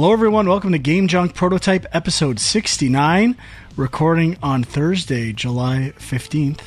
Hello, 0.00 0.12
everyone. 0.12 0.48
Welcome 0.48 0.70
to 0.70 0.78
Game 0.78 1.08
Junk 1.08 1.34
Prototype 1.34 1.84
episode 1.90 2.38
69, 2.38 3.36
recording 3.76 4.36
on 4.40 4.62
Thursday, 4.62 5.32
July 5.32 5.92
15th, 5.98 6.60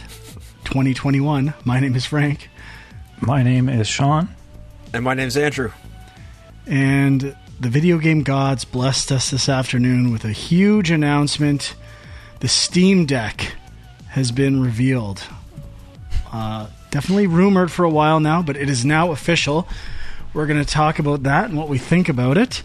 2021. 0.65 1.54
My 1.64 1.79
name 1.79 1.96
is 1.96 2.05
Frank, 2.05 2.50
My 3.21 3.41
name 3.41 3.70
is 3.70 3.88
Sean. 3.88 4.28
And 4.93 5.05
my 5.05 5.14
name's 5.14 5.38
Andrew. 5.38 5.71
and 6.68 7.33
the 7.57 7.70
video 7.70 8.00
game 8.00 8.23
gods 8.23 8.65
blessed 8.65 9.14
us 9.14 9.32
this 9.32 9.48
afternoon 9.48 10.11
with 10.11 10.25
a 10.25 10.34
huge 10.34 10.92
announcement. 10.92 11.73
The 12.42 12.50
Steam 12.50 13.06
Deck 13.06 13.54
has 14.09 14.34
been 14.34 14.61
revealed. 14.61 15.23
Uh, 16.34 16.68
definitely 16.89 17.28
rumored 17.28 17.71
for 17.71 17.86
a 17.86 17.89
while 17.89 18.20
now, 18.20 18.42
but 18.42 18.57
it 18.57 18.70
is 18.70 18.84
now 18.84 19.11
official. 19.11 19.70
We're 20.34 20.48
going 20.48 20.61
to 20.61 20.70
talk 20.70 21.00
about 21.00 21.23
that 21.23 21.45
and 21.45 21.57
what 21.57 21.70
we 21.70 21.78
think 21.78 22.09
about 22.09 22.37
it. 22.37 22.64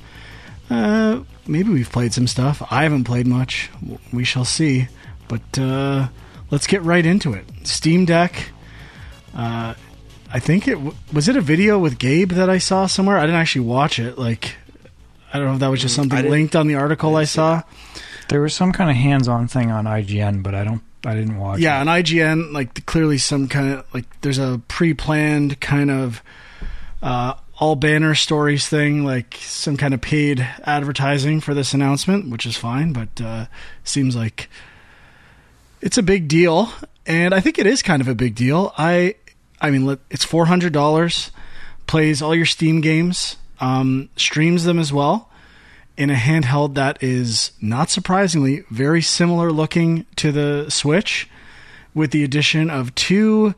Uh, 0.70 1.20
maybe 1.46 1.70
we've 1.70 1.90
played 1.90 2.12
some 2.12 2.26
stuff. 2.26 2.62
I 2.70 2.82
haven't 2.82 3.04
played 3.04 3.26
much. 3.26 3.70
We 4.12 4.24
shall 4.24 4.44
see. 4.44 4.88
But 5.28 5.58
uh, 5.58 6.08
let's 6.50 6.66
get 6.66 6.82
right 6.82 7.04
into 7.04 7.32
it. 7.34 7.44
Steam 7.64 8.04
Deck. 8.04 8.50
Uh, 9.34 9.74
I 10.32 10.38
think 10.40 10.66
it 10.66 10.72
w- 10.74 10.94
was 11.12 11.28
it 11.28 11.36
a 11.36 11.40
video 11.40 11.78
with 11.78 11.98
Gabe 11.98 12.32
that 12.32 12.50
I 12.50 12.58
saw 12.58 12.86
somewhere. 12.86 13.18
I 13.18 13.22
didn't 13.22 13.40
actually 13.40 13.66
watch 13.66 13.98
it. 13.98 14.18
Like, 14.18 14.56
I 15.32 15.38
don't 15.38 15.48
know 15.48 15.54
if 15.54 15.60
that 15.60 15.68
was 15.70 15.80
just 15.80 15.94
Mm, 15.94 15.96
something 16.10 16.30
linked 16.30 16.56
on 16.56 16.66
the 16.66 16.74
article 16.76 17.14
I 17.16 17.20
didn't 17.20 17.30
saw. 17.30 17.62
There 18.28 18.40
was 18.40 18.54
some 18.54 18.72
kind 18.72 18.90
of 18.90 18.96
hands-on 18.96 19.46
thing 19.48 19.70
on 19.70 19.84
IGN, 19.84 20.42
but 20.42 20.54
I 20.54 20.64
don't. 20.64 20.82
I 21.04 21.14
didn't 21.14 21.38
watch. 21.38 21.60
Yeah, 21.60 21.78
it. 21.78 21.80
on 21.82 21.86
IGN, 21.86 22.52
like 22.52 22.84
clearly 22.86 23.18
some 23.18 23.46
kind 23.46 23.74
of 23.74 23.94
like 23.94 24.04
there's 24.22 24.38
a 24.38 24.60
pre-planned 24.66 25.60
kind 25.60 25.90
of 25.90 26.20
uh, 27.02 27.34
all 27.58 27.74
banner 27.74 28.14
stories 28.14 28.68
thing, 28.68 29.04
like 29.04 29.38
some 29.40 29.76
kind 29.76 29.94
of 29.94 30.00
paid 30.00 30.46
advertising 30.64 31.40
for 31.40 31.54
this 31.54 31.72
announcement, 31.72 32.30
which 32.30 32.44
is 32.44 32.56
fine, 32.56 32.92
but 32.92 33.20
uh, 33.20 33.46
seems 33.82 34.14
like 34.14 34.48
it's 35.80 35.96
a 35.96 36.02
big 36.02 36.28
deal, 36.28 36.70
and 37.06 37.32
I 37.32 37.40
think 37.40 37.58
it 37.58 37.66
is 37.66 37.82
kind 37.82 38.02
of 38.02 38.08
a 38.08 38.14
big 38.14 38.34
deal. 38.34 38.74
I, 38.76 39.14
I 39.60 39.70
mean, 39.70 39.98
it's 40.10 40.24
four 40.24 40.46
hundred 40.46 40.72
dollars, 40.72 41.30
plays 41.86 42.20
all 42.20 42.34
your 42.34 42.46
Steam 42.46 42.80
games, 42.80 43.36
um, 43.58 44.10
streams 44.16 44.64
them 44.64 44.78
as 44.78 44.92
well 44.92 45.30
in 45.96 46.10
a 46.10 46.14
handheld 46.14 46.74
that 46.74 47.02
is 47.02 47.52
not 47.58 47.88
surprisingly 47.88 48.64
very 48.70 49.00
similar 49.00 49.50
looking 49.50 50.04
to 50.16 50.30
the 50.30 50.68
Switch, 50.68 51.26
with 51.94 52.10
the 52.10 52.22
addition 52.22 52.68
of 52.68 52.94
two. 52.94 53.54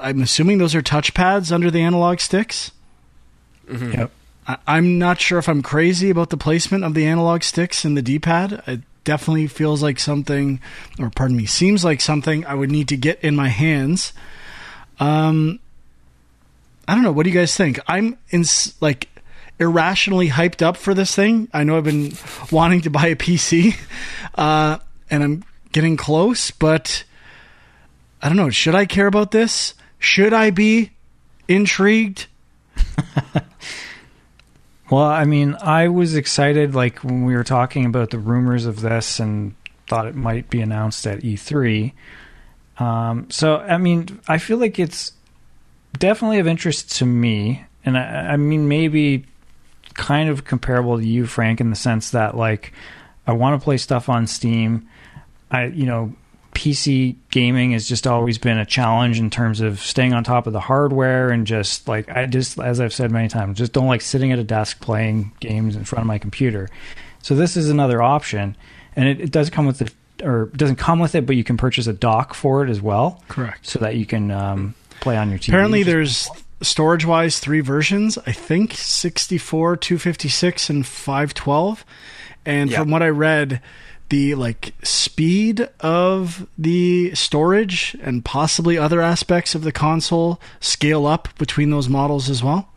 I'm 0.00 0.20
assuming 0.20 0.58
those 0.58 0.74
are 0.74 0.82
touchpads 0.82 1.52
under 1.52 1.70
the 1.70 1.82
analog 1.82 2.18
sticks. 2.18 2.72
Yep. 3.70 4.10
I, 4.46 4.56
I'm 4.66 4.98
not 4.98 5.20
sure 5.20 5.38
if 5.38 5.48
I'm 5.48 5.62
crazy 5.62 6.10
about 6.10 6.30
the 6.30 6.36
placement 6.36 6.84
of 6.84 6.94
the 6.94 7.06
analog 7.06 7.42
sticks 7.42 7.84
and 7.84 7.96
the 7.96 8.02
D-pad. 8.02 8.62
It 8.66 8.80
definitely 9.04 9.46
feels 9.46 9.82
like 9.82 9.98
something, 9.98 10.60
or 10.98 11.10
pardon 11.10 11.36
me, 11.36 11.46
seems 11.46 11.84
like 11.84 12.00
something 12.00 12.44
I 12.46 12.54
would 12.54 12.70
need 12.70 12.88
to 12.88 12.96
get 12.96 13.22
in 13.22 13.36
my 13.36 13.48
hands. 13.48 14.12
Um, 14.98 15.60
I 16.86 16.94
don't 16.94 17.02
know. 17.02 17.12
What 17.12 17.24
do 17.24 17.30
you 17.30 17.38
guys 17.38 17.56
think? 17.56 17.78
I'm 17.86 18.18
in 18.30 18.44
like 18.80 19.08
irrationally 19.58 20.28
hyped 20.28 20.62
up 20.62 20.76
for 20.76 20.94
this 20.94 21.14
thing. 21.14 21.48
I 21.52 21.64
know 21.64 21.76
I've 21.76 21.84
been 21.84 22.12
wanting 22.50 22.80
to 22.82 22.90
buy 22.90 23.08
a 23.08 23.16
PC, 23.16 23.78
uh, 24.34 24.78
and 25.10 25.22
I'm 25.22 25.44
getting 25.72 25.96
close, 25.96 26.50
but 26.50 27.04
I 28.22 28.28
don't 28.28 28.36
know. 28.36 28.50
Should 28.50 28.74
I 28.74 28.86
care 28.86 29.06
about 29.06 29.30
this? 29.30 29.74
Should 29.98 30.32
I 30.32 30.50
be 30.50 30.90
intrigued? 31.48 32.26
Well, 34.90 35.04
I 35.04 35.24
mean, 35.24 35.56
I 35.62 35.86
was 35.86 36.16
excited 36.16 36.74
like 36.74 37.04
when 37.04 37.24
we 37.24 37.34
were 37.34 37.44
talking 37.44 37.86
about 37.86 38.10
the 38.10 38.18
rumors 38.18 38.66
of 38.66 38.80
this 38.80 39.20
and 39.20 39.54
thought 39.86 40.06
it 40.06 40.16
might 40.16 40.50
be 40.50 40.60
announced 40.60 41.06
at 41.06 41.20
E3. 41.20 41.92
Um, 42.78 43.30
so, 43.30 43.58
I 43.58 43.78
mean, 43.78 44.20
I 44.26 44.38
feel 44.38 44.58
like 44.58 44.80
it's 44.80 45.12
definitely 45.96 46.40
of 46.40 46.48
interest 46.48 46.96
to 46.98 47.06
me, 47.06 47.64
and 47.84 47.96
I, 47.96 48.32
I 48.32 48.36
mean, 48.36 48.66
maybe 48.66 49.26
kind 49.94 50.28
of 50.28 50.44
comparable 50.44 50.98
to 50.98 51.06
you, 51.06 51.26
Frank, 51.26 51.60
in 51.60 51.70
the 51.70 51.76
sense 51.76 52.10
that 52.10 52.36
like 52.36 52.72
I 53.26 53.32
want 53.32 53.60
to 53.60 53.64
play 53.64 53.76
stuff 53.76 54.08
on 54.08 54.26
Steam. 54.26 54.88
I, 55.52 55.66
you 55.66 55.86
know, 55.86 56.14
PC 56.54 57.16
gaming 57.30 57.72
has 57.72 57.88
just 57.88 58.06
always 58.06 58.38
been 58.38 58.58
a 58.58 58.66
challenge 58.66 59.18
in 59.18 59.30
terms 59.30 59.60
of 59.60 59.80
staying 59.80 60.12
on 60.12 60.24
top 60.24 60.46
of 60.46 60.52
the 60.52 60.60
hardware 60.60 61.30
and 61.30 61.46
just 61.46 61.88
like 61.88 62.08
I 62.10 62.26
just 62.26 62.58
as 62.58 62.80
I've 62.80 62.92
said 62.92 63.10
many 63.10 63.28
times, 63.28 63.58
just 63.58 63.72
don't 63.72 63.86
like 63.86 64.00
sitting 64.00 64.32
at 64.32 64.38
a 64.38 64.44
desk 64.44 64.80
playing 64.80 65.32
games 65.40 65.76
in 65.76 65.84
front 65.84 66.00
of 66.02 66.06
my 66.06 66.18
computer. 66.18 66.68
So 67.22 67.34
this 67.34 67.56
is 67.56 67.68
another 67.70 68.02
option, 68.02 68.56
and 68.96 69.08
it, 69.08 69.20
it 69.20 69.30
does 69.30 69.50
come 69.50 69.66
with 69.66 69.78
the 69.78 69.92
or 70.26 70.46
doesn't 70.56 70.76
come 70.76 70.98
with 70.98 71.14
it, 71.14 71.24
but 71.26 71.36
you 71.36 71.44
can 71.44 71.56
purchase 71.56 71.86
a 71.86 71.92
dock 71.94 72.34
for 72.34 72.62
it 72.64 72.70
as 72.70 72.80
well, 72.82 73.22
Correct. 73.28 73.66
so 73.66 73.78
that 73.78 73.96
you 73.96 74.04
can 74.04 74.30
um, 74.30 74.74
play 75.00 75.16
on 75.16 75.30
your 75.30 75.38
TV. 75.38 75.48
Apparently, 75.48 75.82
there's 75.82 76.28
storage 76.62 77.06
wise 77.06 77.38
three 77.38 77.60
versions. 77.60 78.18
I 78.26 78.32
think 78.32 78.74
64, 78.74 79.76
256, 79.78 80.68
and 80.70 80.86
512. 80.86 81.84
And 82.44 82.70
Yeah. 82.70 82.78
from 82.80 82.90
what 82.90 83.02
I 83.02 83.08
read, 83.08 83.62
the 84.10 84.34
like 84.34 84.74
speed 84.82 85.66
of 85.80 86.46
the 86.58 87.14
storage 87.14 87.96
and 88.02 88.24
possibly 88.24 88.76
other 88.76 89.00
aspects 89.00 89.54
of 89.54 89.62
the 89.62 89.72
console 89.72 90.40
scale 90.60 91.06
up 91.06 91.28
between 91.38 91.70
those 91.70 91.88
models 91.88 92.28
as 92.28 92.42
well. 92.44 92.68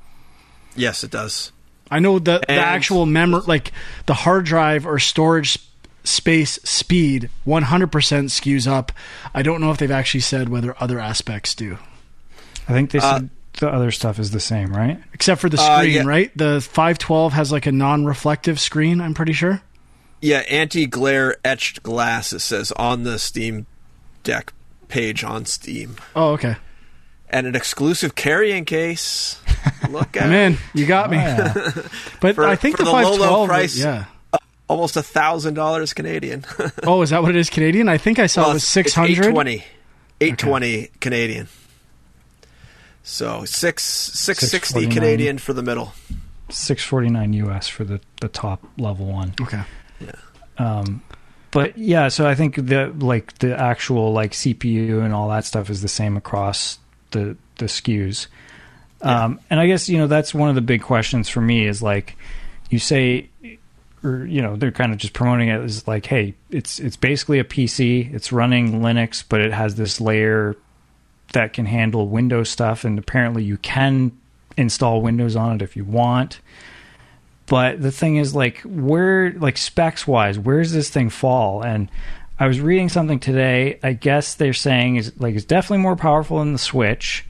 Yes, 0.76 1.04
it 1.04 1.12
does. 1.12 1.52
I 1.92 2.00
know 2.00 2.18
that 2.20 2.42
the 2.44 2.52
And- 2.52 2.60
actual 2.60 3.06
memory, 3.06 3.42
like 3.46 3.72
the 4.08 4.14
hard 4.14 4.46
drive 4.46 4.88
or 4.88 4.98
storage 5.00 5.52
sp- 5.60 5.70
space 6.06 6.60
speed, 6.64 7.30
100% 7.46 8.30
skews 8.30 8.68
up. 8.68 8.92
I 9.34 9.42
don't 9.42 9.62
know 9.62 9.72
if 9.72 9.78
they've 9.78 9.92
actually 9.92 10.20
said 10.22 10.50
whether 10.50 10.76
other 10.80 11.00
aspects 11.00 11.54
do. 11.56 11.78
I 12.68 12.74
think 12.74 12.92
they 12.92 13.00
Uh, 13.00 13.14
said 13.20 13.30
the 13.60 13.70
other 13.70 13.92
stuff 13.92 14.20
is 14.20 14.32
the 14.32 14.40
same, 14.40 14.74
right? 14.76 15.00
except 15.14 15.40
for 15.42 15.50
the 15.50 15.60
Uh, 15.62 15.78
screen, 15.80 15.94
yeah. 15.94 16.02
right? 16.04 16.32
The 16.38 16.60
512 16.62 17.34
has 17.34 17.52
like 17.52 17.66
a 17.68 17.72
non-reflective 17.72 18.60
screen. 18.60 19.00
I'm 19.02 19.14
pretty 19.14 19.34
sure. 19.34 19.62
Yeah, 20.24 20.38
anti-glare 20.50 21.36
etched 21.44 21.84
glass. 21.84 22.32
It 22.32 22.40
says 22.40 22.72
on 22.74 23.04
the 23.04 23.20
Steam 23.20 23.66
Deck 24.24 24.54
page 24.88 25.22
on 25.24 25.46
Steam, 25.46 25.98
Oh, 26.16 26.30
okay. 26.32 26.56
and 27.30 27.46
an 27.46 27.56
exclusive 27.58 28.16
carrying 28.16 28.64
case. 28.64 29.42
Look 29.90 30.16
at 30.22 30.30
I'm. 30.32 30.58
You 30.74 30.86
got 30.86 31.12
me. 31.12 31.18
Oh, 31.18 31.22
yeah. 31.22 31.54
But 32.22 32.36
For- 32.36 32.48
I 32.48 32.56
think 32.56 32.78
for 32.78 32.84
the 32.86 32.92
the 32.92 32.96
low, 33.02 33.16
low 33.16 33.48
price. 33.48 33.78
Yeah. 33.78 34.06
Uh, 34.32 34.38
almost 34.70 34.96
a 34.96 35.04
thousand 35.04 35.56
dollars 35.56 35.94
Canadian. 35.94 36.46
Oh, 36.84 37.02
is 37.02 37.10
that 37.10 37.22
what 37.22 37.32
it 37.32 37.36
is 37.36 37.50
Canadian? 37.50 37.90
I 37.90 37.98
think 37.98 38.18
I 38.18 38.28
saw 38.28 38.52
it 38.52 38.54
was 38.54 38.64
600. 38.68 39.10
Eight 39.26 39.30
twenty. 39.32 39.66
Eight 40.22 40.38
twenty 40.38 40.90
Canadian. 41.02 41.50
So 43.04 43.44
six 43.44 43.84
six 43.84 44.48
sixty 44.48 44.88
Canadian 44.88 45.38
for 45.38 45.52
the 45.52 45.64
middle. 45.64 45.94
Six 46.50 46.82
forty 46.84 47.10
nine 47.10 47.34
US 47.34 47.68
for 47.68 47.84
the 47.84 48.00
the 48.22 48.30
top 48.30 48.64
level 48.78 49.08
one. 49.08 49.34
Okay. 49.42 49.64
Um, 50.58 51.02
but 51.52 51.78
yeah, 51.78 52.08
so 52.08 52.28
I 52.28 52.36
think 52.36 52.56
the 52.56 52.94
like 52.97 53.38
the 53.40 53.58
actual 53.58 54.12
like 54.12 54.31
CPU 54.31 55.03
and 55.03 55.14
all 55.14 55.30
that 55.30 55.46
stuff 55.46 55.69
is 55.69 55.81
the 55.81 55.88
same 55.88 56.18
across 56.18 56.80
the 57.12 57.38
the 57.58 57.66
SKUs. 57.66 58.28
Um, 59.02 59.40
and 59.50 59.59
I 59.59 59.68
guess 59.68 59.90
you 59.90 59.97
know 59.97 60.08
that's 60.08 60.34
one 60.34 60.50
of 60.50 60.56
the 60.56 60.62
big 60.62 60.81
questions 60.81 61.30
for 61.30 61.42
me 61.42 61.68
is 61.68 61.84
like 61.84 62.18
you 62.69 62.80
say, 62.80 63.30
or 64.03 64.25
you 64.25 64.42
know 64.42 64.56
they're 64.56 64.72
kind 64.72 64.94
of 64.94 64.98
just 64.98 65.13
promoting 65.13 65.50
it 65.50 65.62
as 65.62 65.88
like, 65.88 66.06
hey, 66.06 66.33
it's 66.50 66.80
it's 66.80 66.95
basically 66.95 67.39
a 67.39 67.44
PC. 67.44 68.12
It's 68.13 68.31
running 68.31 68.81
Linux, 68.81 69.24
but 69.28 69.42
it 69.42 69.54
has 69.54 69.75
this 69.75 70.01
layer 70.01 70.56
that 71.33 71.54
can 71.54 71.66
handle 71.66 72.07
Windows 72.07 72.50
stuff, 72.50 72.83
and 72.83 72.98
apparently 72.98 73.44
you 73.44 73.57
can 73.57 74.12
install 74.57 75.01
Windows 75.01 75.36
on 75.36 75.56
it 75.56 75.62
if 75.62 75.75
you 75.75 75.83
want. 75.83 76.39
But 77.54 77.82
the 77.84 77.92
thing 77.92 78.16
is, 78.16 78.34
like, 78.34 78.62
where, 78.66 79.32
like, 79.34 79.60
specs 79.60 80.08
wise, 80.08 80.40
where 80.40 80.58
does 80.64 80.74
this 80.74 80.90
thing 80.90 81.12
fall? 81.12 81.64
And 81.64 81.88
I 82.40 82.48
was 82.48 82.60
reading 82.60 82.90
something 82.90 83.20
today. 83.20 83.78
I 83.84 83.94
guess 83.94 84.34
they're 84.34 84.54
saying 84.54 84.96
is 84.96 85.14
like 85.20 85.36
it's 85.36 85.46
definitely 85.46 85.84
more 85.84 85.96
powerful 85.96 86.40
than 86.40 86.54
the 86.54 86.58
Switch. 86.60 87.26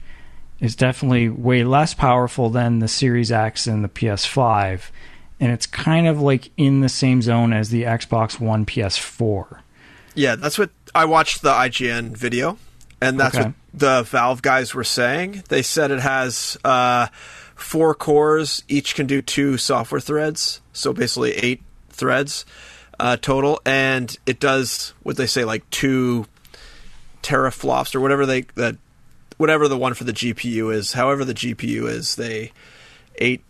It's 0.60 0.74
definitely 0.74 1.28
way 1.28 1.62
less 1.62 1.92
powerful 1.92 2.48
than 2.48 2.78
the 2.78 2.88
Series 2.88 3.30
X 3.30 3.66
and 3.66 3.84
the 3.84 3.88
PS5, 3.88 4.90
and 5.40 5.52
it's 5.52 5.66
kind 5.66 6.06
of 6.06 6.22
like 6.22 6.50
in 6.56 6.80
the 6.80 6.88
same 6.88 7.20
zone 7.20 7.52
as 7.52 7.68
the 7.68 7.82
Xbox 7.82 8.40
One 8.40 8.64
PS4. 8.64 9.58
Yeah, 10.14 10.36
that's 10.36 10.58
what 10.58 10.70
I 10.94 11.04
watched 11.04 11.42
the 11.42 11.52
IGN 11.52 12.16
video, 12.16 12.56
and 13.02 13.20
that's 13.20 13.36
Okay. 13.36 13.48
what 13.48 13.54
the 13.74 14.02
Valve 14.04 14.40
guys 14.40 14.74
were 14.74 14.84
saying. 14.84 15.42
They 15.50 15.60
said 15.62 15.90
it 15.90 16.00
has 16.00 16.56
uh, 16.64 17.08
four 17.54 17.94
cores, 17.94 18.64
each 18.68 18.94
can 18.94 19.06
do 19.06 19.22
two 19.22 19.56
software 19.56 20.00
threads, 20.00 20.60
so 20.72 20.92
basically 20.92 21.32
eight 21.32 21.62
threads 21.90 22.44
uh, 22.98 23.16
total, 23.16 23.60
and 23.64 24.16
it 24.26 24.40
does 24.40 24.94
what 25.02 25.16
they 25.16 25.26
say 25.26 25.44
like 25.44 25.68
two 25.70 26.26
teraflops 27.22 27.94
or 27.94 28.00
whatever 28.00 28.26
they 28.26 28.42
that 28.54 28.76
whatever 29.36 29.66
the 29.68 29.78
one 29.78 29.94
for 29.94 30.04
the 30.04 30.12
GPU 30.12 30.72
is. 30.72 30.92
However, 30.92 31.24
the 31.24 31.34
GPU 31.34 31.88
is 31.88 32.16
they 32.16 32.52
eight 33.16 33.42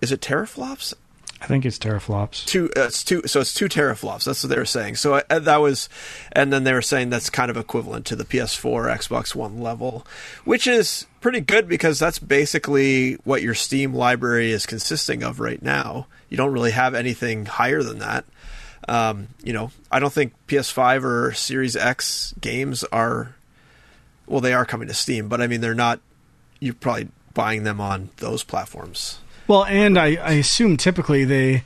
is 0.00 0.12
it 0.12 0.20
teraflops? 0.20 0.94
I 1.40 1.46
think 1.46 1.64
it's 1.64 1.78
teraflops. 1.78 2.44
two 2.46 2.68
uh, 2.76 2.86
it's 2.86 3.04
two 3.04 3.22
so 3.26 3.40
it's 3.40 3.54
two 3.54 3.68
teraflops. 3.68 4.24
That's 4.24 4.42
what 4.42 4.50
they 4.50 4.58
were 4.58 4.64
saying. 4.64 4.96
So 4.96 5.14
uh, 5.14 5.38
that 5.38 5.58
was 5.58 5.88
and 6.32 6.52
then 6.52 6.64
they 6.64 6.72
were 6.72 6.82
saying 6.82 7.10
that's 7.10 7.30
kind 7.30 7.50
of 7.50 7.56
equivalent 7.56 8.06
to 8.06 8.16
the 8.16 8.24
ps4 8.24 8.96
xbox 8.98 9.34
one 9.34 9.60
level 9.60 10.04
which 10.44 10.66
is 10.66 11.06
pretty 11.20 11.40
good 11.40 11.68
because 11.68 11.98
that's 11.98 12.18
basically 12.18 13.14
what 13.24 13.42
your 13.42 13.54
steam 13.54 13.94
library 13.94 14.50
is 14.50 14.66
consisting 14.66 15.22
of 15.22 15.38
right 15.40 15.62
now. 15.62 16.06
You 16.28 16.36
don't 16.36 16.52
really 16.52 16.72
have 16.72 16.94
anything 16.94 17.46
higher 17.46 17.82
than 17.82 18.00
that. 18.00 18.24
Um, 18.88 19.28
you 19.42 19.52
know 19.52 19.70
i 19.92 19.98
don't 19.98 20.12
think 20.12 20.32
ps5 20.46 21.04
or 21.04 21.32
series 21.34 21.76
x 21.76 22.32
games 22.40 22.84
are 22.84 23.34
well 24.26 24.40
they 24.40 24.54
are 24.54 24.64
coming 24.64 24.88
to 24.88 24.94
steam 24.94 25.28
but 25.28 25.42
i 25.42 25.46
mean 25.46 25.60
they're 25.60 25.74
not 25.74 26.00
you're 26.58 26.72
probably 26.72 27.08
buying 27.34 27.64
them 27.64 27.82
on 27.82 28.08
those 28.16 28.42
platforms 28.44 29.18
Well, 29.48 29.64
and 29.64 29.98
I, 29.98 30.16
I 30.16 30.32
assume 30.32 30.76
typically 30.76 31.24
they, 31.24 31.64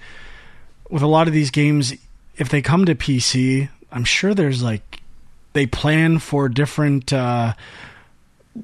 with 0.89 1.03
a 1.03 1.09
lot 1.09 1.27
of 1.27 1.35
these 1.35 1.51
games, 1.51 1.93
if 2.37 2.49
they 2.49 2.63
come 2.63 2.87
to 2.87 2.95
PC, 2.95 3.69
I'm 3.91 4.05
sure 4.05 4.35
there's 4.35 4.63
like, 4.63 5.01
they 5.53 5.67
plan 5.67 6.21
for 6.21 6.49
different 6.49 7.13
uh, 7.13 7.55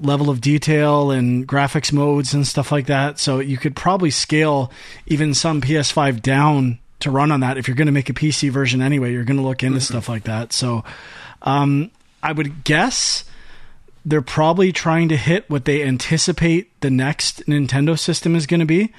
level 0.01 0.31
of 0.31 0.41
detail 0.41 1.11
and 1.11 1.47
graphics 1.47 1.93
modes 1.93 2.33
and 2.33 2.47
stuff 2.47 2.71
like 2.71 2.87
that. 2.87 3.19
So 3.19 3.41
you 3.41 3.57
could 3.59 3.75
probably 3.75 4.11
scale 4.11 4.71
even 5.07 5.35
some 5.35 5.61
PS5 5.61 6.23
down 6.23 6.79
to 7.01 7.11
run 7.11 7.33
on 7.33 7.41
that. 7.41 7.59
If 7.59 7.67
you're 7.67 7.77
going 7.77 7.87
to 7.87 7.93
make 7.93 8.09
a 8.09 8.15
PC 8.15 8.51
version 8.51 8.81
anyway, 8.81 9.13
you're 9.13 9.25
going 9.25 9.37
to 9.37 9.43
look 9.43 9.65
into 9.65 9.81
stuff 9.81 10.09
like 10.09 10.25
that. 10.25 10.53
So 10.53 10.85
um, 11.43 11.91
I 12.23 12.31
would 12.31 12.63
guess 12.63 13.25
they're 14.09 14.23
probably 14.23 14.73
trying 14.73 15.11
to 15.11 15.17
hit 15.17 15.49
what 15.51 15.67
they 15.67 15.83
anticipate 15.83 16.81
the 16.81 16.89
next 16.89 17.45
Nintendo 17.47 17.99
system 17.99 18.35
is 18.35 18.47
going 18.47 18.61
to 18.61 18.67
be 18.67 18.91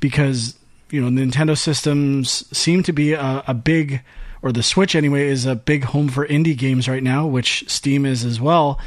because 0.00 0.58
you 0.90 1.02
know 1.02 1.22
Nintendo 1.22 1.56
systems 1.56 2.46
seem 2.56 2.82
to 2.84 2.92
be 2.92 3.12
a, 3.12 3.44
a 3.46 3.52
big 3.52 4.00
or 4.40 4.52
the 4.52 4.62
Switch 4.62 4.94
anyway 4.94 5.28
is 5.28 5.44
a 5.44 5.54
big 5.54 5.84
home 5.84 6.08
for 6.08 6.26
indie 6.26 6.56
games 6.56 6.88
right 6.88 7.02
now 7.02 7.26
which 7.26 7.68
Steam 7.68 8.06
is 8.06 8.24
as 8.24 8.40
well. 8.40 8.80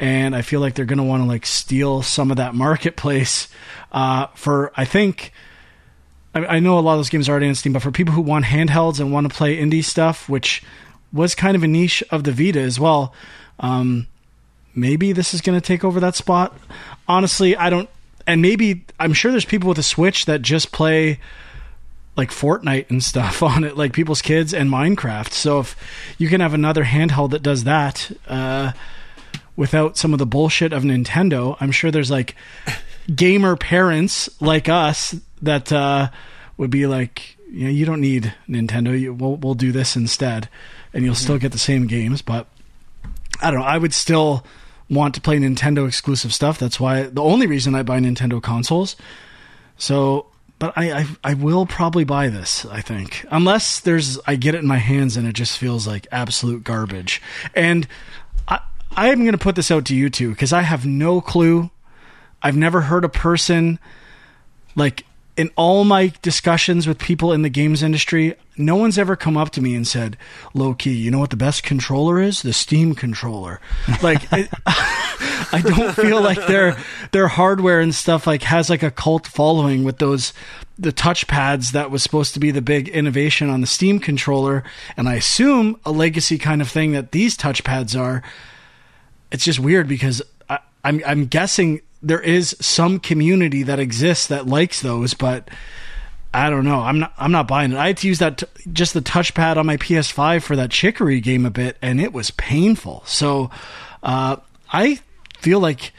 And 0.00 0.34
I 0.34 0.42
feel 0.42 0.60
like 0.60 0.74
they're 0.74 0.84
going 0.84 0.98
to 0.98 1.04
want 1.04 1.22
to 1.22 1.28
like 1.28 1.46
steal 1.46 2.02
some 2.02 2.30
of 2.32 2.38
that 2.38 2.54
marketplace 2.54 3.48
uh, 3.92 4.26
for 4.34 4.72
I 4.76 4.84
think 4.84 5.32
I, 6.34 6.56
I 6.56 6.58
know 6.58 6.76
a 6.76 6.80
lot 6.80 6.94
of 6.94 6.98
those 6.98 7.08
games 7.08 7.28
are 7.28 7.32
already 7.32 7.46
on 7.46 7.54
Steam 7.54 7.72
but 7.72 7.82
for 7.82 7.92
people 7.92 8.14
who 8.14 8.22
want 8.22 8.46
handhelds 8.46 8.98
and 8.98 9.12
want 9.12 9.30
to 9.30 9.36
play 9.36 9.56
indie 9.58 9.84
stuff 9.84 10.28
which 10.28 10.64
was 11.12 11.36
kind 11.36 11.54
of 11.54 11.62
a 11.62 11.68
niche 11.68 12.02
of 12.10 12.24
the 12.24 12.32
Vita 12.32 12.60
as 12.60 12.80
well 12.80 13.14
um, 13.60 14.08
maybe 14.74 15.12
this 15.12 15.34
is 15.34 15.40
going 15.40 15.58
to 15.58 15.66
take 15.66 15.84
over 15.84 16.00
that 16.00 16.14
spot. 16.14 16.56
Honestly, 17.08 17.56
I 17.56 17.70
don't. 17.70 17.88
And 18.26 18.42
maybe 18.42 18.84
I'm 18.98 19.12
sure 19.12 19.30
there's 19.30 19.44
people 19.44 19.68
with 19.68 19.78
a 19.78 19.82
Switch 19.82 20.26
that 20.26 20.42
just 20.42 20.72
play 20.72 21.18
like 22.16 22.30
Fortnite 22.30 22.90
and 22.90 23.02
stuff 23.02 23.42
on 23.42 23.64
it, 23.64 23.76
like 23.76 23.92
people's 23.92 24.22
kids 24.22 24.52
and 24.52 24.70
Minecraft. 24.70 25.32
So 25.32 25.60
if 25.60 25.76
you 26.18 26.28
can 26.28 26.40
have 26.40 26.54
another 26.54 26.84
handheld 26.84 27.30
that 27.30 27.42
does 27.42 27.64
that 27.64 28.10
uh, 28.28 28.72
without 29.56 29.96
some 29.96 30.12
of 30.12 30.18
the 30.18 30.26
bullshit 30.26 30.72
of 30.72 30.82
Nintendo, 30.82 31.56
I'm 31.60 31.72
sure 31.72 31.90
there's 31.90 32.10
like 32.10 32.36
gamer 33.14 33.56
parents 33.56 34.28
like 34.40 34.68
us 34.68 35.14
that 35.42 35.72
uh, 35.72 36.10
would 36.56 36.70
be 36.70 36.86
like, 36.86 37.36
you 37.50 37.64
know, 37.64 37.70
you 37.70 37.84
don't 37.84 38.00
need 38.00 38.32
Nintendo. 38.48 38.98
You, 38.98 39.14
we'll 39.14 39.36
we'll 39.36 39.54
do 39.54 39.72
this 39.72 39.96
instead, 39.96 40.48
and 40.92 41.04
you'll 41.04 41.14
still 41.16 41.38
get 41.38 41.52
the 41.52 41.58
same 41.58 41.86
games. 41.86 42.22
But 42.22 42.46
I 43.40 43.50
don't 43.50 43.60
know. 43.60 43.66
I 43.66 43.78
would 43.78 43.94
still 43.94 44.44
want 44.88 45.14
to 45.14 45.20
play 45.20 45.38
Nintendo 45.38 45.86
exclusive 45.86 46.34
stuff. 46.34 46.58
That's 46.58 46.80
why 46.80 47.04
the 47.04 47.22
only 47.22 47.46
reason 47.46 47.74
I 47.74 47.82
buy 47.82 48.00
Nintendo 48.00 48.42
consoles. 48.42 48.96
So, 49.76 50.26
but 50.58 50.72
I, 50.76 51.00
I 51.00 51.06
I 51.24 51.34
will 51.34 51.64
probably 51.64 52.04
buy 52.04 52.28
this. 52.28 52.66
I 52.66 52.80
think 52.80 53.24
unless 53.30 53.80
there's 53.80 54.18
I 54.26 54.36
get 54.36 54.54
it 54.54 54.58
in 54.58 54.66
my 54.66 54.78
hands 54.78 55.16
and 55.16 55.26
it 55.26 55.32
just 55.32 55.56
feels 55.58 55.86
like 55.86 56.06
absolute 56.12 56.64
garbage. 56.64 57.22
And 57.54 57.86
I 58.48 58.60
I'm 58.92 59.20
going 59.20 59.32
to 59.32 59.38
put 59.38 59.56
this 59.56 59.70
out 59.70 59.84
to 59.86 59.96
you 59.96 60.10
too 60.10 60.30
because 60.30 60.52
I 60.52 60.62
have 60.62 60.84
no 60.84 61.20
clue. 61.20 61.70
I've 62.42 62.56
never 62.56 62.82
heard 62.82 63.04
a 63.04 63.08
person 63.08 63.78
like 64.74 65.04
in 65.40 65.50
all 65.56 65.84
my 65.84 66.12
discussions 66.20 66.86
with 66.86 66.98
people 66.98 67.32
in 67.32 67.40
the 67.40 67.48
games 67.48 67.82
industry, 67.82 68.34
no 68.58 68.76
one's 68.76 68.98
ever 68.98 69.16
come 69.16 69.38
up 69.38 69.48
to 69.48 69.62
me 69.62 69.74
and 69.74 69.88
said, 69.88 70.18
"Low 70.52 70.74
key, 70.74 70.92
you 70.92 71.10
know 71.10 71.18
what 71.18 71.30
the 71.30 71.36
best 71.36 71.62
controller 71.62 72.20
is? 72.20 72.42
The 72.42 72.52
Steam 72.52 72.94
controller." 72.94 73.58
Like, 74.02 74.30
I, 74.30 74.50
I 74.66 75.62
don't 75.64 75.94
feel 75.94 76.20
like 76.20 76.46
their 76.46 76.76
their 77.12 77.28
hardware 77.28 77.80
and 77.80 77.94
stuff 77.94 78.26
like 78.26 78.42
has 78.42 78.68
like 78.68 78.82
a 78.82 78.90
cult 78.90 79.26
following 79.26 79.82
with 79.82 79.96
those 79.96 80.34
the 80.78 80.92
touchpads 80.92 81.72
that 81.72 81.90
was 81.90 82.02
supposed 82.02 82.34
to 82.34 82.40
be 82.40 82.50
the 82.50 82.60
big 82.60 82.90
innovation 82.90 83.48
on 83.48 83.62
the 83.62 83.66
Steam 83.66 83.98
controller, 83.98 84.62
and 84.94 85.08
I 85.08 85.14
assume 85.14 85.80
a 85.86 85.90
legacy 85.90 86.36
kind 86.36 86.60
of 86.60 86.68
thing 86.68 86.92
that 86.92 87.12
these 87.12 87.34
touchpads 87.34 87.98
are. 87.98 88.22
It's 89.32 89.44
just 89.44 89.58
weird 89.58 89.88
because 89.88 90.20
I, 90.50 90.58
I'm 90.84 91.00
I'm 91.06 91.24
guessing 91.24 91.80
there 92.02 92.20
is 92.20 92.56
some 92.60 92.98
community 92.98 93.62
that 93.62 93.78
exists 93.78 94.26
that 94.28 94.46
likes 94.46 94.80
those, 94.80 95.14
but 95.14 95.48
I 96.32 96.48
don't 96.48 96.64
know. 96.64 96.80
I'm 96.80 97.00
not. 97.00 97.12
I'm 97.18 97.32
not 97.32 97.48
buying 97.48 97.72
it. 97.72 97.78
I 97.78 97.88
had 97.88 97.96
to 97.98 98.08
use 98.08 98.20
that 98.20 98.38
t- 98.38 98.46
just 98.72 98.94
the 98.94 99.00
touchpad 99.00 99.56
on 99.56 99.66
my 99.66 99.76
PS5 99.76 100.42
for 100.42 100.54
that 100.56 100.70
Chicory 100.70 101.20
game 101.20 101.44
a 101.44 101.50
bit, 101.50 101.76
and 101.82 102.00
it 102.00 102.12
was 102.12 102.30
painful. 102.30 103.02
So 103.04 103.50
uh, 104.02 104.36
I 104.72 105.00
feel 105.38 105.58
like 105.58 105.92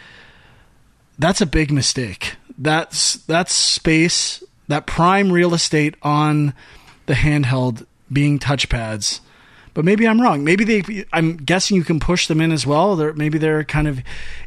that's 1.20 1.42
a 1.42 1.46
big 1.46 1.72
mistake. 1.72 2.36
That's 2.58 3.16
that's 3.16 3.52
space, 3.52 4.42
that 4.70 4.88
prime 4.88 5.32
real 5.32 5.54
estate 5.54 5.96
on 6.02 6.54
the 7.08 7.14
handheld 7.14 7.86
being 8.12 8.40
touchpads. 8.40 9.20
But 9.74 9.86
maybe 9.86 10.06
I'm 10.08 10.20
wrong. 10.22 10.44
Maybe 10.44 10.64
they. 10.66 11.06
I'm 11.14 11.38
guessing 11.38 11.78
you 11.78 11.84
can 11.84 12.00
push 12.00 12.28
them 12.28 12.42
in 12.42 12.52
as 12.52 12.68
well. 12.68 12.96
They're, 12.98 13.14
maybe 13.14 13.38
they're 13.38 13.64
kind 13.64 13.88
of 13.88 14.02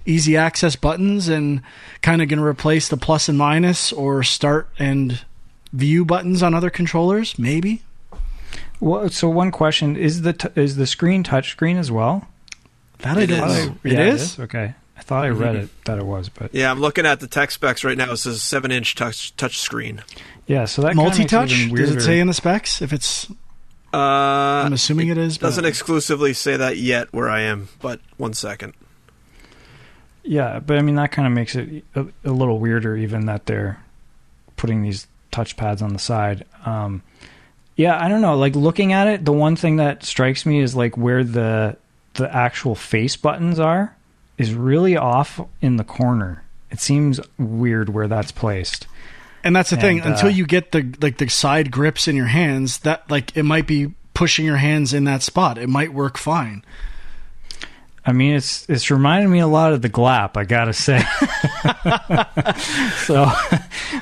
easy 0.04 0.36
access 0.36 0.76
buttons 0.76 1.28
and 1.28 1.62
kind 2.02 2.20
of 2.20 2.28
going 2.28 2.38
to 2.40 2.44
replace 2.44 2.88
the 2.88 2.98
plus 2.98 3.28
and 3.28 3.38
minus 3.38 3.90
or 3.92 4.22
start 4.22 4.68
and 4.78 5.24
view 5.72 6.04
buttons 6.04 6.42
on 6.42 6.52
other 6.54 6.68
controllers. 6.68 7.38
Maybe. 7.38 7.82
Well, 8.80 9.08
so 9.08 9.30
one 9.30 9.50
question 9.50 9.96
is 9.96 10.22
the 10.22 10.34
t- 10.34 10.48
is 10.56 10.76
the 10.76 10.86
screen 10.86 11.22
touchscreen 11.24 11.76
as 11.78 11.90
well? 11.90 12.28
That 12.98 13.16
It 13.16 13.30
it 13.30 13.30
is. 13.30 13.52
is. 13.56 13.66
It 13.68 13.92
Yeah, 13.92 14.00
is? 14.04 14.38
Okay, 14.40 14.74
I 14.98 15.00
thought 15.02 15.24
I 15.24 15.28
mm-hmm. 15.30 15.40
read 15.42 15.56
it 15.56 15.84
that 15.86 15.98
it 15.98 16.04
was, 16.04 16.28
but 16.28 16.54
Yeah, 16.54 16.70
I'm 16.70 16.80
looking 16.80 17.06
at 17.06 17.20
the 17.20 17.26
tech 17.26 17.50
specs 17.50 17.82
right 17.82 17.96
now. 17.96 18.12
It 18.12 18.18
says 18.18 18.42
seven 18.42 18.70
inch 18.70 18.94
touch 18.94 19.34
touch 19.36 19.58
screen. 19.58 20.02
yeah. 20.46 20.66
So 20.66 20.82
that 20.82 20.88
kinda 20.88 21.02
makes 21.04 21.16
it 21.18 21.32
Multi-touch? 21.32 21.70
Does 21.74 21.96
it 21.96 22.00
say 22.02 22.20
in 22.20 22.26
the 22.26 22.34
specs 22.34 22.82
if 22.82 22.92
it's? 22.92 23.26
Uh, 23.94 24.64
I'm 24.66 24.72
assuming 24.72 25.08
it 25.08 25.18
is. 25.18 25.38
but- 25.38 25.46
doesn't 25.48 25.64
exclusively 25.64 26.32
say 26.32 26.56
that 26.56 26.76
yet 26.76 27.12
where 27.12 27.28
I 27.28 27.40
am, 27.42 27.68
but 27.80 28.00
one 28.16 28.34
second. 28.34 28.74
Yeah, 30.22 30.58
but 30.60 30.78
I 30.78 30.82
mean 30.82 30.94
that 30.94 31.12
kind 31.12 31.26
of 31.26 31.34
makes 31.34 31.54
it 31.54 31.84
a, 31.94 32.06
a 32.24 32.30
little 32.30 32.58
weirder, 32.58 32.96
even 32.96 33.26
that 33.26 33.46
they're 33.46 33.82
putting 34.56 34.82
these 34.82 35.06
touchpads 35.32 35.82
on 35.82 35.92
the 35.92 35.98
side. 35.98 36.44
Um, 36.64 37.02
yeah, 37.76 38.02
I 38.02 38.08
don't 38.08 38.20
know. 38.22 38.36
Like 38.36 38.56
looking 38.56 38.92
at 38.92 39.06
it, 39.06 39.24
the 39.24 39.32
one 39.32 39.56
thing 39.56 39.76
that 39.76 40.04
strikes 40.04 40.46
me 40.46 40.60
is 40.60 40.74
like 40.74 40.96
where 40.96 41.24
the 41.24 41.76
the 42.14 42.34
actual 42.34 42.74
face 42.74 43.16
buttons 43.16 43.58
are 43.58 43.96
is 44.38 44.54
really 44.54 44.96
off 44.96 45.40
in 45.60 45.76
the 45.76 45.84
corner. 45.84 46.42
It 46.70 46.80
seems 46.80 47.20
weird 47.38 47.88
where 47.88 48.08
that's 48.08 48.32
placed. 48.32 48.86
And 49.44 49.54
that's 49.54 49.70
the 49.70 49.76
thing. 49.76 50.00
And, 50.00 50.08
uh, 50.08 50.10
Until 50.12 50.30
you 50.30 50.46
get 50.46 50.72
the 50.72 50.94
like 51.00 51.18
the 51.18 51.28
side 51.28 51.70
grips 51.70 52.08
in 52.08 52.16
your 52.16 52.26
hands, 52.26 52.78
that 52.78 53.08
like 53.10 53.36
it 53.36 53.42
might 53.42 53.66
be 53.66 53.92
pushing 54.14 54.46
your 54.46 54.56
hands 54.56 54.94
in 54.94 55.04
that 55.04 55.22
spot. 55.22 55.58
It 55.58 55.68
might 55.68 55.92
work 55.92 56.16
fine. 56.16 56.64
I 58.06 58.12
mean, 58.12 58.34
it's 58.34 58.68
it's 58.68 58.90
reminding 58.90 59.30
me 59.30 59.40
a 59.40 59.46
lot 59.46 59.72
of 59.72 59.82
the 59.82 59.90
Glap, 59.90 60.36
I 60.36 60.44
gotta 60.44 60.72
say. 60.72 61.02
so, 63.04 63.26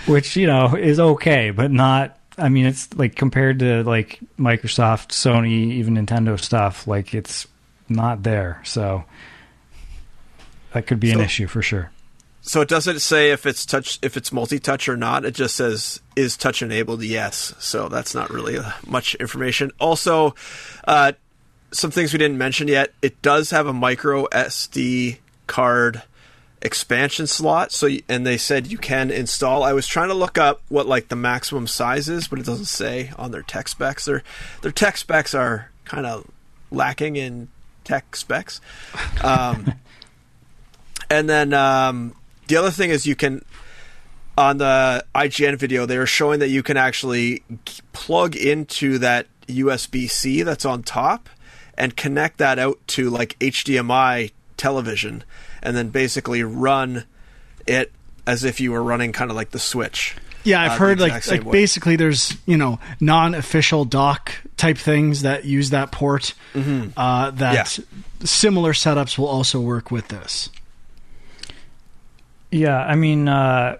which 0.10 0.36
you 0.36 0.46
know 0.46 0.76
is 0.76 0.98
okay, 0.98 1.50
but 1.50 1.70
not. 1.70 2.18
I 2.38 2.48
mean, 2.48 2.66
it's 2.66 2.92
like 2.94 3.14
compared 3.14 3.58
to 3.58 3.82
like 3.82 4.20
Microsoft, 4.38 5.08
Sony, 5.08 5.72
even 5.72 5.94
Nintendo 5.94 6.40
stuff, 6.40 6.86
like 6.86 7.14
it's 7.14 7.46
not 7.88 8.22
there. 8.22 8.60
So 8.64 9.04
that 10.72 10.86
could 10.86 10.98
be 11.00 11.10
an 11.10 11.20
issue 11.20 11.46
for 11.46 11.62
sure. 11.62 11.90
So 12.44 12.60
it 12.60 12.68
doesn't 12.68 13.00
say 13.00 13.30
if 13.30 13.46
it's 13.46 13.64
touch 13.64 14.00
if 14.02 14.16
it's 14.16 14.32
multi 14.32 14.58
touch 14.58 14.88
or 14.88 14.96
not. 14.96 15.24
It 15.24 15.34
just 15.34 15.54
says 15.54 16.00
is 16.16 16.36
touch 16.36 16.60
enabled. 16.60 17.02
Yes. 17.02 17.54
So 17.60 17.88
that's 17.88 18.14
not 18.14 18.30
really 18.30 18.58
uh, 18.58 18.72
much 18.84 19.14
information. 19.14 19.70
Also, 19.78 20.34
uh, 20.84 21.12
some 21.70 21.92
things 21.92 22.12
we 22.12 22.18
didn't 22.18 22.38
mention 22.38 22.66
yet. 22.66 22.92
It 23.00 23.22
does 23.22 23.50
have 23.50 23.68
a 23.68 23.72
micro 23.72 24.26
SD 24.26 25.18
card 25.46 26.02
expansion 26.60 27.28
slot. 27.28 27.70
So 27.70 27.88
and 28.08 28.26
they 28.26 28.38
said 28.38 28.66
you 28.66 28.78
can 28.78 29.12
install. 29.12 29.62
I 29.62 29.72
was 29.72 29.86
trying 29.86 30.08
to 30.08 30.14
look 30.14 30.36
up 30.36 30.62
what 30.68 30.86
like 30.86 31.08
the 31.08 31.16
maximum 31.16 31.68
size 31.68 32.08
is, 32.08 32.26
but 32.26 32.40
it 32.40 32.46
doesn't 32.46 32.64
say 32.64 33.12
on 33.16 33.30
their 33.30 33.42
tech 33.42 33.68
specs. 33.68 34.04
Their 34.06 34.24
their 34.62 34.72
tech 34.72 34.96
specs 34.96 35.32
are 35.32 35.70
kind 35.84 36.06
of 36.06 36.28
lacking 36.72 37.14
in 37.14 37.48
tech 37.84 38.16
specs. 38.16 38.60
Um, 39.22 39.74
and 41.10 41.28
then 41.28 41.52
um, 41.52 42.14
the 42.52 42.58
other 42.58 42.70
thing 42.70 42.90
is 42.90 43.06
you 43.06 43.16
can 43.16 43.42
on 44.36 44.58
the 44.58 45.02
IGN 45.14 45.58
video, 45.58 45.86
they 45.86 45.96
were 45.96 46.06
showing 46.06 46.40
that 46.40 46.48
you 46.48 46.62
can 46.62 46.76
actually 46.76 47.42
plug 47.94 48.36
into 48.36 48.98
that 48.98 49.26
USB 49.48 50.08
C 50.10 50.42
that's 50.42 50.64
on 50.66 50.82
top 50.82 51.28
and 51.78 51.96
connect 51.96 52.36
that 52.38 52.58
out 52.58 52.78
to 52.88 53.08
like 53.08 53.38
HDMI 53.38 54.32
television, 54.58 55.24
and 55.62 55.74
then 55.76 55.88
basically 55.88 56.42
run 56.42 57.04
it 57.66 57.90
as 58.26 58.44
if 58.44 58.60
you 58.60 58.72
were 58.72 58.82
running 58.82 59.12
kind 59.12 59.30
of 59.30 59.36
like 59.36 59.50
the 59.50 59.58
Switch. 59.58 60.14
Yeah, 60.44 60.60
I've 60.60 60.72
Uh, 60.72 60.76
heard 60.76 61.00
like 61.00 61.26
like 61.26 61.44
way. 61.44 61.52
basically 61.52 61.96
there's 61.96 62.36
you 62.46 62.56
know 62.58 62.78
non-official 63.00 63.86
dock 63.86 64.32
type 64.58 64.76
things 64.76 65.22
that 65.22 65.44
use 65.46 65.70
that 65.70 65.90
port. 65.90 66.34
Uh, 66.54 67.30
that 67.30 67.78
similar 68.24 68.72
setups 68.74 69.16
will 69.16 69.28
also 69.28 69.58
work 69.60 69.90
with 69.90 70.08
this. 70.08 70.50
Yeah, 72.52 72.78
I 72.78 72.96
mean, 72.96 73.28
uh, 73.28 73.78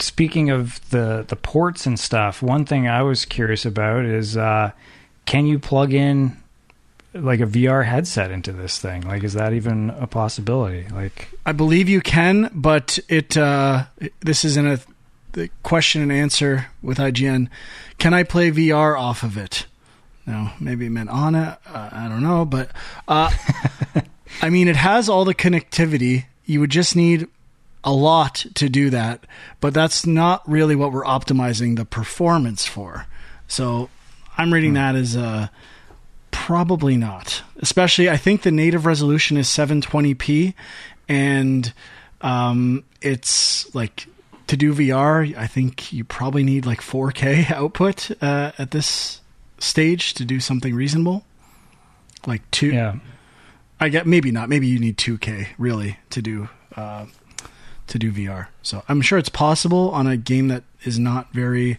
speaking 0.00 0.48
of 0.50 0.80
the 0.88 1.24
the 1.28 1.36
ports 1.36 1.86
and 1.86 2.00
stuff, 2.00 2.42
one 2.42 2.64
thing 2.64 2.88
I 2.88 3.02
was 3.02 3.26
curious 3.26 3.66
about 3.66 4.06
is 4.06 4.36
uh, 4.36 4.72
can 5.26 5.46
you 5.46 5.58
plug 5.58 5.92
in 5.92 6.36
like 7.12 7.40
a 7.40 7.46
VR 7.46 7.84
headset 7.84 8.30
into 8.30 8.52
this 8.52 8.78
thing? 8.78 9.02
Like, 9.02 9.22
is 9.24 9.34
that 9.34 9.52
even 9.52 9.90
a 9.90 10.06
possibility? 10.06 10.88
Like, 10.88 11.28
I 11.44 11.52
believe 11.52 11.88
you 11.88 12.00
can, 12.00 12.50
but 12.54 12.98
it 13.10 13.36
uh, 13.36 13.84
this 14.20 14.44
is 14.44 14.56
in 14.56 14.66
a 14.66 14.78
the 15.32 15.50
question 15.62 16.00
and 16.00 16.10
answer 16.10 16.68
with 16.80 16.96
IGN. 16.96 17.48
Can 17.98 18.14
I 18.14 18.22
play 18.22 18.50
VR 18.50 18.98
off 18.98 19.22
of 19.22 19.36
it? 19.36 19.66
No, 20.26 20.50
maybe 20.58 20.86
it 20.86 20.90
meant 20.90 21.10
on 21.10 21.34
it. 21.34 21.58
Uh, 21.66 21.90
I 21.92 22.08
don't 22.08 22.22
know, 22.22 22.46
but 22.46 22.70
uh, 23.06 23.30
I 24.42 24.48
mean, 24.48 24.68
it 24.68 24.76
has 24.76 25.10
all 25.10 25.26
the 25.26 25.34
connectivity. 25.34 26.24
You 26.46 26.60
would 26.60 26.70
just 26.70 26.96
need 26.96 27.28
a 27.84 27.92
lot 27.92 28.46
to 28.54 28.68
do 28.68 28.90
that, 28.90 29.24
but 29.60 29.74
that's 29.74 30.06
not 30.06 30.48
really 30.48 30.74
what 30.74 30.90
we're 30.90 31.04
optimizing 31.04 31.76
the 31.76 31.84
performance 31.84 32.66
for. 32.66 33.06
So 33.46 33.90
I'm 34.36 34.52
reading 34.52 34.72
that 34.74 34.96
as 34.96 35.16
uh, 35.16 35.48
probably 36.30 36.96
not. 36.96 37.42
Especially, 37.58 38.08
I 38.08 38.16
think 38.16 38.42
the 38.42 38.50
native 38.50 38.86
resolution 38.86 39.36
is 39.36 39.48
720p, 39.48 40.54
and 41.08 41.72
um, 42.22 42.84
it's 43.02 43.72
like 43.74 44.06
to 44.46 44.56
do 44.56 44.74
VR. 44.74 45.36
I 45.36 45.46
think 45.46 45.92
you 45.92 46.04
probably 46.04 46.42
need 46.42 46.66
like 46.66 46.80
4K 46.80 47.50
output 47.52 48.10
uh, 48.22 48.52
at 48.58 48.70
this 48.70 49.20
stage 49.58 50.14
to 50.14 50.24
do 50.24 50.40
something 50.40 50.74
reasonable. 50.74 51.24
Like 52.26 52.50
two, 52.50 52.72
yeah, 52.72 52.96
I 53.78 53.90
get 53.90 54.06
maybe 54.06 54.32
not. 54.32 54.48
Maybe 54.48 54.66
you 54.66 54.78
need 54.78 54.96
2K 54.96 55.48
really 55.58 55.98
to 56.10 56.22
do 56.22 56.48
uh, 56.74 57.06
to 57.88 57.98
do 57.98 58.10
VR. 58.12 58.46
So 58.62 58.82
I'm 58.88 59.00
sure 59.00 59.18
it's 59.18 59.28
possible 59.28 59.90
on 59.90 60.06
a 60.06 60.16
game 60.16 60.48
that 60.48 60.64
is 60.84 60.98
not 60.98 61.32
very 61.32 61.78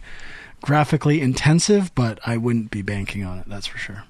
graphically 0.62 1.20
intensive, 1.20 1.94
but 1.94 2.18
I 2.26 2.36
wouldn't 2.36 2.70
be 2.70 2.82
banking 2.82 3.24
on 3.24 3.38
it. 3.38 3.44
That's 3.48 3.66
for 3.66 3.78
sure. 3.78 4.04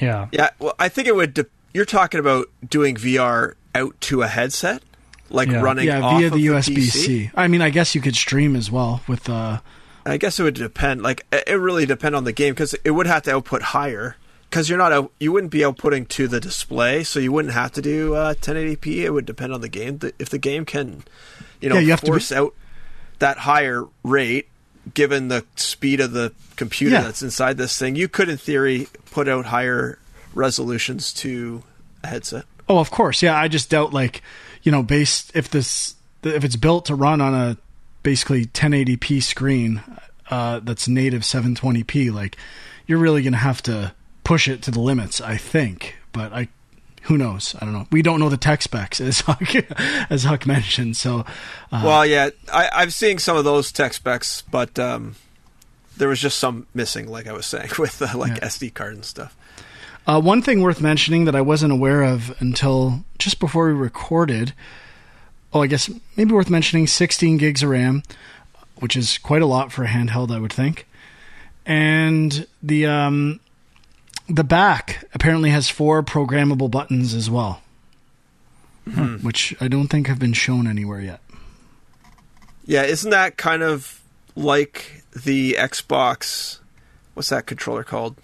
yeah, 0.00 0.28
Yeah, 0.32 0.50
well, 0.58 0.74
I 0.78 0.88
think 0.88 1.08
it 1.08 1.14
would. 1.14 1.34
De- 1.34 1.46
you're 1.72 1.84
talking 1.84 2.20
about 2.20 2.48
doing 2.68 2.94
VR 2.96 3.54
out 3.74 4.00
to 4.02 4.22
a 4.22 4.28
headset, 4.28 4.82
like 5.30 5.48
Yeah. 5.48 5.60
running 5.60 5.86
yeah, 5.86 6.00
off 6.00 6.18
via 6.18 6.26
of 6.28 6.32
the 6.34 6.46
USB 6.46 6.80
C. 6.82 7.30
I 7.34 7.48
mean, 7.48 7.62
I 7.62 7.70
guess 7.70 7.94
you 7.94 8.00
could 8.00 8.16
stream 8.16 8.54
as 8.56 8.70
well 8.70 9.02
with. 9.08 9.28
Uh, 9.28 9.60
I 10.06 10.16
guess 10.18 10.38
it 10.38 10.42
would 10.42 10.54
depend. 10.54 11.02
Like 11.02 11.24
it 11.32 11.44
it 11.46 11.54
really 11.54 11.86
depend 11.86 12.14
on 12.14 12.24
the 12.24 12.32
game 12.32 12.52
because 12.54 12.74
it 12.84 12.90
would 12.90 13.06
have 13.06 13.22
to 13.22 13.34
output 13.34 13.62
higher 13.62 14.16
because 14.54 14.68
you're 14.68 14.78
not 14.78 14.92
out, 14.92 15.10
you 15.18 15.32
wouldn't 15.32 15.50
be 15.50 15.58
outputting 15.60 16.06
to 16.10 16.28
the 16.28 16.38
display, 16.38 17.02
so 17.02 17.18
you 17.18 17.32
wouldn't 17.32 17.54
have 17.54 17.72
to 17.72 17.82
do 17.82 18.14
uh, 18.14 18.34
1080p. 18.34 18.98
It 19.02 19.10
would 19.10 19.26
depend 19.26 19.52
on 19.52 19.60
the 19.60 19.68
game. 19.68 19.98
If 20.20 20.30
the 20.30 20.38
game 20.38 20.64
can, 20.64 21.02
you 21.60 21.68
know, 21.68 21.74
Yeah, 21.74 21.80
you 21.80 21.96
to 21.96 22.02
be- 22.02 22.06
force 22.06 22.30
out 22.30 22.54
that 23.18 23.38
higher 23.38 23.84
rate, 24.04 24.46
given 24.94 25.26
the 25.26 25.44
speed 25.56 25.98
of 25.98 26.12
the 26.12 26.32
computer 26.54 26.94
Yeah. 26.94 27.02
that's 27.02 27.20
inside 27.20 27.56
this 27.56 27.76
thing, 27.76 27.96
you 27.96 28.06
could, 28.06 28.28
in 28.28 28.36
theory, 28.36 28.86
put 29.10 29.28
out 29.28 29.46
higher 29.46 29.98
resolutions 30.34 31.12
to 31.14 31.64
a 32.04 32.06
headset. 32.06 32.44
Oh, 32.68 32.78
of 32.78 32.92
course. 32.92 33.22
Yeah, 33.22 33.36
I 33.36 33.48
just 33.48 33.70
doubt 33.70 33.92
like, 33.92 34.22
you 34.62 34.70
know, 34.70 34.84
based 34.84 35.32
if 35.34 35.50
this 35.50 35.96
if 36.22 36.44
it's 36.44 36.56
built 36.56 36.86
to 36.86 36.94
run 36.94 37.20
on 37.20 37.34
a 37.34 37.56
basically 38.04 38.46
1080p 38.46 39.20
screen 39.20 39.82
uh, 40.30 40.60
that's 40.60 40.86
native 40.86 41.22
720p, 41.22 42.12
like 42.12 42.36
you're 42.86 42.98
really 43.00 43.22
going 43.22 43.32
to 43.32 43.38
have 43.38 43.60
to 43.64 43.92
push 44.24 44.48
it 44.48 44.62
to 44.62 44.70
the 44.70 44.80
limits, 44.80 45.20
I 45.20 45.36
think. 45.36 45.96
But 46.12 46.32
I 46.32 46.48
who 47.02 47.18
knows? 47.18 47.54
I 47.60 47.64
don't 47.66 47.74
know. 47.74 47.86
We 47.92 48.00
don't 48.02 48.18
know 48.18 48.30
the 48.30 48.36
tech 48.38 48.62
specs 48.62 49.00
as 49.00 49.20
Huck 49.20 49.54
as 50.10 50.24
Huck 50.24 50.46
mentioned. 50.46 50.96
So, 50.96 51.20
uh, 51.70 51.82
Well, 51.84 52.06
yeah, 52.06 52.30
I, 52.52 52.70
I'm 52.72 52.90
seeing 52.90 53.18
some 53.18 53.36
of 53.36 53.44
those 53.44 53.70
tech 53.70 53.92
specs, 53.94 54.42
but 54.42 54.78
um, 54.78 55.16
there 55.98 56.08
was 56.08 56.18
just 56.20 56.38
some 56.38 56.66
missing, 56.72 57.08
like 57.08 57.26
I 57.26 57.32
was 57.32 57.44
saying, 57.46 57.70
with 57.78 58.00
uh, 58.00 58.16
like 58.16 58.38
Yeah. 58.38 58.46
SD 58.48 58.72
card 58.74 58.94
and 58.94 59.04
stuff. 59.04 59.36
Uh, 60.06 60.20
one 60.20 60.40
thing 60.42 60.60
worth 60.62 60.80
mentioning 60.80 61.24
that 61.26 61.34
I 61.36 61.40
wasn't 61.40 61.72
aware 61.72 62.02
of 62.02 62.34
until 62.40 63.04
just 63.18 63.38
before 63.40 63.66
we 63.68 63.72
recorded. 63.74 64.52
Oh, 65.52 65.62
I 65.62 65.66
guess 65.66 65.88
maybe 66.16 66.32
worth 66.32 66.50
mentioning 66.50 66.86
16 66.86 67.36
gigs 67.38 67.62
of 67.62 67.68
RAM, 67.70 68.02
which 68.76 68.96
is 68.96 69.18
quite 69.18 69.40
a 69.42 69.46
lot 69.46 69.72
for 69.72 69.84
a 69.84 69.88
handheld, 69.88 70.34
I 70.34 70.38
would 70.40 70.52
think. 70.52 70.86
And 71.66 72.46
the 72.62 72.86
um, 72.86 73.40
the 74.28 74.44
back 74.44 75.04
apparently 75.14 75.50
has 75.50 75.68
four 75.68 76.02
programmable 76.02 76.70
buttons 76.70 77.14
as 77.14 77.28
well, 77.30 77.60
which 79.22 79.54
I 79.60 79.68
don't 79.68 79.88
think 79.88 80.06
have 80.06 80.18
been 80.18 80.32
shown 80.32 80.66
anywhere 80.66 81.00
yet. 81.00 81.20
Yeah, 82.66 82.82
isn't 82.84 83.10
that 83.10 83.36
kind 83.36 83.62
of 83.62 84.00
like 84.34 85.02
the 85.24 85.56
Xbox? 85.58 86.58
What's 87.14 87.28
that 87.28 87.46
controller 87.46 87.84
called? 87.84 88.16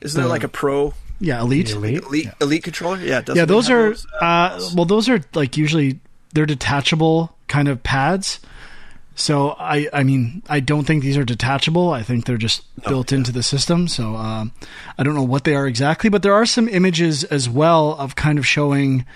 Isn't 0.00 0.20
The- 0.20 0.26
it 0.28 0.30
like 0.30 0.44
a 0.44 0.48
Pro 0.48 0.94
Yeah, 1.20 1.40
Elite. 1.40 1.68
The 1.68 1.76
Elite? 1.76 2.02
Elite 2.04 2.28
Elite 2.40 2.62
controller? 2.64 2.98
Yeah, 2.98 3.20
doesn't 3.20 3.36
yeah, 3.36 3.44
those 3.44 3.70
are 3.70 3.90
those? 3.90 4.06
uh, 4.20 4.70
well, 4.74 4.84
those 4.84 5.08
are 5.08 5.20
like 5.34 5.56
usually 5.56 5.98
they're 6.34 6.46
detachable 6.46 7.36
kind 7.48 7.68
of 7.68 7.82
pads. 7.82 8.40
So 9.14 9.50
I, 9.50 9.88
I 9.92 10.02
mean, 10.02 10.42
I 10.48 10.60
don't 10.60 10.84
think 10.84 11.02
these 11.02 11.16
are 11.16 11.24
detachable. 11.24 11.90
I 11.90 12.02
think 12.02 12.24
they're 12.24 12.36
just 12.36 12.62
built 12.84 13.12
into 13.12 13.30
the 13.30 13.42
system. 13.42 13.86
So 13.86 14.16
um, 14.16 14.52
I 14.98 15.04
don't 15.04 15.14
know 15.14 15.22
what 15.22 15.44
they 15.44 15.54
are 15.54 15.66
exactly, 15.66 16.10
but 16.10 16.22
there 16.22 16.34
are 16.34 16.46
some 16.46 16.68
images 16.68 17.22
as 17.24 17.48
well 17.48 17.92
of 17.92 18.16
kind 18.16 18.38
of 18.38 18.46
showing 18.46 19.06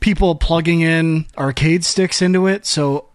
people 0.00 0.34
plugging 0.34 0.80
in 0.82 1.26
arcade 1.38 1.84
sticks 1.84 2.20
into 2.20 2.46
it. 2.46 2.66
So 2.66 3.06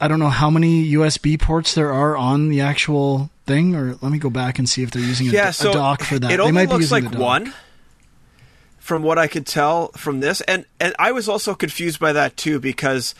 I 0.00 0.08
don't 0.08 0.18
know 0.18 0.28
how 0.28 0.48
many 0.48 0.92
USB 0.92 1.38
ports 1.38 1.74
there 1.74 1.92
are 1.92 2.16
on 2.16 2.48
the 2.48 2.62
actual 2.62 3.30
thing, 3.46 3.74
or 3.74 3.96
let 4.00 4.12
me 4.12 4.18
go 4.18 4.30
back 4.30 4.58
and 4.58 4.68
see 4.68 4.82
if 4.82 4.90
they're 4.90 5.02
using 5.02 5.28
a, 5.28 5.32
yeah, 5.32 5.52
a 5.60 5.72
dock 5.72 6.02
for 6.02 6.18
that. 6.18 6.30
It 6.30 6.36
they 6.36 6.42
only 6.42 6.52
might 6.52 6.66
be 6.66 6.72
looks 6.74 6.90
using 6.90 7.10
like 7.10 7.18
one, 7.18 7.52
from 8.78 9.02
what 9.02 9.18
I 9.18 9.26
could 9.26 9.46
tell 9.46 9.88
from 9.88 10.20
this, 10.20 10.40
and 10.42 10.64
and 10.78 10.94
I 10.98 11.12
was 11.12 11.28
also 11.28 11.54
confused 11.54 11.98
by 11.98 12.12
that 12.12 12.36
too 12.36 12.60
because 12.60 13.14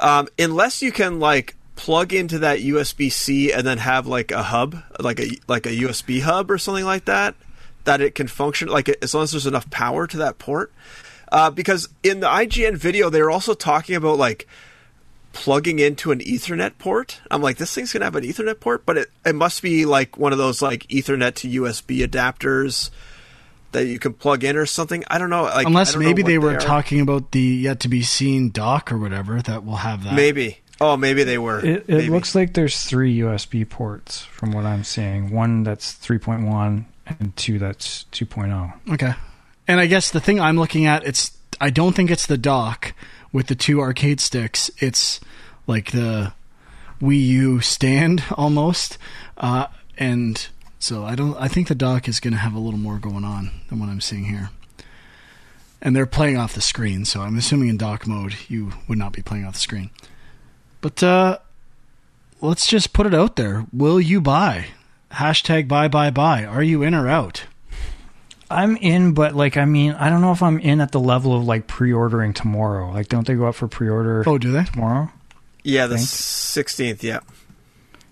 um, 0.00 0.28
unless 0.38 0.82
you 0.82 0.92
can 0.92 1.20
like 1.20 1.54
plug 1.76 2.12
into 2.12 2.40
that 2.40 2.58
USB 2.58 3.10
C 3.10 3.52
and 3.52 3.66
then 3.66 3.78
have 3.78 4.06
like 4.06 4.32
a 4.32 4.42
hub, 4.42 4.82
like 5.00 5.20
a 5.20 5.30
like 5.46 5.66
a 5.66 5.70
USB 5.70 6.20
hub 6.20 6.50
or 6.50 6.58
something 6.58 6.84
like 6.84 7.04
that, 7.06 7.34
that 7.84 8.00
it 8.00 8.14
can 8.14 8.26
function 8.26 8.68
like 8.68 8.88
as 9.02 9.14
long 9.14 9.24
as 9.24 9.32
there's 9.32 9.46
enough 9.46 9.70
power 9.70 10.06
to 10.06 10.18
that 10.18 10.38
port. 10.38 10.72
Uh, 11.30 11.50
because 11.50 11.88
in 12.02 12.20
the 12.20 12.26
IGN 12.26 12.76
video, 12.76 13.10
they 13.10 13.20
were 13.20 13.30
also 13.30 13.54
talking 13.54 13.94
about 13.94 14.18
like 14.18 14.48
plugging 15.32 15.78
into 15.78 16.10
an 16.10 16.20
Ethernet 16.20 16.78
port. 16.78 17.20
I'm 17.30 17.42
like, 17.42 17.58
this 17.58 17.74
thing's 17.74 17.92
gonna 17.92 18.06
have 18.06 18.16
an 18.16 18.24
Ethernet 18.24 18.60
port, 18.60 18.84
but 18.86 18.96
it, 18.96 19.10
it 19.24 19.34
must 19.34 19.62
be 19.62 19.84
like 19.84 20.16
one 20.16 20.32
of 20.32 20.38
those 20.38 20.62
like 20.62 20.86
Ethernet 20.88 21.34
to 21.36 21.62
USB 21.62 22.06
adapters 22.06 22.90
that 23.72 23.86
you 23.86 23.98
can 23.98 24.14
plug 24.14 24.44
in 24.44 24.56
or 24.56 24.66
something. 24.66 25.04
I 25.08 25.18
don't 25.18 25.30
know. 25.30 25.42
Like, 25.42 25.66
Unless 25.66 25.92
don't 25.92 26.04
maybe 26.04 26.22
what 26.22 26.28
they 26.28 26.38
were 26.38 26.54
are. 26.54 26.60
talking 26.60 27.00
about 27.00 27.32
the 27.32 27.40
yet 27.40 27.80
to 27.80 27.88
be 27.88 28.02
seen 28.02 28.50
dock 28.50 28.90
or 28.90 28.98
whatever 28.98 29.42
that 29.42 29.64
will 29.64 29.76
have 29.76 30.04
that. 30.04 30.14
Maybe. 30.14 30.58
Oh, 30.80 30.96
maybe 30.96 31.24
they 31.24 31.38
were. 31.38 31.58
It, 31.58 31.66
it 31.66 31.88
Maybe. 31.88 32.08
looks 32.08 32.34
like 32.34 32.54
there's 32.54 32.82
three 32.82 33.18
USB 33.18 33.68
ports 33.68 34.22
from 34.22 34.52
what 34.52 34.64
I'm 34.64 34.84
seeing. 34.84 35.30
One 35.30 35.64
that's 35.64 35.94
3.1 35.94 36.84
and 37.18 37.36
two 37.36 37.58
that's 37.58 38.06
oh. 38.12 38.16
2.0. 38.16 38.92
Okay. 38.94 39.14
And 39.66 39.80
I 39.80 39.86
guess 39.86 40.10
the 40.10 40.20
thing 40.20 40.40
I'm 40.40 40.56
looking 40.56 40.86
at, 40.86 41.04
it's 41.04 41.36
I 41.60 41.70
don't 41.70 41.94
think 41.94 42.10
it's 42.10 42.26
the 42.26 42.38
dock 42.38 42.94
with 43.32 43.48
the 43.48 43.54
two 43.56 43.80
arcade 43.80 44.20
sticks. 44.20 44.70
It's 44.78 45.20
like 45.66 45.90
the 45.90 46.32
Wii 47.00 47.26
U 47.26 47.60
stand 47.60 48.22
almost, 48.32 48.98
uh, 49.36 49.66
and 49.96 50.46
so 50.78 51.04
I 51.04 51.14
don't. 51.14 51.36
I 51.36 51.48
think 51.48 51.68
the 51.68 51.74
dock 51.74 52.08
is 52.08 52.20
going 52.20 52.32
to 52.34 52.38
have 52.40 52.54
a 52.54 52.58
little 52.58 52.78
more 52.80 52.98
going 52.98 53.24
on 53.24 53.50
than 53.68 53.78
what 53.80 53.88
I'm 53.88 54.00
seeing 54.00 54.24
here. 54.24 54.50
And 55.80 55.94
they're 55.94 56.06
playing 56.06 56.36
off 56.36 56.54
the 56.54 56.60
screen, 56.60 57.04
so 57.04 57.20
I'm 57.20 57.38
assuming 57.38 57.68
in 57.68 57.76
dock 57.76 58.06
mode 58.06 58.34
you 58.48 58.72
would 58.88 58.98
not 58.98 59.12
be 59.12 59.22
playing 59.22 59.44
off 59.44 59.54
the 59.54 59.60
screen. 59.60 59.90
But 60.80 61.02
uh, 61.02 61.38
let's 62.40 62.66
just 62.66 62.92
put 62.92 63.06
it 63.06 63.14
out 63.14 63.36
there. 63.36 63.64
Will 63.72 64.00
you 64.00 64.20
buy? 64.20 64.66
Hashtag 65.12 65.68
buy 65.68 65.86
buy 65.88 66.10
buy. 66.10 66.44
Are 66.44 66.62
you 66.62 66.82
in 66.82 66.94
or 66.94 67.08
out? 67.08 67.44
I'm 68.50 68.76
in, 68.78 69.12
but 69.12 69.34
like 69.36 69.56
I 69.56 69.66
mean, 69.66 69.92
I 69.92 70.08
don't 70.10 70.20
know 70.20 70.32
if 70.32 70.42
I'm 70.42 70.58
in 70.58 70.80
at 70.80 70.90
the 70.92 71.00
level 71.00 71.36
of 71.36 71.44
like 71.44 71.66
pre-ordering 71.66 72.32
tomorrow. 72.32 72.90
Like, 72.90 73.08
don't 73.08 73.26
they 73.26 73.34
go 73.34 73.46
up 73.46 73.54
for 73.54 73.68
pre-order 73.68 74.24
Oh, 74.26 74.38
do 74.38 74.50
they? 74.52 74.64
tomorrow? 74.64 75.10
Yeah, 75.62 75.86
the 75.86 75.98
sixteenth. 75.98 77.04
Yeah. 77.04 77.20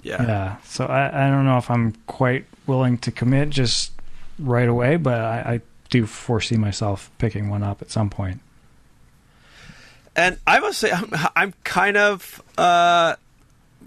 Yeah, 0.06 0.22
Yeah. 0.22 0.56
So 0.64 0.86
I, 0.86 1.26
I 1.26 1.30
don't 1.30 1.44
know 1.44 1.58
if 1.58 1.70
I'm 1.70 1.92
quite 2.06 2.46
willing 2.66 2.98
to 2.98 3.10
commit 3.10 3.50
just 3.50 3.92
right 4.38 4.68
away, 4.68 4.96
but 4.96 5.20
I, 5.20 5.38
I 5.38 5.60
do 5.90 6.06
foresee 6.06 6.56
myself 6.56 7.10
picking 7.18 7.48
one 7.48 7.62
up 7.62 7.82
at 7.82 7.90
some 7.90 8.10
point. 8.10 8.40
And 10.14 10.38
I 10.46 10.60
must 10.60 10.78
say, 10.78 10.92
I'm, 10.92 11.10
I'm 11.34 11.54
kind 11.64 11.96
of 11.96 12.42
uh, 12.56 13.16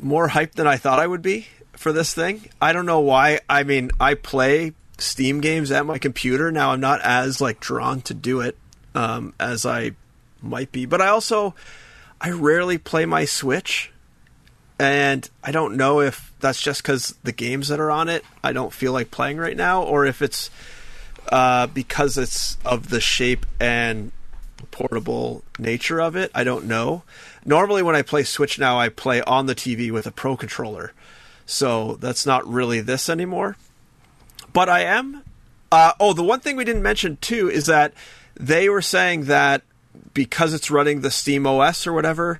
more 0.01 0.27
hyped 0.27 0.53
than 0.53 0.67
I 0.67 0.77
thought 0.77 0.99
I 0.99 1.07
would 1.07 1.21
be 1.21 1.47
for 1.73 1.93
this 1.93 2.13
thing. 2.13 2.49
I 2.61 2.73
don't 2.73 2.85
know 2.85 2.99
why. 2.99 3.39
I 3.49 3.63
mean, 3.63 3.91
I 3.99 4.13
play 4.13 4.73
Steam 4.97 5.39
games 5.39 5.71
at 5.71 5.85
my 5.85 5.97
computer 5.97 6.51
now. 6.51 6.71
I'm 6.71 6.81
not 6.81 7.01
as 7.01 7.39
like 7.39 7.59
drawn 7.59 8.01
to 8.01 8.13
do 8.13 8.41
it 8.41 8.57
um, 8.93 9.33
as 9.39 9.65
I 9.65 9.91
might 10.41 10.71
be, 10.71 10.85
but 10.85 11.01
I 11.01 11.07
also 11.07 11.55
I 12.19 12.31
rarely 12.31 12.77
play 12.77 13.05
my 13.05 13.23
Switch, 13.25 13.91
and 14.79 15.29
I 15.43 15.51
don't 15.51 15.75
know 15.75 15.99
if 15.99 16.33
that's 16.39 16.61
just 16.61 16.81
because 16.81 17.15
the 17.23 17.33
games 17.33 17.67
that 17.67 17.79
are 17.79 17.91
on 17.91 18.07
it 18.07 18.23
I 18.43 18.53
don't 18.53 18.73
feel 18.73 18.93
like 18.93 19.11
playing 19.11 19.37
right 19.37 19.57
now, 19.57 19.83
or 19.83 20.05
if 20.05 20.21
it's 20.21 20.49
uh, 21.31 21.67
because 21.67 22.17
it's 22.17 22.57
of 22.65 22.89
the 22.89 23.01
shape 23.01 23.45
and 23.59 24.11
portable 24.71 25.43
nature 25.57 26.01
of 26.01 26.15
it. 26.15 26.31
I 26.33 26.43
don't 26.43 26.65
know. 26.65 27.03
Normally, 27.45 27.83
when 27.83 27.95
I 27.95 28.01
play 28.01 28.23
Switch 28.23 28.59
now, 28.59 28.79
I 28.79 28.89
play 28.89 29.21
on 29.21 29.45
the 29.45 29.55
TV 29.55 29.91
with 29.91 30.07
a 30.07 30.11
Pro 30.11 30.35
controller, 30.35 30.93
so 31.45 31.95
that's 31.95 32.25
not 32.25 32.47
really 32.47 32.81
this 32.81 33.09
anymore. 33.09 33.57
But 34.53 34.69
I 34.69 34.81
am. 34.81 35.23
Uh, 35.71 35.93
oh, 35.99 36.13
the 36.13 36.23
one 36.23 36.39
thing 36.39 36.55
we 36.55 36.65
didn't 36.65 36.81
mention 36.81 37.17
too 37.17 37.49
is 37.49 37.67
that 37.67 37.93
they 38.35 38.69
were 38.69 38.81
saying 38.81 39.25
that 39.25 39.61
because 40.13 40.53
it's 40.53 40.71
running 40.71 41.01
the 41.01 41.11
Steam 41.11 41.45
OS 41.45 41.85
or 41.85 41.93
whatever, 41.93 42.39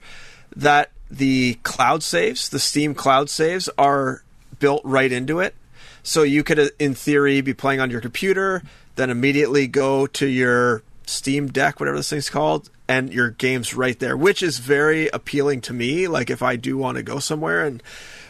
that 0.56 0.92
the 1.10 1.56
cloud 1.64 2.04
saves, 2.04 2.50
the 2.50 2.60
Steam 2.60 2.94
cloud 2.94 3.30
saves, 3.30 3.70
are 3.78 4.24
built 4.60 4.82
right 4.84 5.12
into 5.12 5.40
it. 5.40 5.56
So 6.04 6.24
you 6.24 6.44
could, 6.44 6.60
uh, 6.60 6.70
in 6.80 6.96
theory, 6.96 7.42
be 7.42 7.54
playing 7.54 7.80
on 7.80 7.90
your 7.92 8.02
computer, 8.02 8.64
then 8.96 9.10
immediately 9.10 9.68
go 9.68 10.08
to 10.08 10.26
your 10.28 10.84
Steam 11.06 11.48
Deck, 11.48 11.80
whatever 11.80 11.98
this 11.98 12.10
thing's 12.10 12.30
called, 12.30 12.70
and 12.88 13.12
your 13.12 13.32
game's 13.32 13.74
right 13.74 13.98
there, 14.00 14.16
which 14.16 14.42
is 14.44 14.60
very 14.60 15.08
appealing 15.10 15.62
to 15.62 15.74
me. 15.74 16.08
Like 16.08 16.30
if 16.30 16.42
I 16.42 16.56
do 16.56 16.78
want 16.78 16.98
to 16.98 17.04
go 17.04 17.20
somewhere 17.20 17.66
and 17.66 17.82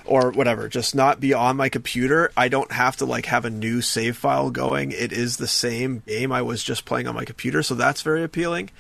or 0.05 0.31
whatever, 0.31 0.67
just 0.67 0.95
not 0.95 1.19
be 1.19 1.33
on 1.33 1.55
my 1.57 1.69
computer. 1.69 2.31
I 2.35 2.47
don't 2.47 2.71
have 2.71 2.95
to 2.97 3.05
like 3.05 3.27
have 3.27 3.45
a 3.45 3.49
new 3.49 3.81
save 3.81 4.17
file 4.17 4.49
going. 4.49 4.91
It 4.91 5.11
is 5.11 5.37
the 5.37 5.47
same 5.47 6.01
game 6.07 6.31
I 6.31 6.41
was 6.41 6.63
just 6.63 6.85
playing 6.85 7.07
on 7.07 7.13
my 7.13 7.25
computer, 7.25 7.61
so 7.61 7.75
that's 7.75 8.01
very 8.01 8.23
appealing. 8.23 8.71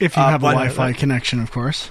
If 0.00 0.16
you 0.16 0.22
Uh, 0.22 0.30
have 0.30 0.42
a 0.42 0.46
Wi-Fi 0.46 0.92
connection, 0.94 1.40
of 1.40 1.50
course. 1.50 1.90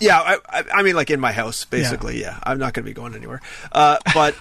Yeah, 0.00 0.18
I, 0.18 0.38
I, 0.48 0.64
I 0.74 0.82
mean, 0.82 0.94
like 0.94 1.10
in 1.10 1.20
my 1.20 1.32
house, 1.32 1.64
basically. 1.64 2.20
Yeah, 2.20 2.38
I'm 2.42 2.58
not 2.58 2.74
going 2.74 2.84
to 2.84 2.90
be 2.90 2.94
going 2.94 3.14
anywhere. 3.14 3.40
Uh, 3.72 3.98
but 4.14 4.34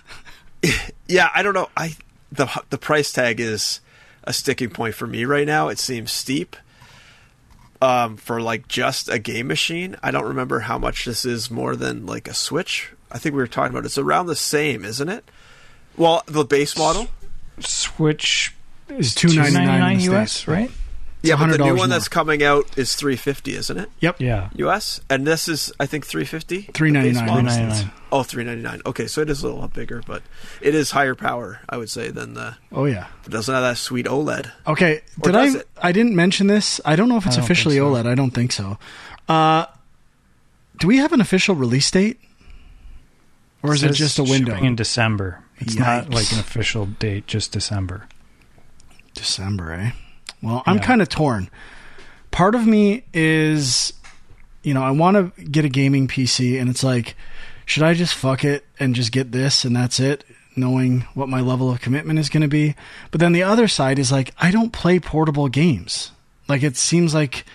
yeah, 1.07 1.29
I 1.33 1.43
don't 1.43 1.53
know. 1.53 1.69
I 1.75 1.95
the 2.31 2.47
the 2.69 2.77
price 2.77 3.11
tag 3.11 3.39
is 3.39 3.81
a 4.23 4.33
sticking 4.33 4.69
point 4.69 4.95
for 4.95 5.07
me 5.07 5.25
right 5.25 5.47
now. 5.47 5.69
It 5.69 5.79
seems 5.79 6.11
steep. 6.11 6.55
Um, 7.79 8.17
for 8.17 8.41
like 8.41 8.67
just 8.67 9.07
a 9.07 9.19
game 9.19 9.47
machine, 9.47 9.97
I 10.01 10.09
don't 10.09 10.25
remember 10.25 10.61
how 10.61 10.79
much 10.79 11.05
this 11.05 11.25
is 11.25 11.51
more 11.51 11.75
than 11.75 12.07
like 12.07 12.27
a 12.27 12.33
Switch. 12.33 12.91
I 13.11 13.19
think 13.19 13.35
we 13.35 13.41
were 13.41 13.47
talking 13.47 13.71
about 13.71 13.85
it's 13.85 13.99
around 13.99 14.25
the 14.25 14.35
same, 14.35 14.83
isn't 14.83 15.07
it? 15.07 15.29
Well, 15.95 16.23
the 16.25 16.43
base 16.43 16.75
model. 16.75 17.07
Switch 17.59 18.55
is 18.89 19.13
$2.99 19.13 19.47
in 19.47 19.53
the 19.53 19.59
$2.99 19.59 19.99
States. 19.99 20.07
US, 20.09 20.47
right? 20.47 20.71
Yeah, 21.23 21.35
but 21.35 21.47
the 21.47 21.57
new 21.57 21.65
one 21.69 21.75
more. 21.75 21.87
that's 21.87 22.07
coming 22.07 22.43
out 22.43 22.77
is 22.77 22.95
350, 22.95 23.55
isn't 23.55 23.77
it? 23.77 23.89
Yep. 24.01 24.21
Yeah. 24.21 24.49
US, 24.55 25.01
and 25.09 25.25
this 25.25 25.47
is 25.47 25.73
I 25.79 25.85
think 25.87 26.05
350. 26.05 26.69
Three 26.73 26.91
ninety 26.91 27.09
The 27.09 27.19
base 27.21 27.27
nine. 27.27 27.43
model? 27.45 27.51
$3.99. 27.51 27.91
Oh, 28.11 28.23
399. 28.23 28.81
Okay, 28.85 29.07
so 29.07 29.21
it 29.21 29.29
is 29.29 29.41
a 29.43 29.47
little 29.47 29.61
bit 29.63 29.73
bigger, 29.73 30.03
but 30.05 30.21
it 30.61 30.75
is 30.75 30.91
higher 30.91 31.15
power, 31.15 31.59
I 31.67 31.77
would 31.77 31.89
say, 31.89 32.09
than 32.11 32.35
the. 32.35 32.55
Oh 32.71 32.85
yeah. 32.85 33.07
It 33.25 33.31
doesn't 33.31 33.53
have 33.53 33.63
that 33.63 33.77
sweet 33.77 34.05
OLED. 34.05 34.51
Okay. 34.67 35.01
Or 35.21 35.31
Did 35.31 35.35
I? 35.35 35.47
it? 35.57 35.67
I 35.81 35.91
didn't 35.91 36.15
mention 36.15 36.47
this. 36.47 36.79
I 36.85 36.95
don't 36.95 37.09
know 37.09 37.17
if 37.17 37.25
it's 37.25 37.37
officially 37.37 37.77
so. 37.77 37.91
OLED. 37.91 38.05
I 38.05 38.15
don't 38.15 38.31
think 38.31 38.51
so. 38.51 38.77
Uh, 39.27 39.65
do 40.79 40.87
we 40.87 40.97
have 40.97 41.11
an 41.13 41.19
official 41.19 41.55
release 41.55 41.89
date, 41.91 42.19
or 43.63 43.73
is 43.73 43.83
it 43.83 43.87
Says 43.87 43.97
just 43.97 44.19
a 44.19 44.23
window? 44.23 44.55
in 44.55 44.75
December? 44.75 45.43
It's 45.57 45.75
not 45.75 46.11
like 46.11 46.31
an 46.31 46.39
official 46.39 46.85
date, 46.85 47.25
just 47.25 47.51
December. 47.51 48.07
December, 49.15 49.73
eh? 49.73 49.91
Well, 50.41 50.63
I'm 50.65 50.77
Yeah. 50.77 50.83
kind 50.83 51.01
of 51.01 51.09
torn. 51.09 51.49
Part 52.31 52.55
of 52.55 52.65
me 52.67 53.03
is, 53.13 53.93
you 54.63 54.73
know, 54.73 54.83
I 54.83 54.91
want 54.91 55.35
to 55.35 55.43
get 55.43 55.65
a 55.65 55.69
gaming 55.69 56.07
PC, 56.07 56.59
and 56.59 56.69
it's 56.69 56.83
like, 56.83 57.15
should 57.65 57.83
I 57.83 57.93
just 57.93 58.13
fuck 58.13 58.43
it 58.43 58.65
and 58.79 58.95
just 58.95 59.11
get 59.11 59.31
this 59.31 59.65
and 59.65 59.75
that's 59.75 59.99
it, 59.99 60.23
knowing 60.55 61.01
what 61.13 61.29
my 61.29 61.41
level 61.41 61.69
of 61.71 61.81
commitment 61.81 62.19
is 62.19 62.29
going 62.29 62.41
to 62.41 62.47
be? 62.47 62.75
But 63.11 63.19
then 63.19 63.31
the 63.33 63.43
other 63.43 63.67
side 63.67 63.97
is 63.99 64.11
like, 64.11 64.33
I 64.39 64.51
don't 64.51 64.71
play 64.71 64.99
portable 64.99 65.47
games. 65.49 66.11
Like, 66.47 66.63
it 66.63 66.77
seems 66.77 67.13
like, 67.13 67.45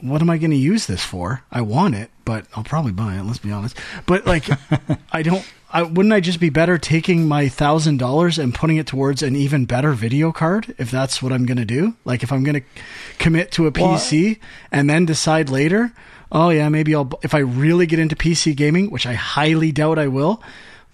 what 0.00 0.20
am 0.22 0.30
I 0.30 0.38
going 0.38 0.52
to 0.52 0.56
use 0.56 0.86
this 0.86 1.02
for? 1.04 1.42
I 1.50 1.60
want 1.62 1.94
it, 1.96 2.10
but 2.24 2.46
I'll 2.54 2.62
probably 2.64 2.92
buy 2.92 3.16
it. 3.16 3.24
Let's 3.24 3.38
be 3.40 3.50
honest. 3.50 3.76
But 4.06 4.26
like, 4.26 4.44
I 5.12 5.22
don't. 5.22 5.44
I, 5.70 5.82
wouldn't 5.82 6.14
I 6.14 6.20
just 6.20 6.40
be 6.40 6.48
better 6.48 6.78
taking 6.78 7.28
my 7.28 7.48
thousand 7.48 7.98
dollars 7.98 8.38
and 8.38 8.54
putting 8.54 8.78
it 8.78 8.86
towards 8.86 9.22
an 9.22 9.36
even 9.36 9.66
better 9.66 9.92
video 9.92 10.32
card 10.32 10.74
if 10.78 10.90
that's 10.90 11.22
what 11.22 11.32
I'm 11.32 11.44
going 11.44 11.58
to 11.58 11.64
do? 11.64 11.94
Like, 12.04 12.22
if 12.22 12.32
I'm 12.32 12.42
going 12.42 12.62
to 12.62 12.66
commit 13.18 13.52
to 13.52 13.66
a 13.66 13.72
PC 13.72 14.38
and 14.72 14.88
then 14.88 15.04
decide 15.04 15.50
later, 15.50 15.92
oh 16.32 16.48
yeah, 16.50 16.68
maybe 16.68 16.94
I'll. 16.94 17.10
If 17.22 17.34
I 17.34 17.38
really 17.38 17.86
get 17.86 17.98
into 17.98 18.16
PC 18.16 18.56
gaming, 18.56 18.90
which 18.90 19.06
I 19.06 19.14
highly 19.14 19.72
doubt 19.72 19.98
I 19.98 20.08
will, 20.08 20.42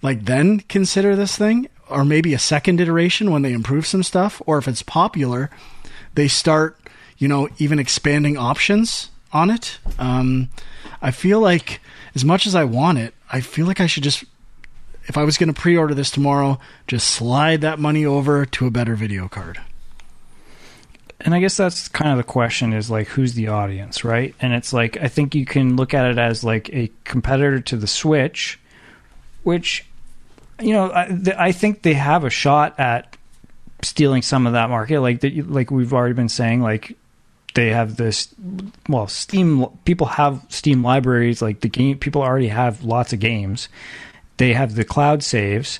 like 0.01 0.25
then 0.25 0.59
consider 0.61 1.15
this 1.15 1.37
thing, 1.37 1.69
or 1.89 2.03
maybe 2.03 2.33
a 2.33 2.39
second 2.39 2.81
iteration 2.81 3.31
when 3.31 3.41
they 3.41 3.53
improve 3.53 3.85
some 3.85 4.03
stuff, 4.03 4.41
or 4.45 4.57
if 4.57 4.67
it's 4.67 4.83
popular, 4.83 5.49
they 6.15 6.27
start, 6.27 6.77
you 7.17 7.27
know, 7.27 7.47
even 7.57 7.79
expanding 7.79 8.37
options 8.37 9.09
on 9.31 9.49
it. 9.49 9.77
Um, 9.99 10.49
I 11.01 11.11
feel 11.11 11.39
like 11.39 11.81
as 12.15 12.25
much 12.25 12.47
as 12.47 12.55
I 12.55 12.63
want 12.63 12.97
it, 12.97 13.13
I 13.31 13.41
feel 13.41 13.65
like 13.65 13.81
I 13.81 13.87
should 13.87 14.03
just, 14.03 14.23
if 15.05 15.17
I 15.17 15.23
was 15.23 15.37
going 15.37 15.53
to 15.53 15.59
pre-order 15.59 15.93
this 15.93 16.11
tomorrow, 16.11 16.59
just 16.87 17.07
slide 17.07 17.61
that 17.61 17.79
money 17.79 18.05
over 18.05 18.45
to 18.45 18.67
a 18.67 18.71
better 18.71 18.95
video 18.95 19.27
card. 19.27 19.59
and 21.21 21.33
I 21.33 21.39
guess 21.39 21.57
that's 21.57 21.87
kind 21.87 22.11
of 22.11 22.17
the 22.17 22.23
question 22.23 22.73
is 22.73 22.89
like 22.91 23.07
who's 23.07 23.33
the 23.33 23.47
audience, 23.47 24.03
right? 24.03 24.35
And 24.41 24.53
it's 24.53 24.73
like 24.73 24.97
I 24.97 25.07
think 25.07 25.33
you 25.35 25.45
can 25.45 25.75
look 25.75 25.93
at 25.93 26.05
it 26.11 26.17
as 26.17 26.43
like 26.43 26.69
a 26.73 26.91
competitor 27.03 27.61
to 27.61 27.77
the 27.77 27.87
Switch, 27.87 28.59
which 29.43 29.85
you 30.59 30.73
know 30.73 30.91
I, 30.91 31.09
I 31.37 31.51
think 31.51 31.81
they 31.81 31.93
have 31.93 32.23
a 32.23 32.29
shot 32.29 32.79
at 32.79 33.15
stealing 33.81 34.21
some 34.21 34.45
of 34.47 34.53
that 34.53 34.69
market. 34.69 34.99
Like 35.01 35.21
that, 35.21 35.49
like 35.49 35.71
we've 35.71 35.93
already 35.93 36.13
been 36.15 36.29
saying, 36.29 36.61
like 36.61 36.97
they 37.53 37.69
have 37.69 37.95
this. 37.95 38.33
Well, 38.89 39.07
Steam 39.07 39.65
people 39.85 40.07
have 40.07 40.45
Steam 40.49 40.83
libraries. 40.83 41.41
Like 41.41 41.61
the 41.61 41.69
game, 41.69 41.97
people 41.97 42.21
already 42.21 42.49
have 42.49 42.83
lots 42.83 43.13
of 43.13 43.19
games. 43.19 43.69
They 44.37 44.53
have 44.53 44.75
the 44.75 44.85
cloud 44.85 45.23
saves. 45.23 45.79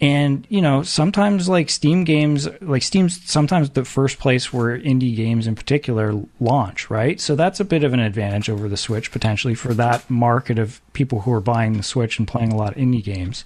And 0.00 0.44
you 0.50 0.60
know 0.60 0.82
sometimes 0.82 1.48
like 1.48 1.70
steam 1.70 2.02
games 2.02 2.48
like 2.60 2.82
steam's 2.82 3.22
sometimes 3.30 3.70
the 3.70 3.84
first 3.84 4.18
place 4.18 4.52
where 4.52 4.76
indie 4.76 5.14
games 5.14 5.46
in 5.46 5.54
particular 5.54 6.12
launch 6.40 6.90
right? 6.90 7.20
So 7.20 7.36
that's 7.36 7.60
a 7.60 7.64
bit 7.64 7.84
of 7.84 7.92
an 7.92 8.00
advantage 8.00 8.50
over 8.50 8.68
the 8.68 8.76
switch 8.76 9.12
potentially 9.12 9.54
for 9.54 9.72
that 9.74 10.10
market 10.10 10.58
of 10.58 10.80
people 10.92 11.20
who 11.20 11.32
are 11.32 11.40
buying 11.40 11.74
the 11.74 11.84
switch 11.84 12.18
and 12.18 12.26
playing 12.26 12.50
a 12.52 12.56
lot 12.56 12.72
of 12.72 12.78
indie 12.78 13.04
games. 13.04 13.44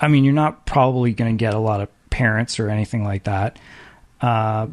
I 0.00 0.08
mean 0.08 0.24
you're 0.24 0.32
not 0.32 0.64
probably 0.64 1.12
going 1.12 1.36
to 1.36 1.38
get 1.38 1.52
a 1.52 1.58
lot 1.58 1.82
of 1.82 1.90
parents 2.08 2.58
or 2.58 2.68
anything 2.68 3.04
like 3.04 3.24
that. 3.24 3.58
Uh, 4.20 4.68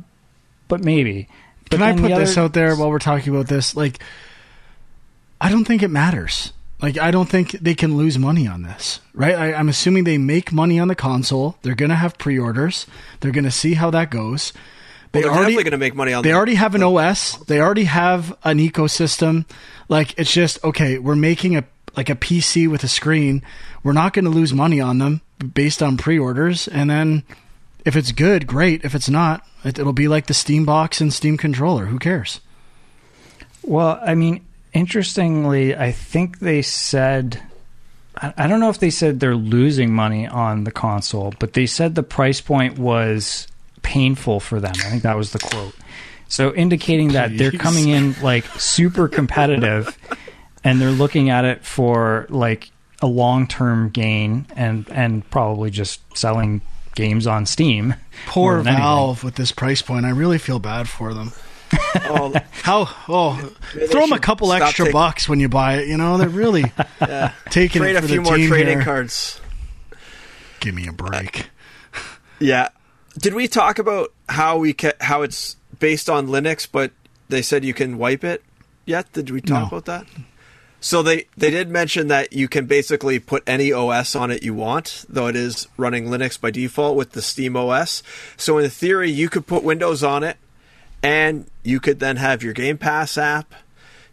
but 0.67 0.83
maybe. 0.83 1.29
But 1.69 1.77
Can 1.77 1.81
I 1.81 1.93
put 1.93 2.09
the 2.09 2.19
this 2.19 2.37
out 2.37 2.53
there 2.53 2.75
while 2.75 2.89
we're 2.89 2.99
talking 2.99 3.33
about 3.33 3.47
this? 3.47 3.75
Like, 3.75 3.99
I 5.39 5.49
don't 5.49 5.65
think 5.65 5.83
it 5.83 5.89
matters. 5.89 6.53
Like, 6.81 6.97
I 6.99 7.09
don't 7.09 7.27
think 7.27 7.51
they 7.53 7.73
can 7.73 7.97
lose 7.97 8.19
money 8.19 8.47
on 8.47 8.61
this, 8.61 8.99
right? 9.13 9.33
I, 9.35 9.53
I'm 9.53 9.67
assuming 9.67 10.03
they 10.03 10.19
make 10.19 10.51
money 10.51 10.79
on 10.79 10.87
the 10.87 10.95
console. 10.95 11.57
They're 11.63 11.73
going 11.75 11.89
to 11.89 11.95
have 11.95 12.17
pre-orders. 12.19 12.85
They're 13.19 13.31
going 13.31 13.45
to 13.45 13.51
see 13.51 13.73
how 13.73 13.89
that 13.91 14.11
goes. 14.11 14.53
They 15.11 15.21
They're 15.21 15.31
already 15.31 15.53
definitely 15.53 15.63
going 15.63 15.71
to 15.71 15.77
make 15.77 15.95
money 15.95 16.13
on. 16.13 16.21
they 16.23 16.29
the- 16.29 16.35
already 16.35 16.55
have 16.55 16.75
an 16.75 16.83
OS. 16.83 17.37
They 17.45 17.59
already 17.59 17.85
have 17.85 18.37
an 18.43 18.59
ecosystem. 18.59 19.45
Like 19.89 20.13
it's 20.19 20.31
just 20.31 20.63
okay. 20.63 20.99
We're 20.99 21.15
making 21.15 21.55
a 21.55 21.63
like 21.95 22.09
a 22.09 22.15
PC 22.15 22.69
with 22.69 22.83
a 22.83 22.87
screen. 22.87 23.41
We're 23.83 23.93
not 23.93 24.13
going 24.13 24.25
to 24.25 24.31
lose 24.31 24.53
money 24.53 24.79
on 24.79 24.99
them 24.99 25.21
based 25.53 25.81
on 25.81 25.97
pre-orders. 25.97 26.67
And 26.67 26.89
then 26.89 27.23
if 27.85 27.95
it's 27.95 28.11
good, 28.11 28.45
great. 28.45 28.83
If 28.85 28.93
it's 28.93 29.09
not, 29.09 29.43
it, 29.63 29.79
it'll 29.79 29.93
be 29.93 30.07
like 30.09 30.27
the 30.27 30.33
Steam 30.35 30.63
box 30.65 31.01
and 31.01 31.11
Steam 31.11 31.37
controller. 31.37 31.85
Who 31.85 31.97
cares? 31.97 32.39
Well, 33.63 33.99
I 34.05 34.13
mean, 34.13 34.45
interestingly, 34.73 35.75
I 35.75 35.91
think 35.91 36.39
they 36.39 36.61
said. 36.61 37.41
I 38.19 38.47
don't 38.47 38.59
know 38.59 38.69
if 38.69 38.79
they 38.79 38.89
said 38.89 39.19
they're 39.19 39.35
losing 39.35 39.93
money 39.93 40.25
on 40.25 40.63
the 40.63 40.71
console, 40.71 41.35
but 41.37 41.53
they 41.53 41.67
said 41.67 41.93
the 41.93 42.01
price 42.01 42.41
point 42.41 42.79
was 42.79 43.47
painful 43.83 44.39
for 44.39 44.59
them. 44.59 44.73
I 44.75 44.89
think 44.89 45.03
that 45.03 45.15
was 45.15 45.33
the 45.33 45.39
quote. 45.39 45.75
So 46.27 46.53
indicating 46.53 47.09
that 47.09 47.37
they're 47.37 47.51
coming 47.51 47.89
in 47.89 48.15
like 48.23 48.45
super 48.59 49.07
competitive 49.07 49.97
and 50.63 50.81
they're 50.81 50.89
looking 50.89 51.29
at 51.29 51.45
it 51.45 51.63
for 51.63 52.25
like 52.29 52.71
a 53.01 53.07
long-term 53.07 53.89
gain 53.89 54.47
and 54.55 54.89
and 54.89 55.29
probably 55.29 55.69
just 55.69 56.01
selling 56.17 56.61
games 56.95 57.27
on 57.27 57.45
Steam. 57.45 57.93
Poor 58.25 58.57
than 58.57 58.67
anything. 58.67 58.83
Valve 58.83 59.23
with 59.23 59.35
this 59.35 59.51
price 59.51 59.81
point. 59.81 60.05
I 60.05 60.09
really 60.09 60.39
feel 60.39 60.59
bad 60.59 60.89
for 60.89 61.13
them. 61.13 61.31
Oh, 62.09 62.33
How? 62.63 62.87
Oh, 63.09 63.35
throw 63.89 64.01
them 64.01 64.13
a 64.13 64.19
couple 64.19 64.53
extra 64.53 64.85
taking- 64.85 64.93
bucks 64.93 65.27
when 65.27 65.39
you 65.39 65.49
buy 65.49 65.77
it. 65.77 65.87
You 65.87 65.97
know 65.97 66.17
they're 66.17 66.29
really 66.29 66.71
yeah. 67.01 67.33
taking 67.49 67.81
Trade 67.81 67.95
it 67.95 67.99
a 67.99 68.01
for 68.01 68.07
few 68.07 68.15
the 68.17 68.21
more 68.21 68.33
Steam 68.35 68.49
trading 68.49 68.77
here. 68.77 68.83
cards. 68.85 69.41
Give 70.59 70.73
me 70.75 70.87
a 70.87 70.91
break. 70.93 71.49
Yeah. 72.39 72.69
Did 73.17 73.33
we 73.33 73.47
talk 73.47 73.79
about 73.79 74.13
how 74.29 74.57
we 74.59 74.73
ca- 74.73 74.93
how 75.01 75.23
it's 75.23 75.55
based 75.79 76.07
on 76.07 76.27
Linux, 76.27 76.67
but 76.71 76.91
they 77.29 77.41
said 77.41 77.65
you 77.65 77.73
can 77.73 77.97
wipe 77.97 78.23
it 78.23 78.43
yet? 78.85 79.11
Did 79.11 79.31
we 79.31 79.41
talk 79.41 79.61
No. 79.71 79.77
about 79.77 79.85
that? 79.85 80.05
So 80.79 81.01
they 81.01 81.25
they 81.35 81.49
did 81.49 81.69
mention 81.71 82.09
that 82.09 82.33
you 82.33 82.47
can 82.47 82.67
basically 82.67 83.17
put 83.17 83.41
any 83.47 83.71
OS 83.73 84.15
on 84.15 84.29
it 84.29 84.43
you 84.43 84.53
want, 84.53 85.03
though 85.09 85.25
it 85.25 85.35
is 85.35 85.67
running 85.77 86.05
Linux 86.05 86.39
by 86.39 86.51
default 86.51 86.95
with 86.95 87.13
the 87.13 87.23
Steam 87.23 87.55
OS. 87.57 88.03
So 88.37 88.59
in 88.59 88.69
theory, 88.69 89.09
you 89.09 89.29
could 89.29 89.47
put 89.47 89.63
Windows 89.63 90.03
on 90.03 90.23
it, 90.23 90.37
and 91.03 91.49
you 91.63 91.79
could 91.79 91.99
then 91.99 92.17
have 92.17 92.43
your 92.43 92.53
Game 92.53 92.77
Pass 92.77 93.17
app. 93.17 93.53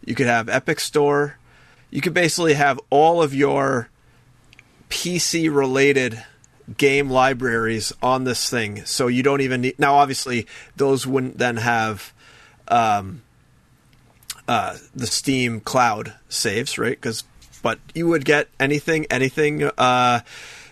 You 0.05 0.15
could 0.15 0.27
have 0.27 0.49
Epic 0.49 0.79
Store. 0.79 1.37
You 1.89 2.01
could 2.01 2.13
basically 2.13 2.53
have 2.53 2.79
all 2.89 3.21
of 3.21 3.33
your 3.33 3.89
PC 4.89 5.53
related 5.53 6.23
game 6.77 7.09
libraries 7.09 7.93
on 8.01 8.23
this 8.23 8.49
thing. 8.49 8.85
So 8.85 9.07
you 9.07 9.23
don't 9.23 9.41
even 9.41 9.61
need. 9.61 9.79
Now, 9.79 9.95
obviously, 9.95 10.47
those 10.75 11.05
wouldn't 11.05 11.37
then 11.37 11.57
have 11.57 12.13
um, 12.67 13.23
uh, 14.47 14.77
the 14.93 15.07
Steam 15.07 15.59
cloud 15.59 16.13
saves, 16.29 16.77
right? 16.77 16.99
Because, 16.99 17.23
but 17.61 17.79
you 17.93 18.07
would 18.07 18.25
get 18.25 18.49
anything, 18.59 19.05
anything 19.09 19.63
uh, 19.77 20.21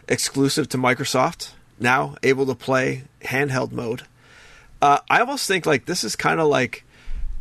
exclusive 0.08 0.70
to 0.70 0.78
Microsoft 0.78 1.52
now, 1.80 2.16
able 2.24 2.46
to 2.46 2.56
play 2.56 3.04
handheld 3.22 3.72
mode. 3.72 4.04
Uh, 4.84 5.00
I 5.10 5.22
almost 5.22 5.48
think 5.48 5.66
like 5.66 5.86
this 5.86 6.04
is 6.04 6.18
kind 6.18 6.42
of 6.42 6.48
like 6.48 6.84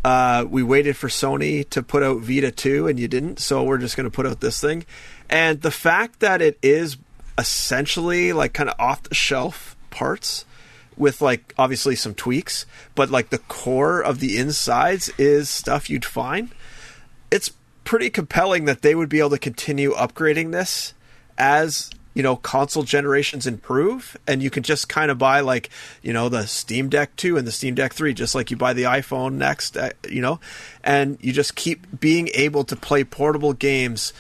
uh, 0.04 0.46
we 0.48 0.62
waited 0.62 0.96
for 0.96 1.08
Sony 1.08 1.68
to 1.70 1.82
put 1.82 2.04
out 2.04 2.20
Vita 2.20 2.52
2 2.52 2.86
and 2.86 3.00
you 3.00 3.08
didn't, 3.08 3.40
so 3.40 3.64
we're 3.64 3.78
just 3.78 3.96
going 3.96 4.08
to 4.08 4.14
put 4.14 4.28
out 4.28 4.38
this 4.38 4.60
thing. 4.60 4.86
And 5.28 5.60
the 5.60 5.72
fact 5.72 6.20
that 6.20 6.40
it 6.40 6.56
is 6.62 6.98
essentially 7.36 8.32
like 8.32 8.52
kind 8.52 8.70
of 8.70 8.76
off 8.78 9.02
the 9.02 9.16
shelf 9.16 9.74
parts 9.90 10.44
with 10.96 11.20
like 11.20 11.52
obviously 11.58 11.96
some 11.96 12.14
tweaks, 12.14 12.64
but 12.94 13.10
like 13.10 13.30
the 13.30 13.38
core 13.38 14.00
of 14.00 14.20
the 14.20 14.38
insides 14.38 15.08
is 15.18 15.50
stuff 15.50 15.90
you'd 15.90 16.04
find. 16.04 16.50
It's 17.32 17.50
pretty 17.82 18.08
compelling 18.08 18.66
that 18.66 18.82
they 18.82 18.94
would 18.94 19.08
be 19.08 19.18
able 19.18 19.30
to 19.30 19.38
continue 19.38 19.94
upgrading 19.94 20.52
this 20.52 20.94
as 21.36 21.90
you 22.14 22.22
know 22.22 22.36
console 22.36 22.82
generations 22.82 23.46
improve 23.46 24.16
and 24.26 24.42
you 24.42 24.50
can 24.50 24.62
just 24.62 24.88
kind 24.88 25.10
of 25.10 25.18
buy 25.18 25.40
like 25.40 25.70
you 26.02 26.12
know 26.12 26.28
the 26.28 26.46
steam 26.46 26.88
deck 26.88 27.14
2 27.16 27.36
and 27.36 27.46
the 27.46 27.52
steam 27.52 27.74
deck 27.74 27.92
3 27.92 28.12
just 28.14 28.34
like 28.34 28.50
you 28.50 28.56
buy 28.56 28.72
the 28.72 28.84
iphone 28.84 29.34
next 29.34 29.76
uh, 29.76 29.90
you 30.08 30.20
know? 30.20 30.40
And 30.84 31.18
you 31.20 31.32
just 31.32 31.54
keep 31.54 32.00
being 32.00 32.28
able 32.34 32.64
to 32.64 32.76
play 32.76 33.04
portable 33.04 33.52
games 33.52 34.12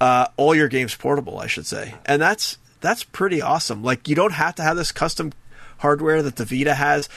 uh, 0.00 0.26
all 0.36 0.54
your 0.54 0.68
games 0.68 0.94
portable 0.94 1.38
i 1.38 1.46
should 1.46 1.66
say. 1.66 1.94
And 2.04 2.20
that's 2.20 2.58
that's 2.80 3.04
pretty 3.04 3.40
awesome. 3.40 3.82
Like 3.82 4.06
you 4.06 4.14
don't 4.14 4.34
have 4.34 4.54
to 4.56 4.62
have 4.62 4.76
this 4.76 4.92
custom 4.92 5.32
hardware 5.78 6.22
that 6.22 6.36
the 6.36 6.44
vita 6.44 6.74
has. 6.74 7.08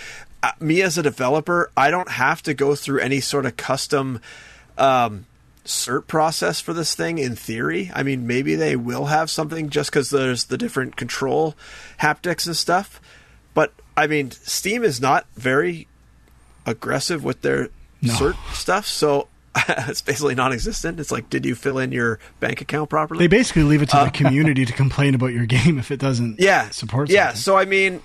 Uh, 0.41 0.52
me 0.62 0.82
as 0.82 0.98
a 0.98 1.04
developer 1.04 1.69
i 1.76 1.91
don't 1.91 2.12
have 2.12 2.41
to 2.41 2.54
go 2.54 2.74
through 2.74 3.02
any 3.02 3.19
sort 3.19 3.45
of 3.45 3.58
custom 3.58 4.22
um, 4.78 5.26
cert 5.65 6.08
process 6.08 6.60
for 6.62 6.74
this 6.74 6.95
thing 6.95 7.17
in 7.17 7.36
theory. 7.36 7.91
I 7.93 8.04
mean, 8.04 8.26
maybe 8.26 8.56
they 8.56 8.76
will 8.76 9.06
have 9.06 9.30
something 9.30 9.69
just 9.69 9.91
because 9.91 10.10
there's 10.10 10.45
the 10.45 10.58
different 10.58 10.95
control 10.95 11.56
haptics 12.02 12.45
and 12.48 12.56
stuff. 12.56 13.00
But 13.54 13.74
I 13.98 14.08
mean, 14.08 14.32
Steam 14.32 14.84
is 14.84 15.00
not 15.02 15.26
very 15.36 15.88
aggressive 16.65 17.24
with 17.24 17.41
their 17.41 17.69
No. 18.02 18.13
cert 18.13 18.36
stuff, 18.54 18.86
so 18.88 19.28
it's 19.67 20.02
basically 20.02 20.36
non-existent. 20.36 21.00
It's 21.00 21.12
like, 21.12 21.30
did 21.30 21.45
you 21.45 21.56
fill 21.56 21.80
in 21.80 21.91
your 21.91 22.19
bank 22.39 22.62
account 22.62 22.89
properly? 22.89 23.19
They 23.19 23.28
basically 23.28 23.63
leave 23.63 23.82
it 23.82 23.89
to 23.89 24.04
the 24.06 24.12
community 24.13 24.65
to 24.65 24.74
complain 24.74 25.15
about 25.15 25.34
your 25.34 25.45
game 25.45 25.78
if 25.80 25.91
it 25.91 26.00
doesn't 26.00 26.34
Uh, 26.34 26.43
yeah 26.43 26.69
support 26.69 27.10
yeah 27.10 27.28
something. 27.30 27.41
so 27.41 27.58
i 27.58 27.65
mean 27.65 28.02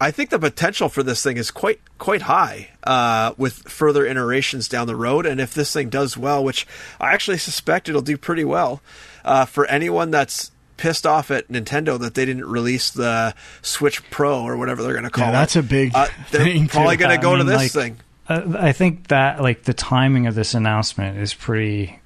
i 0.00 0.10
think 0.10 0.30
the 0.30 0.38
potential 0.38 0.88
for 0.88 1.02
this 1.02 1.22
thing 1.22 1.36
is 1.36 1.50
quite 1.50 1.80
quite 1.98 2.22
high 2.22 2.70
uh, 2.84 3.32
with 3.36 3.68
further 3.68 4.04
iterations 4.06 4.68
down 4.68 4.86
the 4.86 4.96
road 4.96 5.26
and 5.26 5.40
if 5.40 5.52
this 5.54 5.72
thing 5.72 5.88
does 5.88 6.16
well 6.16 6.42
which 6.42 6.66
i 7.00 7.12
actually 7.12 7.38
suspect 7.38 7.88
it'll 7.88 8.00
do 8.00 8.16
pretty 8.16 8.44
well 8.44 8.80
uh, 9.24 9.44
for 9.44 9.66
anyone 9.66 10.10
that's 10.10 10.50
pissed 10.78 11.06
off 11.06 11.30
at 11.30 11.46
nintendo 11.48 11.98
that 11.98 12.14
they 12.14 12.24
didn't 12.24 12.46
release 12.46 12.90
the 12.90 13.34
switch 13.60 14.08
pro 14.10 14.40
or 14.42 14.56
whatever 14.56 14.82
they're 14.82 14.92
going 14.92 15.04
to 15.04 15.10
call 15.10 15.24
Yeah, 15.24 15.28
it 15.28 15.32
that's 15.32 15.56
a 15.56 15.62
big 15.62 15.92
uh, 15.94 16.06
they're 16.30 16.44
thing, 16.44 16.68
probably 16.68 16.96
going 16.96 17.10
to 17.14 17.22
go 17.22 17.32
to 17.36 17.44
mean, 17.44 17.46
this 17.48 17.74
like, 17.74 17.84
thing 17.84 17.96
Uh, 18.28 18.56
I 18.58 18.72
think 18.72 19.08
that 19.08 19.42
like 19.42 19.64
the 19.64 19.74
timing 19.74 20.26
of 20.26 20.34
this 20.34 20.54
announcement 20.54 21.18
is 21.18 21.34
pretty. 21.34 21.99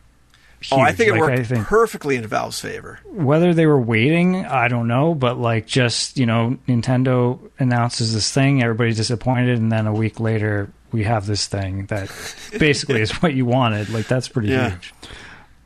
Huge. 0.64 0.79
oh 0.79 0.83
i 0.83 0.92
think 0.92 1.09
it 1.09 1.12
Like, 1.12 1.20
worked 1.20 1.46
think 1.46 1.66
perfectly 1.66 2.16
in 2.16 2.27
valve's 2.27 2.61
favor 2.61 3.00
whether 3.07 3.53
they 3.55 3.66
were 3.66 3.81
waiting, 3.81 4.44
I 4.44 4.68
don't 4.68 4.88
know, 4.88 5.14
but 5.14 5.38
like 5.38 5.66
just 5.66 6.18
you 6.18 6.27
know, 6.27 6.59
Nintendo 6.66 7.38
announces 7.59 8.12
this 8.12 8.31
thing, 8.33 8.62
everybody's 8.62 8.96
disappointed, 8.96 9.59
and 9.59 9.70
then 9.70 9.87
a 9.87 9.92
week 9.92 10.18
later 10.20 10.68
we 10.90 11.05
have 11.05 11.27
this 11.27 11.46
thing 11.46 11.87
that 11.87 12.09
basically 12.59 13.00
is 13.00 13.11
what 13.22 13.35
you 13.35 13.44
wanted. 13.46 13.88
Like 13.90 14.07
that's 14.09 14.29
pretty 14.29 14.48
Yeah. 14.48 14.70
huge. 14.70 14.94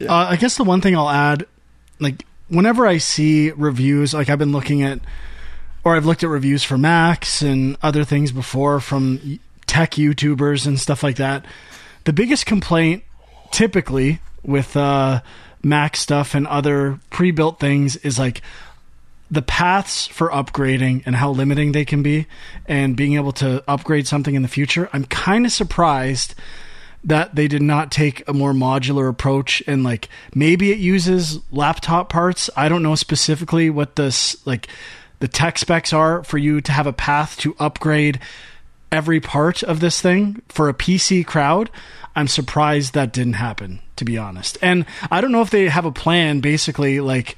Uh, 0.09 0.15
I 0.31 0.37
guess 0.37 0.57
the 0.57 0.65
one 0.65 0.81
thing 0.81 0.95
I'll 0.97 1.09
add, 1.09 1.47
like 2.01 2.25
whenever 2.49 2.87
I 2.87 2.99
see 2.99 3.51
reviews, 3.53 4.13
like 4.15 4.29
I've 4.29 4.39
been 4.39 4.53
looking 4.53 4.83
at, 4.83 5.01
or 5.85 5.97
I've 5.97 6.07
looked 6.07 6.23
at 6.23 6.29
reviews 6.31 6.63
for 6.65 6.77
Macs 6.79 7.41
and 7.43 7.77
other 7.83 8.05
things 8.05 8.31
before 8.31 8.79
from 8.81 9.41
tech 9.67 9.93
YouTubers 9.93 10.67
and 10.67 10.79
stuff 10.79 11.03
like 11.03 11.17
that. 11.17 11.45
The 12.05 12.13
biggest 12.13 12.45
complaint, 12.47 13.05
typically 13.51 14.21
with 14.43 14.77
uh, 14.77 15.21
Mac 15.63 15.97
stuff 15.97 16.35
and 16.35 16.47
other 16.47 16.99
pre-built 17.11 17.61
things, 17.61 17.97
is 17.97 18.19
like 18.19 18.43
the 19.31 19.43
paths 19.43 20.07
for 20.07 20.31
upgrading 20.31 21.03
and 21.05 21.17
how 21.17 21.31
limiting 21.31 21.73
they 21.73 21.85
can 21.85 22.03
be, 22.03 22.27
and 22.67 22.97
being 22.97 23.15
able 23.15 23.33
to 23.33 23.63
upgrade 23.69 24.07
something 24.07 24.35
in 24.35 24.43
the 24.43 24.49
future. 24.49 24.89
I'm 24.93 25.05
kind 25.05 25.45
of 25.45 25.53
surprised 25.53 26.35
that 27.05 27.35
they 27.35 27.47
did 27.47 27.63
not 27.63 27.93
take 27.93 28.27
a 28.29 28.33
more 28.33 28.53
modular 28.53 29.09
approach 29.09 29.63
and 29.67 29.85
like 29.85 30.09
maybe 30.35 30.73
it 30.73 30.79
uses 30.79 31.39
laptop 31.53 32.09
parts. 32.09 32.51
I 32.57 32.69
don't 32.69 32.83
know 32.83 32.97
specifically 32.97 33.71
what 33.71 33.97
this 33.97 34.45
like 34.47 34.69
the 35.21 35.29
tech 35.29 35.59
specs 35.59 35.93
are 35.93 36.25
for 36.25 36.39
you 36.39 36.61
to 36.61 36.73
have 36.73 36.87
a 36.87 36.93
path 36.93 37.37
to 37.39 37.55
upgrade 37.59 38.21
every 38.91 39.21
part 39.21 39.63
of 39.63 39.81
this 39.81 40.01
thing 40.01 40.43
for 40.49 40.69
a 40.69 40.75
PC 40.75 41.27
crowd. 41.27 41.71
I'm 42.17 42.29
surprised 42.29 42.95
that 42.95 43.13
didn't 43.13 43.35
happen, 43.35 43.81
to 43.97 44.05
be 44.05 44.19
honest. 44.19 44.59
And 44.61 44.87
I 45.11 45.21
don't 45.21 45.33
know 45.33 45.43
if 45.43 45.51
they 45.51 45.69
have 45.69 45.85
a 45.85 45.93
plan 45.93 46.41
basically 46.41 47.01
like 47.01 47.37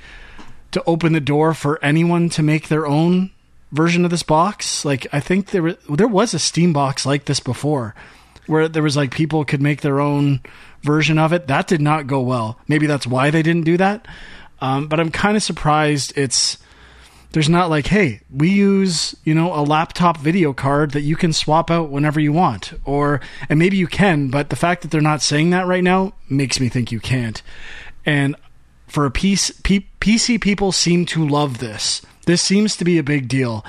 to 0.71 0.83
open 0.87 1.13
the 1.13 1.21
door 1.21 1.55
for 1.55 1.83
anyone 1.85 2.29
to 2.31 2.43
make 2.43 2.69
their 2.69 2.87
own 2.87 3.31
version 3.73 4.05
of 4.05 4.11
this 4.11 4.23
box. 4.23 4.85
Like 4.85 5.07
I 5.13 5.21
think 5.21 5.51
there 5.51 5.63
was, 5.63 5.77
there 5.89 6.09
was 6.09 6.35
a 6.35 6.39
Steam 6.39 6.73
box 6.73 7.05
like 7.05 7.27
this 7.27 7.41
before 7.41 7.95
where 8.47 8.69
there 8.69 8.83
was 8.83 8.97
like 8.97 9.13
people 9.13 9.45
could 9.45 9.63
make 9.63 9.81
their 9.81 10.01
own 10.01 10.41
version 10.83 11.19
of 11.19 11.33
it. 11.33 11.47
That 11.47 11.67
did 11.67 11.81
not 11.81 12.07
go 12.07 12.21
well. 12.21 12.59
Maybe 12.67 12.87
that's 12.87 13.07
why 13.07 13.31
they 13.31 13.43
didn't 13.43 13.65
do 13.65 13.77
that. 13.77 14.07
Um, 14.61 14.89
but 14.89 15.01
I'm 15.01 15.11
kind 15.11 15.37
of 15.37 15.43
surprised 15.43 16.13
it's 16.17 16.59
there's 17.33 17.49
not 17.49 17.71
like, 17.71 17.87
hey, 17.87 18.21
we 18.35 18.51
use 18.51 19.15
you 19.25 19.35
know 19.35 19.55
a 19.55 19.63
laptop 19.63 20.19
video 20.19 20.53
card 20.53 20.91
that 20.93 21.03
you 21.03 21.17
can 21.17 21.33
swap 21.33 21.71
out 21.71 21.91
whenever 21.91 22.19
you 22.21 22.33
want, 22.33 22.73
or 22.85 23.21
and 23.49 23.59
maybe 23.59 23.77
you 23.77 23.87
can, 23.87 24.29
but 24.29 24.51
the 24.51 24.57
fact 24.57 24.83
that 24.83 24.91
they're 24.91 25.01
not 25.01 25.23
saying 25.23 25.51
that 25.51 25.67
right 25.67 25.85
now 25.85 26.13
makes 26.29 26.59
me 26.61 26.69
think 26.69 26.91
you 26.93 27.01
can't. 27.01 27.43
And 28.05 28.37
for 28.89 29.07
a 29.07 29.11
piece, 29.11 29.51
P- 29.63 29.87
PC 30.01 30.41
people 30.41 30.73
seem 30.73 31.07
to 31.07 31.27
love 31.27 31.59
this. 31.59 32.03
This 32.27 32.43
seems 32.43 32.77
to 32.77 32.85
be 32.85 32.99
a 32.99 33.03
big 33.03 33.29
deal, 33.29 33.65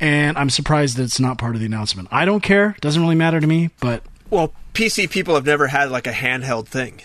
and 0.00 0.36
I'm 0.38 0.50
surprised 0.50 0.96
that 0.96 1.02
it's 1.04 1.20
not 1.20 1.38
part 1.38 1.54
of 1.54 1.60
the 1.60 1.66
announcement. 1.66 2.08
I 2.10 2.24
don't 2.24 2.42
care; 2.42 2.76
doesn't 2.80 3.00
really 3.02 3.14
matter 3.14 3.40
to 3.40 3.46
me. 3.46 3.70
But 3.80 4.02
Well, 4.30 4.52
PC 4.72 5.10
people 5.10 5.34
have 5.34 5.46
never 5.46 5.66
had 5.68 5.90
like 5.90 6.06
a 6.06 6.12
handheld 6.12 6.66
thing, 6.66 7.02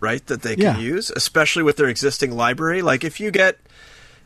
right? 0.00 0.24
That 0.26 0.42
they 0.42 0.54
can 0.56 0.62
Yeah. 0.64 0.78
use, 0.78 1.10
especially 1.10 1.62
with 1.62 1.76
their 1.76 1.88
existing 1.88 2.32
library. 2.32 2.82
Like 2.82 3.04
if 3.04 3.20
you 3.20 3.30
get, 3.30 3.58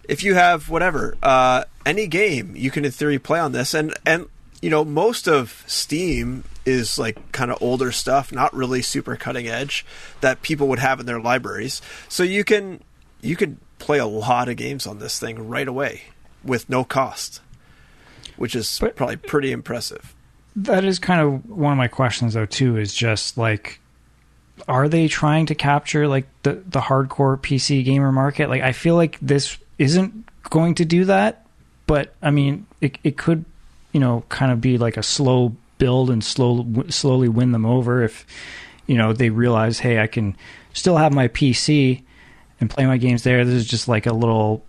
if 0.08 0.22
you 0.22 0.34
have 0.34 0.68
whatever, 0.68 1.16
uh, 1.22 1.64
any 1.86 2.06
game, 2.06 2.54
you 2.56 2.70
can 2.70 2.84
in 2.84 2.90
theory 2.90 3.18
play 3.18 3.38
on 3.38 3.52
this, 3.52 3.74
and 3.74 3.94
and 4.06 4.26
you 4.60 4.70
know 4.70 4.84
most 4.84 5.26
of 5.28 5.64
Steam 5.66 6.44
is 6.66 6.98
like 6.98 7.32
kind 7.32 7.50
of 7.50 7.58
older 7.62 7.90
stuff, 7.92 8.32
not 8.32 8.52
really 8.54 8.82
super 8.82 9.16
cutting 9.16 9.48
edge 9.48 9.84
that 10.20 10.42
people 10.42 10.68
would 10.68 10.78
have 10.78 11.00
in 11.00 11.06
their 11.06 11.20
libraries. 11.20 11.80
So 12.08 12.22
you 12.22 12.44
can 12.44 12.80
you 13.22 13.36
can 13.36 13.58
play 13.78 13.98
a 13.98 14.06
lot 14.06 14.48
of 14.48 14.56
games 14.56 14.86
on 14.86 14.98
this 14.98 15.18
thing 15.18 15.48
right 15.48 15.66
away 15.68 16.02
with 16.44 16.68
no 16.68 16.84
cost. 16.84 17.40
which 18.36 18.54
is 18.56 18.78
But- 18.80 18.96
probably 18.96 19.16
pretty 19.16 19.52
impressive. 19.52 20.14
That 20.56 20.82
is 20.84 20.98
kind 20.98 21.20
of 21.20 21.48
one 21.48 21.72
of 21.72 21.78
my 21.78 21.88
questions, 21.88 22.32
though. 22.34 22.46
Too 22.46 22.76
is 22.78 22.94
just 22.94 23.36
like, 23.36 23.80
are 24.66 24.88
they 24.88 25.08
trying 25.08 25.44
to 25.46 25.54
capture 25.54 26.08
like 26.08 26.26
the 26.42 26.62
the 26.66 26.80
hardcore 26.80 27.38
PC 27.38 27.84
gamer 27.84 28.12
market? 28.12 28.48
Like, 28.48 28.62
I 28.62 28.72
feel 28.72 28.94
like 28.96 29.18
this 29.20 29.58
isn't 29.80 30.28
going 30.50 30.74
to 30.74 30.84
do 30.84 31.06
that, 31.06 31.46
but 31.86 32.14
I 32.22 32.30
mean, 32.30 32.66
it 32.80 32.98
it 33.02 33.16
could, 33.16 33.46
you 33.92 33.98
know, 33.98 34.24
kind 34.28 34.52
of 34.52 34.60
be 34.60 34.76
like 34.76 34.98
a 34.98 35.02
slow 35.02 35.56
build 35.78 36.10
and 36.10 36.22
slow 36.22 36.66
slowly 36.90 37.28
win 37.28 37.52
them 37.52 37.64
over 37.64 38.04
if 38.04 38.26
you 38.86 38.96
know 38.96 39.14
they 39.14 39.30
realize, 39.30 39.78
hey, 39.78 39.98
I 39.98 40.06
can 40.06 40.36
still 40.74 40.98
have 40.98 41.14
my 41.14 41.28
PC 41.28 42.02
and 42.60 42.68
play 42.68 42.84
my 42.84 42.98
games 42.98 43.22
there. 43.22 43.44
This 43.44 43.54
is 43.54 43.66
just 43.66 43.88
like 43.88 44.04
a 44.04 44.12
little 44.12 44.62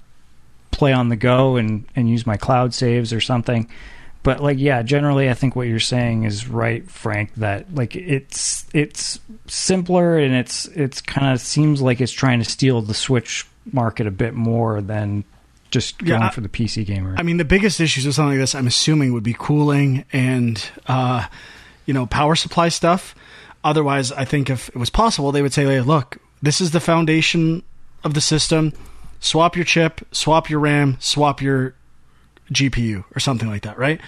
play 0.72 0.94
on 0.94 1.10
the 1.10 1.18
go 1.18 1.58
and 1.58 1.86
and 1.94 2.10
use 2.10 2.26
my 2.26 2.38
cloud 2.38 2.74
saves 2.74 3.12
or 3.12 3.20
something 3.20 3.68
but 4.24 4.42
like 4.42 4.58
yeah 4.58 4.82
generally 4.82 5.30
i 5.30 5.34
think 5.34 5.54
what 5.54 5.68
you're 5.68 5.80
saying 5.80 6.24
is 6.24 6.48
right 6.48 6.90
frank 6.90 7.34
that 7.36 7.76
like 7.76 7.94
it's 7.96 8.66
it's 8.74 9.20
simpler 9.48 10.18
and 10.18 10.34
it's 10.34 10.66
it's 10.68 11.02
kind 11.02 11.34
of 11.34 11.42
seems 11.42 11.82
like 11.82 12.00
it's 12.00 12.12
trying 12.12 12.40
to 12.40 12.50
steal 12.50 12.82
the 12.82 12.94
switch 12.94 13.46
market 13.72 14.08
a 14.08 14.12
bit 14.12 14.34
more 14.34 14.82
than 14.82 15.24
just 15.70 16.02
Yeah, 16.02 16.10
going 16.10 16.24
I- 16.24 16.30
for 16.30 16.42
the 16.42 16.50
pc 16.50 16.86
gamer 16.86 17.16
I 17.18 17.24
mean, 17.24 17.38
the 17.38 17.46
biggest 17.46 17.80
issues 17.80 18.06
with 18.06 18.16
something 18.16 18.32
like 18.38 18.44
this, 18.44 18.56
I'm 18.56 18.68
assuming, 18.68 19.14
would 19.14 19.24
be 19.24 19.36
cooling 19.38 20.04
and, 20.12 20.64
uh, 20.88 21.28
you 21.86 21.94
know, 21.94 22.06
power 22.06 22.36
supply 22.36 22.70
stuff. 22.70 23.16
Otherwise, 23.64 24.12
I 24.12 24.26
think 24.26 24.50
if 24.50 24.70
it 24.70 24.76
was 24.76 24.90
possible, 24.90 25.32
they 25.32 25.42
would 25.42 25.54
say, 25.54 25.64
hey, 25.66 25.82
look, 25.82 26.18
this 26.42 26.60
is 26.62 26.72
the 26.72 26.80
foundation 26.80 27.64
of 28.04 28.14
the 28.16 28.22
system. 28.22 28.74
Swap 29.20 29.56
your 29.56 29.66
chip, 29.66 30.02
swap 30.12 30.50
your 30.50 30.60
RAM, 30.60 30.98
swap 31.00 31.42
your 31.42 31.76
GPU, 32.52 33.04
or 33.16 33.20
something 33.20 33.48
like 33.48 33.62
that, 33.64 33.78
right? 33.78 34.02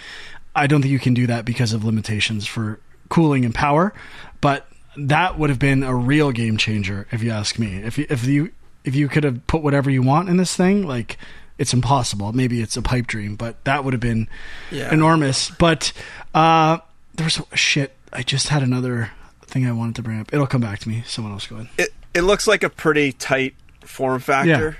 I 0.55 0.67
don't 0.67 0.81
think 0.81 0.91
you 0.91 0.99
can 0.99 1.13
do 1.13 1.27
that 1.27 1.45
because 1.45 1.71
of 1.73 1.83
limitations 1.85 2.45
for 2.47 2.79
cooling 3.09 3.45
and 3.45 3.53
power, 3.53 3.93
but 4.41 4.67
that 4.97 5.37
would 5.39 5.49
have 5.49 5.59
been 5.59 5.83
a 5.83 5.95
real 5.95 6.31
game 6.31 6.57
changer, 6.57 7.07
if 7.11 7.23
you 7.23 7.31
ask 7.31 7.57
me. 7.59 7.77
If 7.77 7.97
you, 7.97 8.05
if 8.09 8.25
you 8.25 8.51
if 8.85 8.95
you 8.95 9.07
could 9.07 9.23
have 9.23 9.45
put 9.47 9.61
whatever 9.61 9.89
you 9.89 10.01
want 10.01 10.29
in 10.29 10.37
this 10.37 10.55
thing, 10.55 10.85
like 10.87 11.17
it's 11.57 11.73
impossible. 11.73 12.33
Maybe 12.33 12.61
it's 12.61 12.75
a 12.77 12.81
pipe 12.81 13.07
dream, 13.07 13.35
but 13.35 13.63
that 13.65 13.83
would 13.83 13.93
have 13.93 14.01
been 14.01 14.27
Yeah. 14.71 14.91
enormous. 14.93 15.49
But 15.51 15.93
uh, 16.33 16.79
there 17.15 17.25
was 17.25 17.41
shit. 17.53 17.95
I 18.11 18.23
just 18.23 18.49
had 18.49 18.63
another 18.63 19.11
thing 19.45 19.65
I 19.67 19.71
wanted 19.71 19.95
to 19.95 20.01
bring 20.03 20.19
up. 20.19 20.33
It'll 20.33 20.47
come 20.47 20.61
back 20.61 20.79
to 20.79 20.89
me. 20.89 21.03
Someone 21.05 21.33
else 21.33 21.47
go 21.47 21.57
ahead. 21.57 21.69
It 21.77 21.93
it 22.13 22.21
looks 22.21 22.47
like 22.47 22.63
a 22.63 22.69
pretty 22.69 23.11
tight 23.11 23.55
form 23.81 24.19
factor. 24.19 24.49
Yeah. 24.49 24.73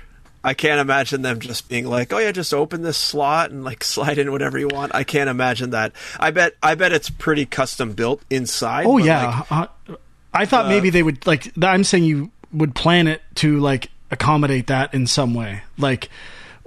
I 0.46 0.52
can't 0.52 0.78
imagine 0.78 1.22
them 1.22 1.40
just 1.40 1.70
being 1.70 1.86
like, 1.86 2.12
"Oh 2.12 2.18
yeah, 2.18 2.30
just 2.30 2.52
open 2.52 2.82
this 2.82 2.98
slot 2.98 3.50
and 3.50 3.64
like 3.64 3.82
slide 3.94 4.18
in 4.18 4.30
whatever 4.30 4.58
you 4.58 4.68
want." 4.68 4.94
I 4.94 5.02
can't 5.04 5.30
imagine 5.30 5.70
that. 5.70 5.92
I 6.20 6.32
bet 6.32 6.54
I 6.62 6.74
bet 6.74 6.92
it's 6.92 7.08
pretty 7.08 7.46
custom 7.46 7.92
built 7.92 8.20
inside. 8.28 8.84
Oh 8.86 8.98
yeah, 8.98 9.38
like, 9.50 9.52
uh, 9.52 9.66
I 10.34 10.44
thought 10.44 10.66
uh, 10.66 10.68
maybe 10.68 10.90
they 10.90 11.02
would 11.02 11.26
like. 11.26 11.50
I'm 11.62 11.82
saying 11.84 12.04
you 12.04 12.30
would 12.52 12.74
plan 12.74 13.06
it 13.06 13.22
to 13.36 13.58
like 13.60 13.88
accommodate 14.10 14.66
that 14.68 14.94
in 14.94 15.06
some 15.06 15.34
way, 15.34 15.62
like 15.78 16.08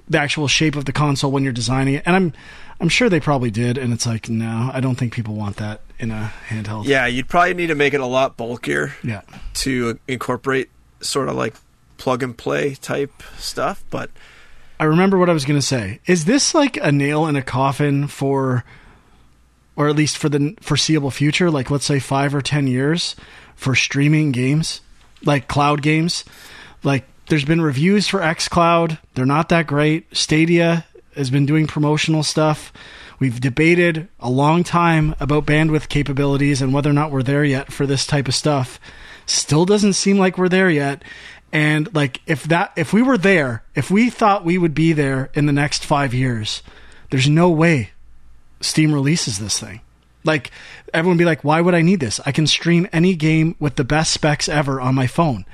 the 0.10 0.20
actual 0.20 0.48
shape 0.48 0.76
of 0.76 0.86
the 0.86 0.94
console 0.94 1.32
when 1.32 1.44
you're 1.44 1.54
designing 1.54 1.96
it. 1.96 2.04
And 2.06 2.16
I'm 2.16 2.34
I'm 2.80 2.90
sure 2.90 3.10
they 3.10 3.20
probably 3.20 3.52
did. 3.52 3.78
And 3.78 3.92
it's 3.92 4.06
like, 4.06 4.30
no, 4.30 4.70
I 4.74 4.80
don't 4.80 4.96
think 4.96 5.14
people 5.14 5.36
want 5.36 5.58
that 5.58 5.82
in 6.00 6.12
a 6.12 6.32
handheld. 6.50 6.86
yeah, 6.86 7.08
you'd 7.08 7.28
probably 7.28 7.56
need 7.56 7.68
to 7.68 7.76
make 7.76 7.94
it 7.94 8.02
a 8.02 8.06
lot 8.06 8.38
bulkier 8.38 8.96
yeah. 9.04 9.22
to 9.56 10.00
incorporate 10.08 10.70
sort 11.02 11.28
of 11.28 11.36
like 11.36 11.56
plug 11.98 12.22
and 12.22 12.38
play 12.38 12.76
type 12.76 13.24
stuff. 13.38 13.84
But 13.90 14.12
I 14.80 14.84
remember 14.84 15.18
what 15.18 15.30
I 15.30 15.34
was 15.34 15.46
going 15.46 15.60
to 15.60 15.66
say. 15.66 16.00
Is 16.06 16.26
this 16.26 16.54
like 16.54 16.78
a 16.78 16.92
nail 16.92 17.26
in 17.26 17.36
a 17.36 17.42
coffin 17.42 18.08
for, 18.08 18.64
or 19.76 19.88
at 19.88 19.96
least 19.96 20.18
for 20.18 20.30
the 20.30 20.56
foreseeable 20.62 21.12
future? 21.12 21.50
Like, 21.50 21.72
let's 21.72 21.86
say 21.86 22.00
five 22.00 22.36
or 22.36 22.42
10 22.42 22.68
years 22.68 23.16
for 23.56 23.74
streaming 23.74 24.32
games, 24.32 24.82
like 25.24 25.48
cloud 25.48 25.82
games? 25.82 26.24
Like, 26.84 27.06
there's 27.28 27.46
been 27.46 27.62
reviews 27.62 28.08
for 28.08 28.20
xCloud. 28.20 29.00
They're 29.14 29.26
not 29.26 29.50
that 29.50 29.68
great. 29.68 30.16
Stadia 30.16 30.86
has 31.16 31.30
been 31.30 31.46
doing 31.46 31.68
promotional 31.68 32.24
stuff. 32.24 32.72
We've 33.20 33.42
debated 33.42 34.08
a 34.20 34.30
long 34.30 34.64
time 34.64 35.16
about 35.20 35.46
bandwidth 35.46 35.90
capabilities 35.90 36.62
and 36.62 36.74
whether 36.74 36.90
or 36.90 36.94
not 36.94 37.12
we're 37.12 37.24
there 37.24 37.44
yet 37.44 37.74
for 37.74 37.88
this 37.88 38.06
type 38.06 38.28
of 38.28 38.36
stuff. 38.36 38.80
Still 39.26 39.66
doesn't 39.66 39.94
seem 39.94 40.18
like 40.18 40.38
we're 40.38 40.50
there 40.50 40.70
yet. 40.70 41.04
And 41.52 41.94
like 41.96 42.22
if 42.28 42.44
that 42.44 42.74
if 42.76 42.94
we 42.94 43.02
were 43.02 43.18
there, 43.18 43.64
if 43.74 43.90
we 43.90 44.10
thought 44.10 44.46
we 44.46 44.58
would 44.58 44.74
be 44.74 44.94
there 44.94 45.30
in 45.34 45.46
the 45.46 45.54
next 45.54 45.84
5 45.84 46.14
years, 46.14 46.62
there's 47.10 47.30
no 47.30 47.50
way 47.50 47.92
Steam 48.62 48.94
releases 48.94 49.40
this 49.40 49.60
thing. 49.60 49.82
Like 50.24 50.52
everyone 50.94 51.18
be 51.18 51.26
like, 51.26 51.44
"Why 51.44 51.62
would 51.62 51.74
I 51.74 51.82
need 51.82 52.00
this? 52.00 52.20
I 52.26 52.32
can 52.32 52.48
stream 52.48 52.88
any 52.92 53.16
game 53.16 53.56
with 53.60 53.76
the 53.76 53.84
best 53.84 54.12
specs 54.12 54.50
ever 54.50 54.82
on 54.82 54.94
my 54.94 55.08
phone." 55.08 55.46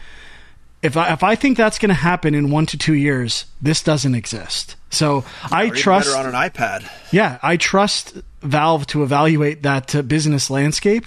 If 0.83 0.95
I 0.97 1.13
if 1.13 1.23
I 1.23 1.35
think 1.35 1.57
that's 1.57 1.79
going 1.79 1.89
to 1.89 1.95
happen 1.95 2.35
in 2.35 2.51
1 2.51 2.65
to 2.67 2.77
2 2.77 2.93
years, 2.93 3.45
this 3.61 3.81
doesn't 3.81 4.13
exist. 4.13 4.75
So 4.91 5.23
I 5.51 5.69
trust 5.69 6.15
on 6.15 6.27
an 6.27 6.33
iPad. 6.33 6.87
yeah, 7.11 7.39
I 7.41 7.57
trust 7.57 8.15
Valve 8.41 8.85
to 8.87 9.01
evaluate 9.01 9.63
that 9.63 9.95
uh, 9.95 10.01
business 10.03 10.49
landscape. 10.51 11.05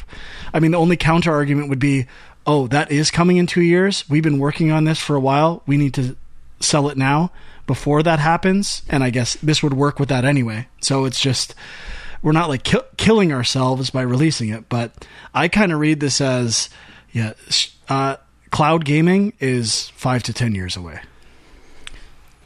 I 0.53 0.59
mean, 0.59 0.73
the 0.73 0.79
only 0.79 0.97
counter 0.97 1.31
argument 1.33 1.69
would 1.69 1.79
be, 1.79 2.07
oh, 2.47 2.67
that 2.69 2.91
is 2.91 3.11
coming 3.13 3.37
in 3.37 3.47
two 3.47 3.61
years. 3.61 4.09
We've 4.09 4.23
been 4.25 4.39
working 4.39 4.73
on 4.73 4.85
this 4.85 4.99
for 4.99 5.15
a 5.15 5.21
while. 5.21 5.63
We 5.67 5.77
need 5.77 5.95
to 5.95 6.17
sell 6.59 6.89
it 6.89 6.97
now 6.97 7.31
before 7.67 8.03
that 8.03 8.19
happens. 8.19 8.83
And 8.89 9.05
I 9.05 9.11
guess 9.11 9.35
this 9.35 9.63
would 9.63 9.75
work 9.75 10.01
with 10.01 10.09
that 10.09 10.25
anyway. 10.25 10.67
So 10.81 11.05
it's 11.05 11.21
just, 11.21 11.55
we're 12.23 12.33
not 12.33 12.49
like 12.49 12.63
kill- 12.65 12.87
killing 12.97 13.33
ourselves 13.33 13.91
by 13.91 14.03
releasing 14.03 14.49
it. 14.49 14.69
But 14.69 15.07
I 15.35 15.49
kind 15.49 15.71
of 15.73 15.79
read 15.79 16.01
this 16.01 16.21
as, 16.21 16.71
yeah, 17.13 17.35
uh, 17.89 18.17
cloud 18.57 18.87
gaming 18.87 19.35
is 19.39 19.91
five 19.91 20.23
to 20.23 20.33
10 20.33 20.55
years 20.55 20.79
away. 20.79 20.99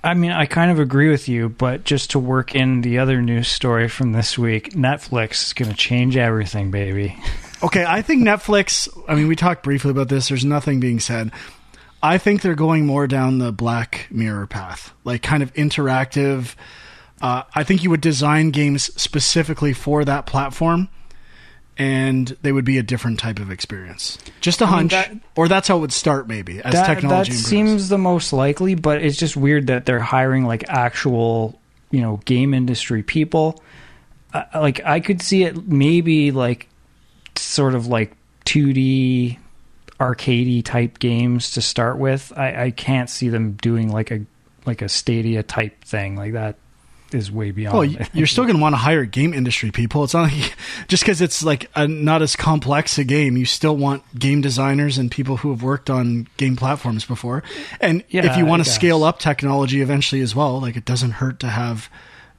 I 0.03 0.15
mean, 0.15 0.33
I 0.33 0.45
kind 0.47 0.73
of 0.73 0.81
agree 0.81 1.09
with 1.09 1.29
you, 1.29 1.51
but 1.51 1.85
just 1.85 2.11
to 2.11 2.19
work 2.19 2.53
in 2.53 2.81
the 2.81 2.99
other 2.99 3.23
news 3.23 3.47
story 3.47 3.89
from 3.89 4.11
this 4.11 4.37
week, 4.37 4.73
Netflix 4.73 5.45
is 5.45 5.53
going 5.53 5.71
to 5.71 5.77
change 5.77 6.17
everything, 6.17 6.73
baby. 6.73 7.17
Okay, 7.63 7.85
I 7.87 8.01
think 8.01 8.23
Netflix. 8.23 8.89
I 9.07 9.15
mean, 9.15 9.29
we 9.29 9.37
talked 9.37 9.63
briefly 9.63 9.91
about 9.91 10.09
this. 10.09 10.29
There's 10.29 10.47
nothing 10.47 10.81
being 10.81 10.99
said. 10.99 11.31
I 12.03 12.17
think 12.17 12.41
they're 12.41 12.55
going 12.55 12.87
more 12.87 13.07
down 13.07 13.37
the 13.37 13.53
Black 13.53 14.07
Mirror 14.11 14.47
path, 14.47 14.95
like 15.05 15.21
kind 15.21 15.43
of 15.43 15.53
interactive. 15.53 16.55
Uh, 17.21 17.43
I 17.55 17.63
think 17.63 17.83
you 17.85 17.91
would 17.91 18.01
design 18.01 18.51
games 18.51 18.85
specifically 18.99 19.75
for 19.75 20.07
that 20.07 20.25
platform, 20.25 20.89
and 21.79 22.37
they 22.43 22.53
would 22.53 22.65
be 22.65 22.79
a 22.79 22.83
different 22.83 23.19
type 23.19 23.39
of 23.39 23.51
experience. 23.51 24.19
Just 24.41 24.61
a 24.61 24.67
mean, 24.67 24.75
hunch, 24.75 24.91
that- 24.93 25.17
or 25.37 25.49
that's 25.49 25.69
how 25.69 25.79
it 25.79 25.81
would 25.81 25.93
start, 25.93 26.29
maybe 26.29 26.61
as 26.63 26.75
that, 26.75 26.87
technology 26.87 27.31
that 27.33 27.37
improves. 27.39 27.47
seems 27.47 27.89
the 27.89 27.99
most 27.99 28.33
likely, 28.33 28.75
but 28.75 29.03
it's 29.03 29.17
just 29.17 29.37
weird 29.37 29.69
that 29.69 29.87
they're 29.87 30.01
hiring 30.01 30.45
like 30.45 30.65
actual, 30.69 31.59
you 31.91 32.01
know, 32.01 32.21
game 32.25 32.53
industry 32.55 33.03
people. 33.03 33.63
Uh, 34.35 34.45
like 34.55 34.81
I 34.85 35.01
could 35.01 35.23
see 35.23 35.45
it 35.45 35.67
maybe 35.67 36.31
like 36.31 36.69
sort 37.37 37.75
of 37.75 37.87
like 37.87 38.13
2D 38.45 39.39
arcadey 39.99 40.65
type 40.65 40.99
games 40.99 41.53
to 41.53 41.61
start 41.63 41.99
with. 41.99 42.33
I, 42.37 42.65
I 42.67 42.71
can't 42.71 43.11
see 43.11 43.29
them 43.29 43.53
doing 43.53 43.91
like 43.91 44.11
a 44.11 44.21
like 44.67 44.83
a 44.83 44.89
Stadia 44.89 45.43
type 45.43 45.83
thing 45.85 46.17
like 46.17 46.35
that. 46.35 46.57
Is 47.13 47.31
way 47.31 47.51
beyond. 47.51 47.77
Well, 47.77 48.03
it. 48.03 48.09
you're 48.15 48.27
still 48.27 48.45
going 48.45 48.57
to 48.57 48.63
want 48.63 48.75
to 48.75 48.79
hire 48.79 49.05
game 49.05 49.35
industry 49.35 49.71
people. 49.71 50.05
It's 50.05 50.15
not 50.15 50.33
like 50.33 50.55
just 50.89 51.03
because 51.03 51.21
it's 51.21 51.43
like 51.43 51.71
a, 51.75 51.89
not 51.89 52.23
as 52.23 52.37
complex 52.37 52.99
a 52.99 53.05
game. 53.05 53.37
You 53.37 53.45
still 53.45 53.77
want 53.77 54.03
game 54.19 54.41
designers 54.41 54.99
and 54.99 55.11
people 55.11 55.39
who 55.39 55.51
have 55.51 55.63
worked 55.63 55.91
on 55.91 56.29
game 56.37 56.57
platforms 56.57 57.05
before. 57.05 57.43
And 57.81 58.05
Yeah, 58.09 58.31
if 58.31 58.37
you 58.37 58.47
want 58.47 58.61
I 58.61 58.65
to 58.65 58.69
guess. 58.69 58.75
scale 58.75 59.05
up 59.05 59.19
technology 59.19 59.81
eventually 59.81 60.21
as 60.21 60.35
well, 60.35 60.61
like 60.61 60.77
it 60.77 60.85
doesn't 60.85 61.13
hurt 61.13 61.41
to 61.41 61.49
have 61.49 61.89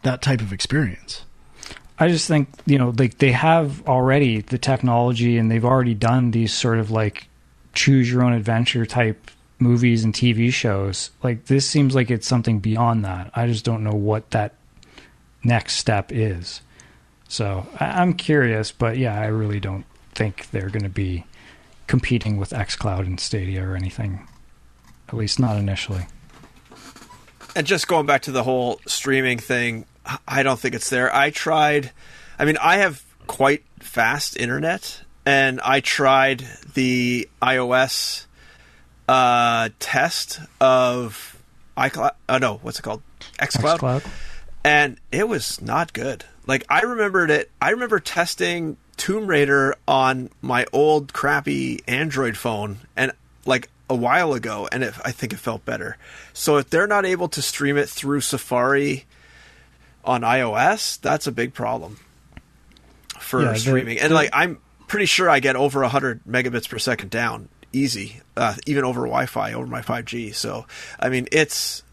that 0.03 0.21
type 0.21 0.41
of 0.41 0.53
experience. 0.53 1.23
I 1.99 2.07
just 2.07 2.27
think 2.27 2.49
you 2.65 2.79
know 2.79 2.93
like 2.97 3.19
they 3.19 3.31
have 3.31 3.87
already 3.87 4.41
the 4.41 4.57
technology 4.57 5.37
and 5.37 5.51
they've 5.51 5.65
already 5.65 5.93
done 5.93 6.31
these 6.31 6.53
sort 6.53 6.79
of 6.79 6.89
like 6.89 7.27
choose 7.73 8.11
your 8.11 8.23
own 8.23 8.33
adventure 8.33 8.85
type 8.85 9.29
movies 9.59 10.03
and 10.03 10.11
TV 10.13 10.51
shows. 10.51 11.11
Like 11.21 11.45
this 11.45 11.69
seems 11.69 11.93
like 11.93 12.09
it's 12.09 12.27
something 12.27 12.59
beyond 12.59 13.05
that. 13.05 13.29
I 13.35 13.45
just 13.45 13.63
don't 13.63 13.83
know 13.83 13.91
what 13.93 14.31
that 14.31 14.55
next 15.43 15.75
step 15.75 16.11
is. 16.11 16.61
So 17.27 17.67
I- 17.79 18.01
I'm 18.01 18.13
curious, 18.13 18.71
but 18.71 18.97
yeah, 18.97 19.19
I 19.19 19.27
really 19.27 19.59
don't 19.59 19.85
think 20.13 20.49
they're 20.51 20.69
going 20.69 20.83
to 20.83 20.89
be 20.89 21.25
competing 21.87 22.37
with 22.37 22.51
XCloud 22.51 23.01
and 23.01 23.19
Stadia 23.19 23.67
or 23.67 23.75
anything. 23.75 24.27
At 25.07 25.15
least 25.15 25.39
not 25.39 25.57
initially. 25.57 26.05
And 27.55 27.67
just 27.67 27.87
going 27.87 28.05
back 28.05 28.21
to 28.23 28.31
the 28.31 28.43
whole 28.43 28.79
streaming 28.87 29.37
thing, 29.39 29.85
I 30.27 30.41
don't 30.43 30.59
think 30.59 30.73
it's 30.73 30.89
there. 30.89 31.13
I 31.13 31.31
tried. 31.31 31.91
I 32.39 32.45
mean, 32.45 32.57
I 32.61 32.77
have 32.77 33.03
quite 33.27 33.63
fast 33.79 34.37
internet, 34.37 35.01
and 35.25 35.59
I 35.61 35.81
tried 35.81 36.45
the 36.73 37.27
iOS 37.41 38.25
uh, 39.09 39.69
test 39.79 40.39
of 40.61 41.37
iCloud. 41.77 42.11
Oh 42.29 42.37
no, 42.37 42.59
what's 42.61 42.79
it 42.79 42.83
called? 42.83 43.01
XCloud. 43.39 43.79
XCloud. 43.79 44.07
And 44.63 44.97
it 45.11 45.27
was 45.27 45.61
not 45.61 45.93
good. 45.93 46.25
Like 46.47 46.65
I 46.69 46.81
remembered 46.81 47.29
it. 47.31 47.49
I 47.61 47.69
remember 47.71 47.99
testing 47.99 48.77
Tomb 48.97 49.27
Raider 49.27 49.75
on 49.87 50.29
my 50.41 50.65
old 50.73 51.13
crappy 51.13 51.81
Android 51.87 52.37
phone, 52.37 52.79
and 52.95 53.11
like 53.45 53.69
a 53.89 53.95
while 53.95 54.33
ago, 54.33 54.67
and 54.71 54.83
it, 54.83 54.93
I 55.03 55.11
think 55.11 55.33
it 55.33 55.37
felt 55.39 55.65
better. 55.65 55.97
So 56.33 56.57
if 56.57 56.69
they're 56.69 56.87
not 56.87 57.05
able 57.05 57.27
to 57.29 57.41
stream 57.41 57.77
it 57.77 57.89
through 57.89 58.21
Safari 58.21 59.05
on 60.05 60.21
iOS, 60.21 60.99
that's 61.01 61.27
a 61.27 61.31
big 61.31 61.53
problem 61.53 61.97
for 63.19 63.41
Yeah, 63.43 63.53
streaming. 63.53 63.99
and 63.99 64.13
like 64.13 64.29
I'm 64.33 64.59
pretty 64.87 65.05
sure 65.05 65.29
I 65.29 65.39
get 65.39 65.55
over 65.55 65.81
100 65.81 66.21
megabits 66.25 66.67
per 66.69 66.79
second 66.79 67.09
down 67.09 67.49
easy, 67.73 68.19
uh, 68.35 68.55
even 68.65 68.83
over 68.83 69.01
Wi-Fi 69.01 69.53
over 69.53 69.65
my 69.67 69.81
5G. 69.81 70.33
So 70.35 70.65
I 70.99 71.09
mean, 71.09 71.27
it's 71.31 71.83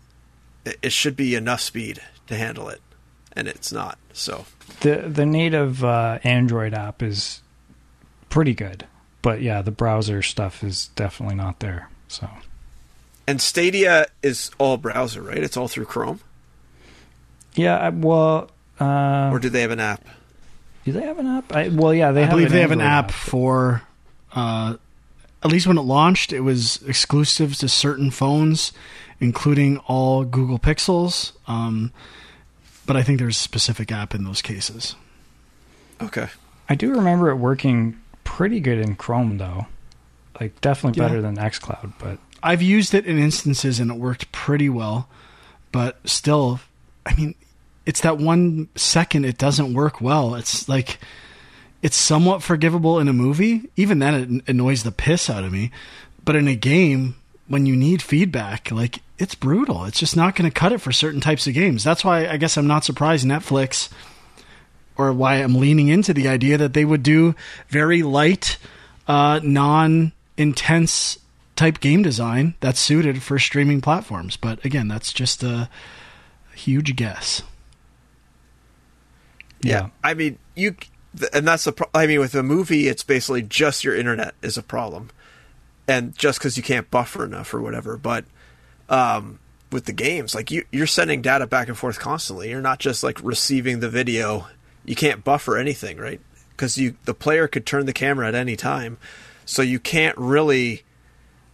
it 0.64 0.78
it 0.83 0.92
should 0.92 1.16
be 1.16 1.35
enough 1.35 1.61
speed 1.61 2.00
to 2.29 2.37
handle 2.37 2.69
it, 2.69 2.81
and 3.33 3.49
it's 3.49 3.73
not. 3.73 3.99
So 4.12 4.47
The 4.81 5.05
the 5.09 5.27
native 5.27 5.83
uh, 5.85 6.19
Android 6.25 6.75
app 6.75 7.03
is 7.03 7.43
pretty 8.29 8.55
good, 8.55 8.87
but 9.23 9.43
yeah, 9.43 9.62
the 9.62 9.71
browser 9.71 10.23
stuff 10.23 10.62
is 10.62 10.88
definitely 10.97 11.37
not 11.37 11.61
there. 11.61 11.88
So 12.09 12.29
and 13.27 13.41
Stadia 13.41 14.07
is 14.23 14.51
all 14.59 14.77
browser, 14.79 15.23
right? 15.23 15.38
It's 15.43 15.57
all 15.57 15.69
through 15.69 15.85
Chrome, 15.85 16.21
yeah, 17.55 17.88
well, 17.91 18.51
uh, 18.81 19.31
or 19.33 19.38
do 19.38 19.49
they 19.49 19.62
have 19.62 19.71
an 19.71 19.81
app? 19.81 20.05
do 20.85 20.93
they 20.93 21.03
have 21.03 21.19
an 21.19 21.27
app? 21.27 21.53
I, 21.53 21.69
well, 21.69 21.93
yeah, 21.93 22.12
they 22.12 22.21
I 22.23 22.25
have 22.25 22.31
believe 22.31 22.47
an 22.47 22.53
they 22.53 22.61
have 22.61 22.71
an 22.71 22.81
Android 22.81 23.05
app 23.05 23.11
for, 23.11 23.83
uh, 24.33 24.77
at 25.43 25.51
least 25.51 25.67
when 25.67 25.77
it 25.77 25.83
launched, 25.83 26.33
it 26.33 26.41
was 26.41 26.83
exclusive 26.87 27.57
to 27.57 27.69
certain 27.69 28.11
phones, 28.11 28.73
including 29.20 29.78
all 29.87 30.24
Google 30.24 30.59
Pixels. 30.59 31.33
Um, 31.46 31.92
but 32.87 32.96
I 32.96 33.02
think 33.02 33.18
there's 33.18 33.37
a 33.37 33.40
specific 33.40 33.90
app 33.92 34.14
in 34.14 34.24
those 34.24 34.42
cases. 34.42 34.94
Okay. 36.00 36.28
I 36.68 36.74
do 36.74 36.92
remember 36.92 37.31
it 37.31 37.37
working 37.37 37.98
pretty 38.24 38.61
good 38.61 38.78
in 38.78 38.94
Chrome 38.94 39.38
though, 39.38 39.66
like 40.40 40.61
definitely 40.61 41.00
Yeah. 41.02 41.09
better 41.09 41.22
than 41.22 41.37
XCloud. 41.37 41.94
But 41.98 42.18
I've 42.42 42.62
used 42.62 42.94
it 42.94 43.07
in 43.07 43.18
instances 43.18 43.81
and 43.81 43.90
it 43.90 43.96
worked 43.96 44.31
pretty 44.33 44.68
well, 44.68 45.09
but 45.72 45.98
still, 46.09 46.61
I 47.07 47.14
mean, 47.14 47.35
it's 47.87 48.00
that 48.02 48.18
one 48.18 48.68
second 48.76 49.24
it 49.24 49.38
doesn't 49.38 49.72
work 49.74 50.00
well. 50.00 50.35
It's 50.35 50.68
like 50.68 50.98
it's 51.83 51.96
somewhat 51.96 52.42
forgivable 52.42 52.98
in 52.98 53.09
a 53.09 53.12
movie. 53.12 53.70
Even 53.76 53.98
then, 53.98 54.42
it 54.46 54.50
annoys 54.50 54.83
the 54.83 54.92
piss 54.92 55.31
out 55.31 55.42
of 55.44 55.52
me. 55.52 55.70
But 56.24 56.37
in 56.37 56.46
a 56.48 56.54
game, 56.54 57.14
when 57.49 57.67
you 57.67 57.75
need 57.75 58.03
feedback, 58.03 58.71
like 58.71 59.01
it's 59.19 59.35
brutal. 59.35 59.85
It's 59.85 59.99
just 59.99 60.17
not 60.17 60.37
going 60.37 60.49
to 60.49 60.55
cut 60.55 60.73
it 60.73 60.81
for 60.81 60.93
certain 60.93 61.21
types 61.21 61.47
of 61.47 61.55
games. 61.55 61.83
That's 61.83 62.05
why 62.05 62.29
I 62.29 62.37
guess 62.37 62.57
I'm 62.57 62.67
not 62.67 62.85
surprised 62.85 63.27
Netflix, 63.27 63.89
or 64.97 65.13
why 65.13 65.37
I'm 65.37 65.57
leaning 65.57 65.89
into 65.89 66.15
the 66.15 66.29
idea 66.29 66.59
that 66.59 66.75
they 66.75 66.85
would 66.85 67.03
do 67.03 67.35
very 67.69 68.03
light, 68.03 68.59
uh, 69.07 69.41
non-intense 69.43 71.19
type 71.57 71.81
game 71.81 72.03
design 72.03 72.55
that's 72.61 72.79
suited 72.79 73.23
for 73.23 73.39
streaming 73.39 73.81
platforms. 73.81 74.37
But 74.37 74.65
again, 74.65 74.87
that's 74.87 75.13
just 75.13 75.43
a 75.43 75.69
huge 76.55 76.95
guess. 76.95 77.43
Yeah. 79.61 79.89
I 80.05 80.15
mean, 80.15 80.39
you, 80.55 80.77
and 81.33 81.47
that's 81.47 81.65
the. 81.65 81.73
Pro- 81.73 81.91
I 81.95 82.07
mean, 82.07 82.21
with 82.21 82.35
a 82.35 82.43
movie, 82.43 82.87
it's 82.87 83.03
basically 83.03 83.43
just 83.43 83.83
your 83.83 83.97
internet 83.97 84.35
is 84.43 84.57
a 84.57 84.63
problem, 84.63 85.11
and 85.88 86.16
just 86.16 86.38
because 86.38 86.57
you 86.57 86.62
can't 86.62 86.88
buffer 86.90 87.24
enough 87.24 87.53
or 87.53 87.61
whatever. 87.61 87.96
But 87.96 88.24
um, 88.88 89.38
with 89.72 89.87
the 89.87 89.92
games, 89.92 90.35
like 90.35 90.51
you, 90.51 90.64
you're 90.70 90.87
sending 90.87 91.22
data 91.22 91.46
back 91.46 91.68
and 91.68 91.77
forth 91.77 91.98
constantly. 91.98 92.51
You're 92.51 92.61
not 92.61 92.79
just 92.79 93.03
like 93.03 93.18
receiving 93.22 93.81
the 93.81 93.88
video. 93.88 94.46
You 94.85 94.94
can't 94.94 95.24
buffer 95.24 95.57
anything, 95.57 95.96
right? 95.98 96.20
Because 96.51 96.79
you, 96.79 96.96
the 97.05 97.14
player 97.14 97.48
could 97.48 97.66
turn 97.66 97.87
the 97.87 97.92
camera 97.92 98.29
at 98.29 98.35
any 98.35 98.55
time, 98.57 98.98
so 99.46 99.62
you 99.62 99.79
can't 99.81 100.16
really. 100.18 100.83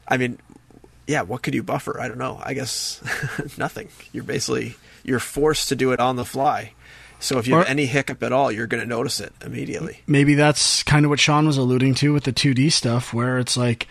I 0.09 0.17
mean, 0.17 0.39
yeah, 1.07 1.23
what 1.23 1.43
could 1.43 1.55
you 1.55 1.63
buffer? 1.63 2.01
I 2.01 2.09
don't 2.09 2.19
know. 2.19 2.41
I 2.43 2.55
guess 2.55 3.03
nothing. 3.59 3.89
You're 4.13 4.25
basically 4.25 4.77
you're 5.03 5.19
forced 5.21 5.69
to 5.69 5.77
do 5.77 5.93
it 5.93 6.01
on 6.01 6.17
the 6.17 6.25
fly. 6.25 6.73
So 7.21 7.39
if 7.39 7.47
you 7.47 7.55
have 7.57 7.67
Or- 7.67 7.69
any 7.69 7.87
hiccup 7.87 8.23
at 8.23 8.33
all, 8.33 8.51
you're 8.53 8.67
going 8.67 8.83
to 8.83 8.89
notice 8.89 9.21
it 9.21 9.33
immediately. 9.43 10.01
maybe 10.07 10.35
that's 10.35 10.83
kind 10.83 11.05
of 11.07 11.11
what 11.11 11.21
Sean 11.21 11.47
was 11.47 11.57
alluding 11.59 11.95
to 11.97 12.13
with 12.13 12.25
the 12.25 12.33
2D 12.33 12.71
stuff, 12.73 13.13
where 13.15 13.39
it's 13.39 13.57
like 13.57 13.87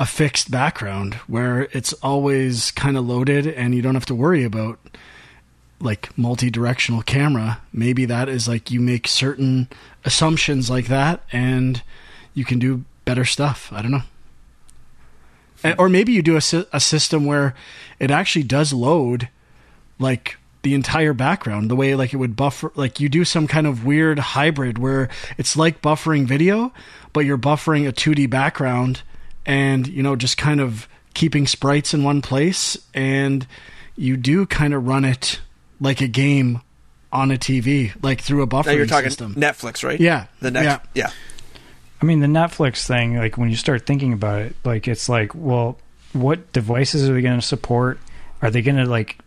a 0.00 0.06
fixed 0.06 0.50
background, 0.50 1.14
where 1.28 1.68
it's 1.72 1.92
always 1.92 2.70
kind 2.70 2.96
of 2.96 3.06
loaded 3.06 3.46
and 3.46 3.74
you 3.74 3.82
don't 3.82 3.94
have 3.94 4.06
to 4.06 4.14
worry 4.14 4.42
about 4.42 4.80
like 5.78 6.16
multi 6.16 6.50
directional 6.50 7.02
camera. 7.02 7.60
Maybe 7.72 8.06
that 8.06 8.28
is 8.28 8.48
like 8.48 8.70
you 8.70 8.80
make 8.80 9.06
certain 9.06 9.68
assumptions 10.04 10.70
like 10.70 10.86
that 10.86 11.22
and 11.30 11.82
you 12.32 12.46
can 12.46 12.58
do 12.58 12.84
better 13.04 13.26
stuff. 13.26 13.70
I 13.72 13.82
don't 13.82 13.90
know. 13.90 14.02
Or 15.78 15.90
maybe 15.90 16.12
you 16.12 16.22
do 16.22 16.36
a, 16.36 16.66
a 16.72 16.80
system 16.80 17.26
where 17.26 17.54
it 17.98 18.10
actually 18.10 18.44
does 18.44 18.72
load 18.72 19.28
like 19.98 20.38
the 20.62 20.74
entire 20.74 21.12
background 21.12 21.70
the 21.70 21.76
way 21.76 21.94
like 21.94 22.12
it 22.12 22.16
would 22.16 22.36
buffer 22.36 22.70
like 22.74 23.00
you 23.00 23.08
do 23.08 23.24
some 23.24 23.46
kind 23.46 23.66
of 23.66 23.84
weird 23.84 24.18
hybrid 24.18 24.78
where 24.78 25.08
it's 25.38 25.56
like 25.56 25.80
buffering 25.80 26.26
video 26.26 26.70
but 27.14 27.24
you're 27.24 27.38
buffering 27.38 27.88
a 27.88 27.92
2D 27.92 28.28
background 28.28 29.02
and 29.46 29.86
you 29.86 30.02
know 30.02 30.16
just 30.16 30.36
kind 30.36 30.60
of 30.60 30.88
keeping 31.14 31.46
sprites 31.46 31.92
in 31.94 32.04
one 32.04 32.22
place 32.22 32.76
and 32.94 33.46
you 33.96 34.16
do 34.16 34.46
kind 34.46 34.72
of 34.74 34.86
run 34.86 35.04
it 35.04 35.40
like 35.80 36.00
a 36.00 36.08
game 36.08 36.60
on 37.12 37.30
a 37.30 37.36
TV 37.36 37.92
like 38.02 38.20
through 38.20 38.42
a 38.42 38.46
buffering 38.46 38.66
Now 38.66 38.72
you're 38.72 38.86
talking 38.86 39.10
system. 39.10 39.34
Netflix, 39.34 39.82
right? 39.82 39.98
Yeah. 40.00 40.26
The 40.40 40.50
next, 40.52 40.64
Yeah. 40.64 40.78
yeah. 40.94 41.10
I 42.00 42.06
mean, 42.06 42.20
the 42.20 42.28
Netflix 42.28 42.86
thing, 42.86 43.16
like 43.16 43.36
when 43.36 43.50
you 43.50 43.56
start 43.56 43.84
thinking 43.86 44.12
about 44.12 44.40
it, 44.42 44.56
like 44.64 44.86
it's 44.88 45.08
like, 45.08 45.34
well, 45.34 45.76
what 46.12 46.52
devices 46.52 47.08
are 47.08 47.12
they 47.14 47.20
going 47.20 47.38
to 47.40 47.46
support? 47.46 47.98
Are 48.40 48.50
they 48.50 48.62
going 48.62 48.76
to 48.76 48.86
like, 48.86 49.18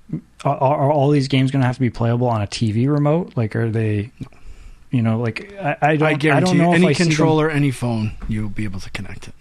are, 0.43 0.57
are 0.57 0.91
all 0.91 1.09
these 1.11 1.27
games 1.27 1.51
going 1.51 1.61
to 1.61 1.67
have 1.67 1.75
to 1.75 1.81
be 1.81 1.89
playable 1.91 2.27
on 2.27 2.41
a 2.41 2.47
TV 2.47 2.87
remote? 2.89 3.33
Like, 3.35 3.55
are 3.55 3.69
they, 3.69 4.11
you 4.89 5.01
know, 5.03 5.19
like 5.19 5.53
I, 5.61 5.77
I 5.81 5.95
don't, 5.97 6.07
I 6.07 6.13
guarantee 6.15 6.29
I 6.31 6.39
don't 6.39 6.57
know 6.57 6.69
you, 6.69 6.71
if 6.71 6.75
any 6.77 6.87
I 6.87 6.93
see 6.93 7.03
them- 7.03 7.07
controller, 7.09 7.49
any 7.51 7.69
phone, 7.71 8.13
you'll 8.27 8.49
be 8.49 8.63
able 8.63 8.79
to 8.79 8.89
connect 8.91 9.27
it. 9.27 9.35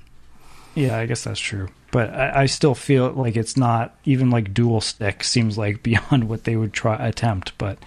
Yeah, 0.75 0.99
I 0.99 1.07
guess 1.07 1.25
that's 1.25 1.41
true. 1.41 1.69
But 1.91 2.15
I, 2.15 2.43
I 2.43 2.47
still 2.47 2.75
feel 2.75 3.11
like 3.13 3.37
it's 3.37 3.57
not 3.57 3.95
even 4.05 4.31
like 4.31 4.55
dual 4.55 4.81
stick 4.81 5.25
seems 5.25 5.59
like 5.59 5.83
beyond 5.83 6.29
what 6.29 6.45
they 6.45 6.57
would 6.57 6.73
try 6.73 6.97
attempt. 6.97 7.57
But 7.59 7.79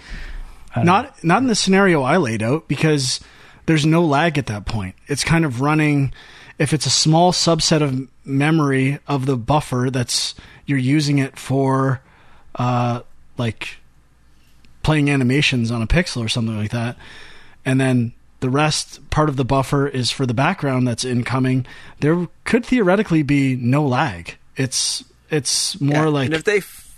don't 0.75 0.85
know. 0.85 0.91
Not 0.91 1.23
not 1.23 1.41
in 1.41 1.47
the 1.47 1.55
scenario 1.55 2.03
I 2.03 2.17
laid 2.17 2.43
out 2.43 2.67
because 2.67 3.19
there's 3.65 3.85
no 3.85 4.03
lag 4.03 4.37
at 4.37 4.47
that 4.47 4.65
point. 4.65 4.95
It's 5.07 5.23
kind 5.23 5.45
of 5.45 5.61
running 5.61 6.13
if 6.59 6.73
it's 6.73 6.85
a 6.85 6.91
small 6.91 7.31
subset 7.31 7.81
of 7.81 8.07
memory 8.23 8.99
of 9.07 9.25
the 9.25 9.37
buffer 9.37 9.89
that's 9.91 10.35
you're 10.65 10.77
using 10.77 11.19
it 11.19 11.37
for 11.37 12.01
uh 12.55 13.01
like 13.37 13.77
playing 14.83 15.09
animations 15.09 15.71
on 15.71 15.81
a 15.81 15.87
pixel 15.87 16.23
or 16.23 16.29
something 16.29 16.57
like 16.57 16.71
that. 16.71 16.97
And 17.65 17.81
then 17.81 18.13
the 18.45 18.51
rest 18.51 19.09
part 19.09 19.27
of 19.27 19.37
the 19.37 19.43
buffer 19.45 19.87
is 19.87 20.11
for 20.11 20.25
the 20.27 20.33
background 20.35 20.87
that's 20.87 21.03
incoming. 21.03 21.65
There 21.99 22.27
could 22.43 22.63
theoretically 22.63 23.23
be 23.23 23.55
no 23.55 23.83
lag. 23.85 24.37
It's 24.55 25.03
it's 25.31 25.81
more 25.81 26.03
Yeah. 26.05 26.09
like 26.09 26.25
and 26.27 26.35
if 26.35 26.43
they 26.43 26.57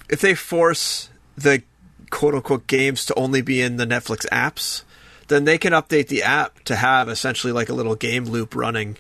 if 0.10 0.20
they 0.22 0.36
force 0.36 1.10
the 1.38 1.62
quote 2.10 2.36
unquote 2.36 2.68
games 2.68 3.06
to 3.06 3.16
only 3.16 3.42
be 3.42 3.62
in 3.62 3.78
the 3.78 3.86
Netflix 3.88 4.28
apps, 4.28 4.84
then 5.30 5.46
they 5.46 5.58
can 5.58 5.72
update 5.74 6.08
the 6.10 6.22
app 6.24 6.64
to 6.66 6.76
have 6.76 7.08
essentially 7.08 7.54
like 7.54 7.70
a 7.70 7.74
little 7.74 7.96
game 7.96 8.26
loop 8.26 8.54
running. 8.56 8.98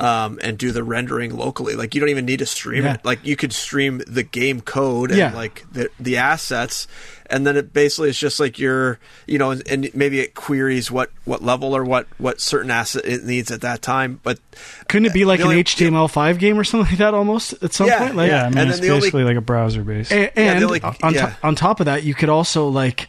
Um, 0.00 0.38
and 0.44 0.56
do 0.56 0.70
the 0.70 0.84
rendering 0.84 1.36
locally. 1.36 1.74
Like 1.74 1.92
you 1.92 2.00
don't 2.00 2.10
even 2.10 2.24
need 2.24 2.38
to 2.38 2.46
stream 2.46 2.84
Yeah. 2.84 2.94
it. 2.94 3.04
Like 3.04 3.18
you 3.26 3.34
could 3.34 3.52
stream 3.52 4.00
the 4.06 4.22
game 4.22 4.60
code 4.60 5.10
and 5.10 5.18
Yeah. 5.18 5.34
like 5.34 5.64
the 5.72 5.90
the 5.98 6.18
assets, 6.18 6.86
and 7.26 7.44
then 7.44 7.56
it 7.56 7.72
basically 7.72 8.08
is 8.10 8.16
just 8.16 8.38
like 8.38 8.60
your, 8.60 9.00
you 9.26 9.38
know, 9.38 9.50
and, 9.50 9.66
and 9.68 9.90
maybe 9.94 10.20
it 10.20 10.36
queries 10.36 10.88
what 10.88 11.10
what 11.24 11.42
level 11.42 11.74
or 11.76 11.82
what 11.84 12.06
what 12.18 12.40
certain 12.40 12.70
asset 12.70 13.04
it 13.06 13.24
needs 13.24 13.50
at 13.50 13.60
that 13.62 13.82
time. 13.82 14.20
But 14.22 14.38
couldn't 14.86 15.06
it 15.06 15.12
be 15.14 15.24
like 15.24 15.40
an 15.40 15.46
only- 15.46 15.64
HTML5 15.64 16.38
game 16.38 16.56
or 16.60 16.62
something 16.62 16.88
like 16.92 16.98
that 16.98 17.12
almost 17.12 17.54
at 17.60 17.72
some 17.72 17.88
Yeah, 17.88 17.98
point? 17.98 18.14
Like, 18.14 18.30
yeah, 18.30 18.44
I 18.44 18.48
mean, 18.50 18.58
and 18.58 18.70
it's 18.70 18.78
then 18.78 18.86
the 18.86 18.94
only- 18.94 19.00
basically 19.00 19.24
like 19.24 19.36
a 19.36 19.40
browser 19.40 19.82
based. 19.82 20.12
A- 20.12 20.16
Yeah, 20.20 20.30
and 20.36 20.62
the 20.62 20.66
only- 20.66 20.80
on, 20.80 20.94
yeah. 21.12 21.26
to- 21.30 21.36
on 21.42 21.56
top 21.56 21.80
of 21.80 21.86
that, 21.86 22.04
you 22.04 22.14
could 22.14 22.28
also 22.28 22.68
like, 22.68 23.08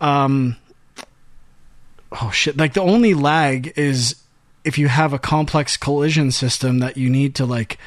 um, 0.00 0.56
oh 2.12 2.30
shit! 2.30 2.58
Like 2.58 2.74
the 2.74 2.82
only 2.82 3.14
lag 3.14 3.72
is 3.76 4.16
if 4.64 4.78
you 4.78 4.88
have 4.88 5.12
a 5.12 5.18
complex 5.18 5.76
collision 5.76 6.30
system 6.30 6.78
that 6.80 6.96
you 6.96 7.08
need 7.08 7.34
to 7.36 7.46
like, 7.46 7.78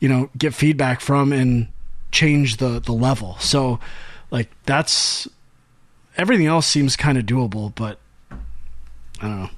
you 0.00 0.08
know, 0.08 0.30
get 0.36 0.54
feedback 0.54 1.00
from 1.00 1.32
and 1.32 1.68
change 2.10 2.58
the 2.58 2.80
the 2.80 2.92
level. 2.92 3.36
So, 3.38 3.80
like 4.30 4.48
that's 4.66 5.28
everything 6.16 6.46
else 6.46 6.66
seems 6.66 6.96
kind 6.96 7.18
of 7.18 7.24
doable, 7.24 7.74
but 7.74 7.98
I 8.30 8.36
don't 9.20 9.42
know. 9.42 9.50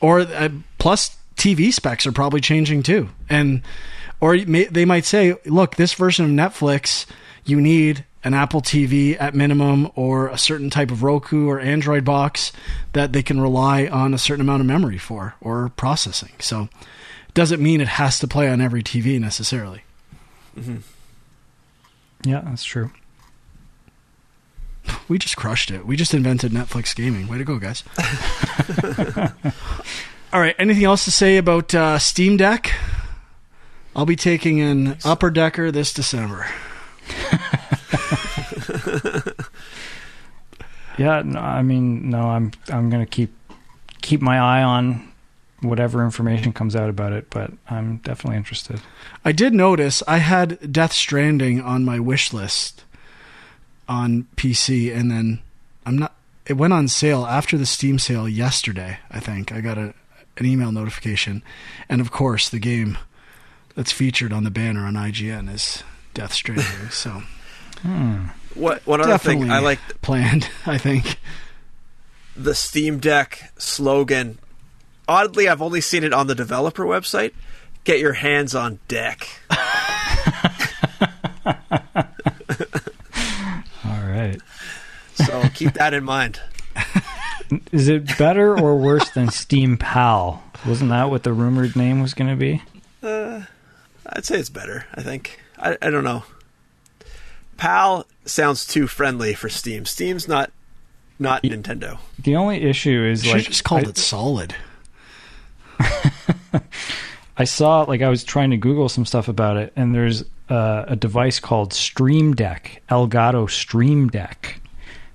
Or 0.00 0.20
uh, 0.20 0.48
plus 0.78 1.16
TV 1.36 1.72
specs 1.72 2.06
are 2.06 2.12
probably 2.12 2.40
changing 2.40 2.82
too, 2.82 3.10
and 3.28 3.62
or 4.20 4.36
may, 4.46 4.64
they 4.64 4.84
might 4.84 5.04
say, 5.04 5.34
look, 5.44 5.76
this 5.76 5.94
version 5.94 6.24
of 6.24 6.30
Netflix, 6.30 7.06
you 7.44 7.60
need 7.60 8.04
an 8.22 8.34
Apple 8.34 8.60
TV 8.60 9.16
at 9.20 9.34
minimum 9.34 9.90
or 9.94 10.28
a 10.28 10.36
certain 10.38 10.68
type 10.70 10.90
of 10.90 11.02
Roku 11.02 11.48
or 11.48 11.58
Android 11.58 12.04
box 12.04 12.52
that 12.92 13.12
they 13.12 13.22
can 13.22 13.40
rely 13.40 13.86
on 13.86 14.12
a 14.12 14.18
certain 14.18 14.42
amount 14.42 14.60
of 14.60 14.66
memory 14.66 14.98
for 14.98 15.34
or 15.40 15.70
processing. 15.76 16.32
So 16.38 16.68
it 17.28 17.34
doesn't 17.34 17.62
mean 17.62 17.80
it 17.80 17.88
has 17.88 18.18
to 18.20 18.28
play 18.28 18.48
on 18.48 18.60
every 18.60 18.82
TV 18.82 19.18
necessarily. 19.18 19.82
Yeah, 22.24 22.40
that's 22.44 22.64
true. 22.64 22.90
We 25.08 25.18
just 25.18 25.36
crushed 25.36 25.70
it. 25.70 25.86
We 25.86 25.96
just 25.96 26.14
invented 26.14 26.52
Netflix 26.52 26.96
gaming. 26.96 27.28
Way 27.28 27.38
to 27.38 27.44
go, 27.44 27.58
guys. 27.58 27.84
All 30.32 30.40
right. 30.40 30.54
Anything 30.58 30.84
else 30.84 31.04
to 31.04 31.10
say 31.10 31.36
about 31.36 31.74
uh, 31.74 31.98
Steam 31.98 32.36
Deck? 32.36 32.72
I'll 33.94 34.06
be 34.06 34.16
taking 34.16 34.60
an 34.60 34.96
upper 35.04 35.30
decker 35.30 35.70
this 35.70 35.92
December. 35.92 36.46
Yeah, 41.00 41.22
no, 41.24 41.40
I 41.40 41.62
mean, 41.62 42.10
no, 42.10 42.28
I'm 42.28 42.52
I'm 42.68 42.90
gonna 42.90 43.06
keep 43.06 43.32
keep 44.02 44.20
my 44.20 44.38
eye 44.38 44.62
on 44.62 45.10
whatever 45.62 46.04
information 46.04 46.52
comes 46.52 46.76
out 46.76 46.90
about 46.90 47.12
it, 47.12 47.30
but 47.30 47.52
I'm 47.70 47.98
definitely 47.98 48.36
interested. 48.36 48.82
I 49.24 49.32
did 49.32 49.54
notice 49.54 50.02
I 50.06 50.18
had 50.18 50.70
Death 50.70 50.92
Stranding 50.92 51.60
on 51.60 51.86
my 51.86 51.98
wish 52.00 52.34
list 52.34 52.84
on 53.88 54.26
PC, 54.36 54.94
and 54.94 55.10
then 55.10 55.40
I'm 55.86 55.96
not. 55.96 56.14
It 56.44 56.54
went 56.54 56.74
on 56.74 56.86
sale 56.86 57.24
after 57.24 57.56
the 57.56 57.64
Steam 57.66 57.98
sale 57.98 58.28
yesterday. 58.28 58.98
I 59.10 59.20
think 59.20 59.52
I 59.52 59.62
got 59.62 59.78
a 59.78 59.94
an 60.36 60.44
email 60.44 60.70
notification, 60.70 61.42
and 61.88 62.02
of 62.02 62.10
course 62.10 62.50
the 62.50 62.58
game 62.58 62.98
that's 63.74 63.92
featured 63.92 64.34
on 64.34 64.44
the 64.44 64.50
banner 64.50 64.84
on 64.84 64.94
IGN 64.94 65.50
is 65.50 65.82
Death 66.12 66.34
Stranding. 66.34 66.90
so 66.90 67.22
Hmm. 67.82 68.26
What 68.54 68.86
one 68.86 69.00
other 69.00 69.10
definitely 69.12 69.42
thing 69.44 69.52
I 69.52 69.60
like 69.60 69.78
planned. 70.02 70.48
I 70.66 70.76
think. 70.78 71.18
the 72.36 72.54
Steam 72.54 72.98
Deck 72.98 73.52
slogan. 73.58 74.38
Oddly, 75.08 75.48
I've 75.48 75.62
only 75.62 75.80
seen 75.80 76.04
it 76.04 76.12
on 76.12 76.26
the 76.26 76.34
developer 76.34 76.84
website. 76.84 77.32
Get 77.84 77.98
your 77.98 78.12
hands 78.12 78.54
on 78.54 78.78
deck. 78.88 79.26
All 83.84 84.00
right. 84.04 84.38
So 85.14 85.42
keep 85.54 85.72
that 85.74 85.94
in 85.94 86.04
mind. 86.04 86.40
Is 87.72 87.88
it 87.88 88.16
better 88.18 88.56
or 88.58 88.76
worse 88.76 89.10
than 89.10 89.30
Steam 89.30 89.76
Pal? 89.76 90.42
Wasn't 90.66 90.90
that 90.90 91.10
what 91.10 91.22
the 91.24 91.32
rumored 91.32 91.74
name 91.74 92.00
was 92.02 92.14
going 92.14 92.30
to 92.30 92.36
be? 92.36 92.62
I'd 93.02 94.24
say 94.24 94.38
it's 94.38 94.50
better. 94.50 94.86
I 94.94 95.02
think. 95.02 95.40
I, 95.58 95.76
I 95.82 95.90
don't 95.90 96.04
know. 96.04 96.24
PAL 97.60 98.06
sounds 98.24 98.66
too 98.66 98.86
friendly 98.86 99.34
for 99.34 99.50
Steam. 99.50 99.84
Steam's 99.84 100.26
not 100.26 100.50
not 101.18 101.42
Nintendo. 101.42 101.98
The 102.18 102.36
only 102.36 102.62
issue 102.62 103.04
is 103.04 103.22
Should 103.22 103.34
like 103.34 103.44
just 103.44 103.64
called 103.64 103.86
I, 103.86 103.90
it 103.90 103.98
Solid. 103.98 104.54
I 107.36 107.44
saw 107.44 107.82
like 107.82 108.00
I 108.00 108.08
was 108.08 108.24
trying 108.24 108.50
to 108.52 108.56
Google 108.56 108.88
some 108.88 109.04
stuff 109.04 109.28
about 109.28 109.58
it, 109.58 109.74
and 109.76 109.94
there's 109.94 110.24
uh, 110.48 110.86
a 110.88 110.96
device 110.96 111.38
called 111.38 111.74
Stream 111.74 112.34
Deck, 112.34 112.82
Elgato 112.88 113.48
Stream 113.48 114.08
Deck, 114.08 114.62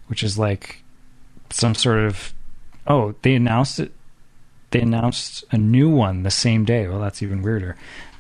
which 0.05 0.21
is 0.21 0.37
like 0.37 0.83
some 1.49 1.73
sort 1.73 1.99
of 1.99 2.31
oh 2.85 3.15
they 3.23 3.33
announced 3.33 3.79
it. 3.79 3.91
They 4.69 4.81
announced 4.81 5.45
a 5.51 5.57
new 5.57 5.89
one 5.89 6.21
the 6.21 6.31
same 6.31 6.63
day. 6.63 6.87
Well, 6.87 6.99
that's 6.99 7.23
even 7.23 7.41
weirder. 7.41 7.75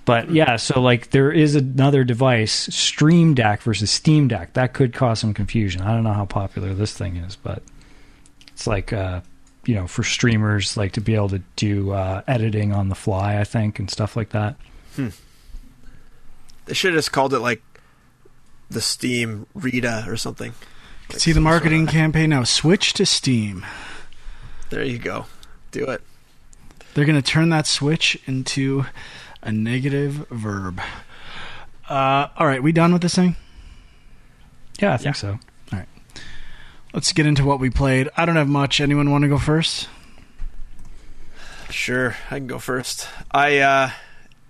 But 0.05 0.29
yeah, 0.29 0.57
so 0.57 0.79
like 0.81 1.09
there 1.09 1.31
is 1.31 1.55
another 1.55 2.03
device, 2.03 2.53
Stream 2.73 3.33
Deck 3.33 3.61
versus 3.63 3.89
Steam 3.89 4.27
Deck. 4.27 4.53
That 4.53 4.73
could 4.73 4.93
cause 4.93 5.19
some 5.19 5.33
confusion. 5.33 5.81
I 5.81 5.93
don't 5.93 6.03
know 6.03 6.13
how 6.13 6.25
popular 6.25 6.73
this 6.75 6.95
thing 6.95 7.15
is, 7.15 7.35
but 7.35 7.63
it's 8.49 8.67
like 8.67 8.93
uh, 8.93 9.21
you 9.65 9.73
know 9.73 9.87
for 9.87 10.03
streamers 10.03 10.77
like 10.77 10.91
to 10.93 11.01
be 11.01 11.15
able 11.15 11.29
to 11.29 11.41
do 11.55 11.91
uh, 11.91 12.21
editing 12.27 12.71
on 12.71 12.89
the 12.89 12.95
fly, 12.95 13.39
I 13.39 13.43
think, 13.45 13.79
and 13.79 13.89
stuff 13.89 14.15
like 14.15 14.29
that. 14.29 14.55
They 16.65 16.73
should 16.73 16.93
have 16.93 16.99
just 16.99 17.11
called 17.11 17.33
it 17.33 17.39
like 17.39 17.61
the 18.69 18.81
Steam 18.81 19.47
Rita 19.53 20.05
or 20.07 20.17
something. 20.17 20.53
Like 21.09 21.19
See 21.19 21.31
the 21.31 21.41
marketing 21.41 21.85
sorta- 21.85 21.97
campaign 21.97 22.29
now. 22.29 22.43
Switch 22.43 22.93
to 22.93 23.05
Steam. 23.05 23.65
There 24.69 24.83
you 24.83 24.97
go. 24.97 25.25
Do 25.71 25.85
it. 25.85 26.01
They're 26.93 27.05
going 27.05 27.21
to 27.21 27.27
turn 27.31 27.49
that 27.49 27.67
switch 27.67 28.17
into 28.25 28.85
a 29.45 29.51
negative 29.51 30.27
verb. 30.29 30.81
Uh, 31.87 32.27
all 32.35 32.47
right, 32.47 32.61
we 32.61 32.71
done 32.71 32.91
with 32.91 33.03
this 33.03 33.15
thing? 33.15 33.35
Yeah, 34.81 34.93
I 34.93 34.97
think 34.97 35.15
so. 35.15 35.29
All 35.29 35.39
right. 35.71 35.87
Let's 36.93 37.13
get 37.13 37.25
into 37.25 37.45
what 37.45 37.59
we 37.59 37.69
played. 37.69 38.09
I 38.17 38.25
don't 38.25 38.35
have 38.35 38.49
much. 38.49 38.81
Anyone 38.81 39.11
want 39.11 39.21
to 39.21 39.27
go 39.27 39.37
first? 39.37 39.87
Sure, 41.69 42.15
I 42.31 42.37
can 42.37 42.47
go 42.47 42.59
first. 42.59 43.07
I 43.31 43.59
uh, 43.59 43.91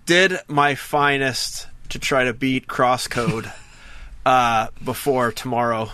did 0.06 0.38
my 0.48 0.74
finest 0.74 1.66
to 1.90 1.98
try 1.98 2.24
to 2.24 2.32
beat 2.32 2.66
Crosscode 2.66 3.52
uh, 4.26 4.68
before 4.82 5.32
tomorrow, 5.32 5.90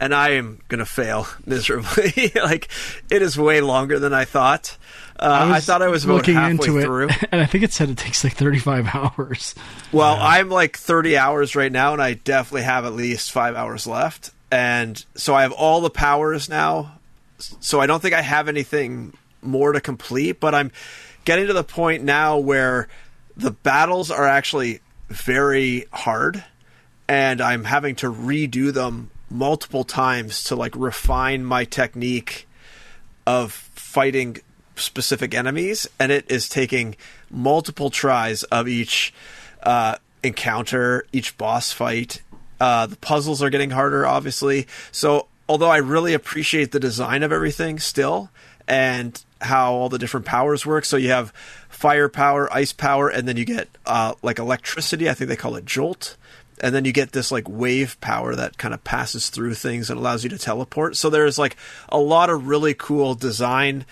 and 0.00 0.14
I 0.14 0.30
am 0.30 0.60
gonna 0.68 0.86
fail 0.86 1.26
miserably. 1.44 2.32
like 2.42 2.68
it 3.10 3.22
is 3.22 3.38
way 3.38 3.60
longer 3.60 3.98
than 3.98 4.14
I 4.14 4.24
thought. 4.24 4.76
Uh, 5.18 5.26
I, 5.26 5.52
was 5.54 5.66
thought 5.66 5.82
I 5.82 5.88
was 5.88 6.04
about 6.04 6.14
looking 6.14 6.34
halfway 6.34 6.68
into 6.68 6.78
it, 6.78 6.84
through. 6.84 7.08
and 7.32 7.40
I 7.40 7.46
think 7.46 7.64
it 7.64 7.72
said 7.72 7.90
it 7.90 7.98
takes 7.98 8.22
like 8.22 8.34
35 8.34 8.94
hours. 8.94 9.54
Well, 9.90 10.16
I'm 10.20 10.48
like 10.48 10.76
30 10.76 11.16
hours 11.16 11.56
right 11.56 11.72
now, 11.72 11.92
and 11.92 12.02
I 12.02 12.14
definitely 12.14 12.62
have 12.62 12.84
at 12.84 12.92
least 12.92 13.32
five 13.32 13.56
hours 13.56 13.86
left. 13.86 14.30
And 14.50 15.04
so 15.14 15.34
I 15.34 15.42
have 15.42 15.52
all 15.52 15.80
the 15.80 15.90
powers 15.90 16.48
now. 16.48 16.98
So 17.38 17.80
I 17.80 17.86
don't 17.86 18.00
think 18.00 18.14
I 18.14 18.20
have 18.20 18.48
anything 18.48 19.12
more 19.42 19.72
to 19.72 19.80
complete, 19.80 20.40
but 20.40 20.54
I'm 20.54 20.72
getting 21.24 21.46
to 21.48 21.52
the 21.52 21.64
point 21.64 22.04
now 22.04 22.38
where 22.38 22.88
the 23.36 23.50
battles 23.50 24.10
are 24.10 24.26
actually 24.26 24.80
very 25.08 25.86
hard, 25.92 26.44
and 27.08 27.40
I'm 27.40 27.64
having 27.64 27.94
to 27.96 28.12
redo 28.12 28.72
them 28.72 29.10
multiple 29.30 29.84
times 29.84 30.44
to 30.44 30.56
like 30.56 30.74
refine 30.76 31.44
my 31.44 31.64
technique 31.64 32.48
of 33.26 33.52
fighting 33.52 34.38
specific 34.80 35.34
enemies, 35.34 35.88
and 35.98 36.12
it 36.12 36.30
is 36.30 36.48
taking 36.48 36.96
multiple 37.30 37.90
tries 37.90 38.42
of 38.44 38.68
each 38.68 39.12
uh, 39.62 39.96
encounter, 40.22 41.06
each 41.12 41.36
boss 41.38 41.72
fight. 41.72 42.22
Uh, 42.60 42.86
the 42.86 42.96
puzzles 42.96 43.42
are 43.42 43.50
getting 43.50 43.70
harder, 43.70 44.06
obviously. 44.06 44.66
So, 44.90 45.28
although 45.48 45.70
I 45.70 45.78
really 45.78 46.14
appreciate 46.14 46.72
the 46.72 46.80
design 46.80 47.22
of 47.22 47.32
everything 47.32 47.78
still, 47.78 48.30
and 48.68 49.24
how 49.40 49.72
all 49.72 49.88
the 49.88 49.98
different 49.98 50.26
powers 50.26 50.66
work. 50.66 50.84
So 50.84 50.96
you 50.96 51.08
have 51.08 51.32
fire 51.68 52.08
power, 52.08 52.52
ice 52.52 52.72
power, 52.72 53.08
and 53.08 53.26
then 53.26 53.36
you 53.36 53.44
get 53.44 53.68
uh, 53.86 54.14
like 54.22 54.38
electricity. 54.38 55.08
I 55.08 55.14
think 55.14 55.28
they 55.28 55.36
call 55.36 55.56
it 55.56 55.64
jolt. 55.64 56.16
And 56.60 56.74
then 56.74 56.84
you 56.84 56.92
get 56.92 57.12
this 57.12 57.30
like 57.32 57.48
wave 57.48 58.00
power 58.00 58.34
that 58.34 58.58
kind 58.58 58.74
of 58.74 58.82
passes 58.82 59.30
through 59.30 59.54
things 59.54 59.90
and 59.90 59.98
allows 59.98 60.24
you 60.24 60.30
to 60.30 60.38
teleport. 60.38 60.96
So 60.96 61.08
there's 61.08 61.38
like 61.38 61.56
a 61.88 61.98
lot 61.98 62.30
of 62.30 62.48
really 62.48 62.74
cool 62.74 63.14
design 63.14 63.86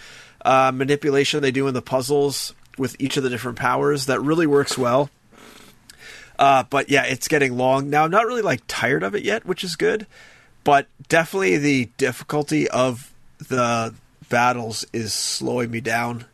uh, 0.45 0.73
manipulation 0.75 1.43
they 1.43 1.51
do 1.51 1.69
in 1.69 1.75
the 1.75 1.83
puzzles 1.83 2.55
with 2.79 2.97
each 2.99 3.17
of 3.17 3.23
the 3.23 3.31
different 3.31 3.59
powers 3.59 4.07
that 4.07 4.21
really 4.21 4.47
works 4.47 4.77
well. 4.77 5.11
Uh, 6.39 6.65
but 6.69 6.91
yeah, 6.91 7.05
it's 7.05 7.29
getting 7.29 7.57
long 7.57 7.89
now. 7.89 8.05
I'm 8.05 8.11
not 8.11 8.27
really 8.27 8.43
like 8.43 8.61
tired 8.69 9.03
of 9.03 9.15
it 9.15 9.23
yet, 9.25 9.47
which 9.47 9.65
is 9.65 9.77
good. 9.77 10.07
But 10.65 10.89
definitely 11.09 11.59
the 11.59 11.85
difficulty 11.97 12.69
of 12.69 13.13
the 13.39 13.95
battles 14.29 14.85
is 14.93 15.13
slowing 15.13 15.71
me 15.71 15.81
down 15.81 16.25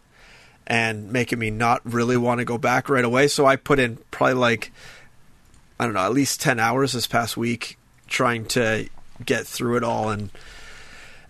and 0.67 1.13
making 1.13 1.39
me 1.39 1.51
not 1.51 1.83
really 1.85 2.17
want 2.17 2.39
to 2.39 2.45
go 2.45 2.59
back 2.59 2.89
right 2.89 3.05
away. 3.05 3.29
So 3.29 3.47
I 3.47 3.57
put 3.57 3.79
in 3.79 3.99
probably 4.11 4.35
like 4.35 4.73
I 5.79 5.85
don't 5.85 5.95
know, 5.95 6.01
at 6.01 6.13
least 6.13 6.41
10 6.41 6.61
hours 6.61 6.93
this 6.93 7.07
past 7.07 7.37
week 7.37 7.77
trying 8.07 8.47
to 8.47 8.89
get 9.25 9.47
through 9.47 9.77
it 9.77 9.85
all 9.85 10.11
and 10.11 10.31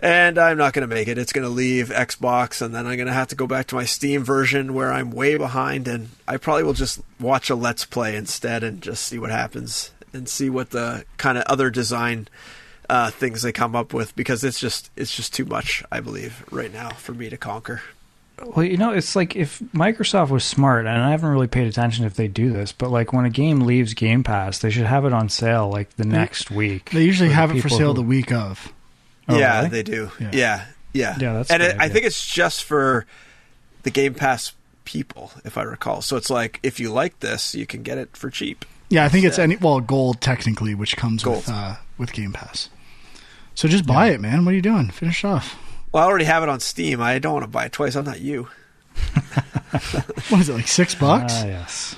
and 0.03 0.37
I'm 0.37 0.59
not 0.59 0.73
going 0.75 0.87
to 0.87 0.93
make 0.95 1.09
it. 1.09 1.17
It's 1.17 1.33
going 1.33 1.45
to 1.45 1.49
leave 1.51 1.89
Xbox 1.89 2.61
and 2.61 2.75
then 2.75 2.87
I'm 2.87 2.97
going 2.97 3.07
to 3.07 3.13
have 3.15 3.29
to 3.29 3.37
go 3.37 3.47
back 3.47 3.69
to 3.69 3.77
my 3.77 3.85
Steam 3.85 4.25
version 4.25 4.75
where 4.75 4.93
I'm 4.93 5.11
way 5.13 5.37
behind 5.39 5.87
and 5.89 6.11
I 6.29 6.37
probably 6.37 6.65
will 6.65 6.73
just 6.75 7.01
watch 7.21 7.49
a 7.49 7.55
let's 7.55 7.85
play 7.87 8.17
instead 8.17 8.63
and 8.65 8.83
just 8.83 9.05
see 9.05 9.19
what 9.19 9.31
happens 9.31 9.93
and 10.13 10.29
see 10.29 10.51
what 10.51 10.71
the 10.71 11.05
kind 11.17 11.39
of 11.39 11.45
other 11.45 11.71
design 11.71 12.29
uh, 12.91 13.11
things 13.11 13.41
they 13.43 13.53
come 13.53 13.75
up 13.77 13.95
with 13.95 14.15
because 14.17 14.45
it's 14.45 14.61
just 14.61 14.91
it's 14.97 15.15
just 15.17 15.33
too 15.33 15.45
much 15.47 15.83
I 15.91 16.01
believe 16.01 16.45
right 16.51 16.73
now 16.73 16.91
for 16.91 17.13
me 17.13 17.31
to 17.31 17.37
conquer. 17.37 17.81
Well, 18.45 18.67
you 18.67 18.77
know, 18.77 18.91
it's 18.91 19.15
like 19.15 19.37
if 19.37 19.61
Microsoft 19.73 20.31
was 20.31 20.43
smart, 20.43 20.87
and 20.87 21.01
I 21.01 21.11
haven't 21.13 21.29
really 21.29 21.47
paid 21.47 21.69
attention 21.69 22.05
if 22.07 22.15
they 22.15 22.27
do 22.27 22.53
this, 22.53 22.73
but 22.73 22.91
like 22.91 23.13
when 23.13 23.25
a 23.25 23.31
game 23.31 23.61
leaves 23.61 23.95
Game 23.95 24.25
Pass, 24.25 24.59
they 24.59 24.71
should 24.71 24.87
have 24.87 25.05
it 25.05 25.13
on 25.13 25.29
sale 25.29 25.71
like 25.71 25.91
the 25.97 26.05
next 26.05 26.51
week. 26.51 26.91
They 26.91 27.05
usually 27.05 27.31
have 27.31 27.55
it 27.55 27.61
for 27.63 27.69
sale 27.69 27.89
who- 27.95 28.03
the 28.03 28.03
week 28.03 28.33
of. 28.33 28.73
Oh, 29.29 29.39
yeah, 29.39 29.59
really? 29.59 29.69
they 29.71 29.83
do. 29.83 30.11
Yeah. 30.21 30.31
Yeah, 30.33 30.65
yeah, 30.93 31.17
Yeah, 31.19 31.33
that's 31.35 31.51
and 31.51 31.63
it, 31.63 31.77
I 31.79 31.89
think 31.89 32.05
it's 32.07 32.27
just 32.27 32.65
for 32.65 33.07
the 33.83 33.91
Game 33.91 34.15
Pass 34.15 34.53
people, 34.85 35.31
if 35.45 35.57
I 35.57 35.63
recall. 35.63 36.03
So 36.03 36.17
it's 36.17 36.31
like 36.31 36.61
if 36.63 36.81
you 36.81 36.93
like 36.93 37.21
this, 37.21 37.55
you 37.55 37.67
can 37.67 37.83
get 37.83 37.99
it 37.99 38.17
for 38.17 38.31
cheap. 38.31 38.65
Yeah, 38.89 39.05
I 39.05 39.09
think 39.09 39.25
it's 39.25 39.39
any 39.39 39.57
well 39.57 39.81
gold 39.81 40.21
technically, 40.21 40.75
which 40.75 40.97
comes 40.97 41.25
with 41.25 41.49
uh, 41.49 41.77
with 41.99 42.13
Game 42.13 42.33
Pass. 42.33 42.69
So 43.55 43.69
just 43.69 43.87
buy 43.87 44.09
it, 44.09 44.21
man. 44.21 44.45
What 44.45 44.53
are 44.53 44.55
you 44.55 44.63
doing? 44.63 44.91
Finish 44.91 45.25
off. 45.25 45.57
Well, 45.93 46.03
I 46.03 46.07
already 46.07 46.25
have 46.25 46.43
it 46.43 46.49
on 46.49 46.61
Steam. 46.61 47.01
I 47.01 47.19
don't 47.19 47.35
want 47.35 47.45
to 47.45 47.49
buy 47.51 47.67
it 47.67 47.73
twice. 47.73 47.95
I'm 47.97 48.05
not 48.05 48.21
you. 48.21 48.49
What 50.29 50.41
is 50.41 50.49
it 50.49 50.55
like 50.55 50.69
six 50.69 50.95
bucks? 50.95 51.33
Ah, 51.37 51.47
yes. 51.47 51.97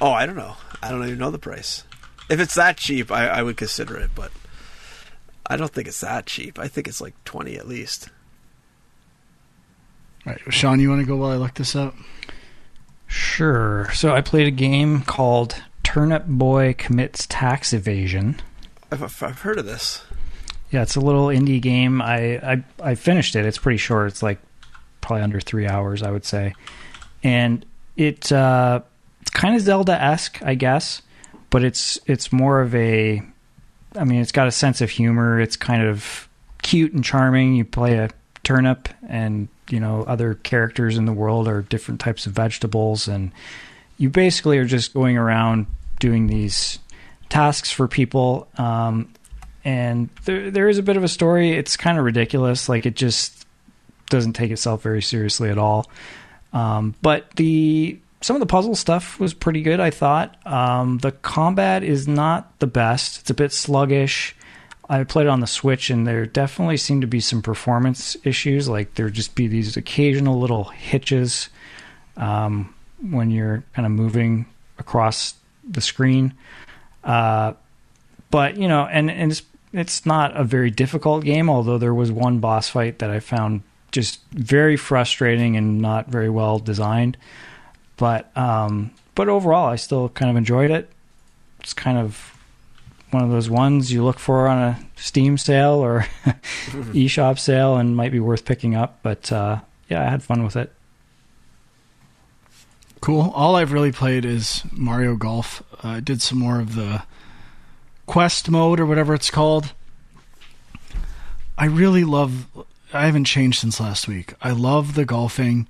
Oh, 0.00 0.10
I 0.10 0.24
don't 0.26 0.36
know. 0.36 0.56
I 0.82 0.90
don't 0.90 1.04
even 1.04 1.18
know 1.18 1.30
the 1.30 1.38
price. 1.38 1.84
If 2.30 2.40
it's 2.40 2.54
that 2.54 2.76
cheap, 2.78 3.10
I, 3.12 3.26
I 3.28 3.42
would 3.42 3.56
consider 3.56 3.96
it, 3.98 4.10
but 4.14 4.32
I 5.46 5.56
don't 5.56 5.70
think 5.72 5.88
it's 5.88 6.00
that 6.00 6.26
cheap. 6.26 6.58
I 6.58 6.68
think 6.68 6.88
it's 6.88 7.00
like 7.00 7.14
twenty 7.24 7.56
at 7.56 7.68
least. 7.68 8.08
right, 10.26 10.40
Sean, 10.50 10.80
you 10.80 10.88
want 10.88 11.02
to 11.02 11.06
go 11.06 11.16
while 11.16 11.30
I 11.30 11.36
look 11.36 11.54
this 11.54 11.76
up? 11.76 11.94
Sure. 13.06 13.90
So 13.92 14.14
I 14.14 14.20
played 14.22 14.46
a 14.46 14.50
game 14.50 15.02
called 15.02 15.62
Turnip 15.82 16.26
Boy 16.26 16.74
Commits 16.74 17.26
Tax 17.28 17.72
Evasion. 17.72 18.40
I've, 18.90 19.02
I've 19.02 19.22
I've 19.22 19.40
heard 19.40 19.58
of 19.58 19.66
this. 19.66 20.02
Yeah, 20.70 20.82
it's 20.82 20.96
a 20.96 21.00
little 21.00 21.26
indie 21.26 21.60
game. 21.60 22.02
I, 22.02 22.38
I 22.38 22.64
I 22.82 22.94
finished 22.94 23.36
it. 23.36 23.44
It's 23.44 23.58
pretty 23.58 23.78
short. 23.78 24.08
It's 24.08 24.22
like 24.22 24.38
probably 25.00 25.22
under 25.22 25.40
three 25.40 25.68
hours, 25.68 26.02
I 26.02 26.10
would 26.10 26.24
say. 26.24 26.54
And 27.22 27.64
it 27.96 28.32
uh, 28.32 28.80
it's 29.20 29.30
kind 29.30 29.54
of 29.54 29.62
Zelda 29.62 30.02
esque, 30.02 30.42
I 30.42 30.54
guess, 30.54 31.02
but 31.50 31.62
it's 31.62 31.98
it's 32.06 32.32
more 32.32 32.60
of 32.60 32.74
a. 32.74 33.22
I 33.96 34.04
mean, 34.04 34.20
it's 34.20 34.32
got 34.32 34.48
a 34.48 34.52
sense 34.52 34.80
of 34.80 34.90
humor. 34.90 35.40
It's 35.40 35.56
kind 35.56 35.82
of 35.82 36.28
cute 36.62 36.92
and 36.92 37.04
charming. 37.04 37.54
You 37.54 37.64
play 37.64 37.98
a 37.98 38.10
turnip, 38.42 38.88
and 39.08 39.48
you 39.70 39.80
know 39.80 40.04
other 40.04 40.34
characters 40.34 40.96
in 40.96 41.04
the 41.04 41.12
world 41.12 41.48
are 41.48 41.62
different 41.62 42.00
types 42.00 42.26
of 42.26 42.32
vegetables, 42.32 43.08
and 43.08 43.32
you 43.98 44.10
basically 44.10 44.58
are 44.58 44.64
just 44.64 44.94
going 44.94 45.16
around 45.16 45.66
doing 46.00 46.26
these 46.26 46.78
tasks 47.28 47.70
for 47.70 47.88
people. 47.88 48.48
Um, 48.56 49.12
and 49.64 50.10
there 50.24 50.50
there 50.50 50.68
is 50.68 50.78
a 50.78 50.82
bit 50.82 50.96
of 50.96 51.04
a 51.04 51.08
story. 51.08 51.52
It's 51.52 51.76
kind 51.76 51.98
of 51.98 52.04
ridiculous. 52.04 52.68
Like 52.68 52.86
it 52.86 52.96
just 52.96 53.46
doesn't 54.10 54.34
take 54.34 54.50
itself 54.50 54.82
very 54.82 55.02
seriously 55.02 55.50
at 55.50 55.58
all. 55.58 55.90
Um, 56.52 56.94
but 57.02 57.30
the 57.36 57.98
some 58.24 58.36
of 58.36 58.40
the 58.40 58.46
puzzle 58.46 58.74
stuff 58.74 59.20
was 59.20 59.34
pretty 59.34 59.60
good. 59.60 59.80
I 59.80 59.90
thought 59.90 60.34
um, 60.46 60.96
the 60.96 61.12
combat 61.12 61.82
is 61.82 62.08
not 62.08 62.58
the 62.58 62.66
best. 62.66 63.20
It's 63.20 63.28
a 63.28 63.34
bit 63.34 63.52
sluggish. 63.52 64.34
I 64.88 65.04
played 65.04 65.26
on 65.26 65.40
the 65.40 65.46
Switch, 65.46 65.90
and 65.90 66.06
there 66.06 66.24
definitely 66.24 66.78
seemed 66.78 67.02
to 67.02 67.06
be 67.06 67.20
some 67.20 67.42
performance 67.42 68.16
issues. 68.24 68.66
Like 68.66 68.94
there'd 68.94 69.12
just 69.12 69.34
be 69.34 69.46
these 69.46 69.76
occasional 69.76 70.40
little 70.40 70.64
hitches 70.64 71.50
um, 72.16 72.74
when 73.10 73.30
you're 73.30 73.62
kind 73.74 73.84
of 73.84 73.92
moving 73.92 74.46
across 74.78 75.34
the 75.68 75.82
screen. 75.82 76.32
Uh, 77.02 77.52
but 78.30 78.56
you 78.56 78.68
know, 78.68 78.86
and 78.86 79.10
and 79.10 79.32
it's 79.32 79.42
it's 79.74 80.06
not 80.06 80.34
a 80.34 80.44
very 80.44 80.70
difficult 80.70 81.24
game. 81.24 81.50
Although 81.50 81.76
there 81.76 81.92
was 81.92 82.10
one 82.10 82.38
boss 82.38 82.70
fight 82.70 83.00
that 83.00 83.10
I 83.10 83.20
found 83.20 83.64
just 83.92 84.22
very 84.30 84.78
frustrating 84.78 85.58
and 85.58 85.82
not 85.82 86.08
very 86.08 86.30
well 86.30 86.58
designed. 86.58 87.18
But 87.96 88.36
um, 88.36 88.90
but 89.14 89.28
overall, 89.28 89.68
I 89.68 89.76
still 89.76 90.08
kind 90.08 90.30
of 90.30 90.36
enjoyed 90.36 90.70
it. 90.70 90.88
It's 91.60 91.72
kind 91.72 91.98
of 91.98 92.34
one 93.10 93.22
of 93.22 93.30
those 93.30 93.48
ones 93.48 93.92
you 93.92 94.04
look 94.04 94.18
for 94.18 94.48
on 94.48 94.58
a 94.58 94.80
Steam 94.96 95.38
sale 95.38 95.74
or 95.74 96.00
eShop 96.92 97.38
sale 97.38 97.76
and 97.76 97.96
might 97.96 98.12
be 98.12 98.20
worth 98.20 98.44
picking 98.44 98.74
up. 98.74 98.98
But 99.02 99.30
uh, 99.30 99.60
yeah, 99.88 100.04
I 100.04 100.10
had 100.10 100.22
fun 100.22 100.42
with 100.42 100.56
it. 100.56 100.72
Cool. 103.00 103.30
All 103.34 103.54
I've 103.54 103.72
really 103.72 103.92
played 103.92 104.24
is 104.24 104.62
Mario 104.72 105.14
Golf. 105.14 105.62
Uh, 105.84 105.88
I 105.88 106.00
did 106.00 106.22
some 106.22 106.38
more 106.38 106.58
of 106.58 106.74
the 106.74 107.02
quest 108.06 108.50
mode 108.50 108.80
or 108.80 108.86
whatever 108.86 109.14
it's 109.14 109.30
called. 109.30 109.74
I 111.56 111.66
really 111.66 112.04
love. 112.04 112.46
I 112.92 113.06
haven't 113.06 113.24
changed 113.24 113.60
since 113.60 113.78
last 113.78 114.08
week. 114.08 114.34
I 114.40 114.52
love 114.52 114.94
the 114.94 115.04
golfing, 115.04 115.68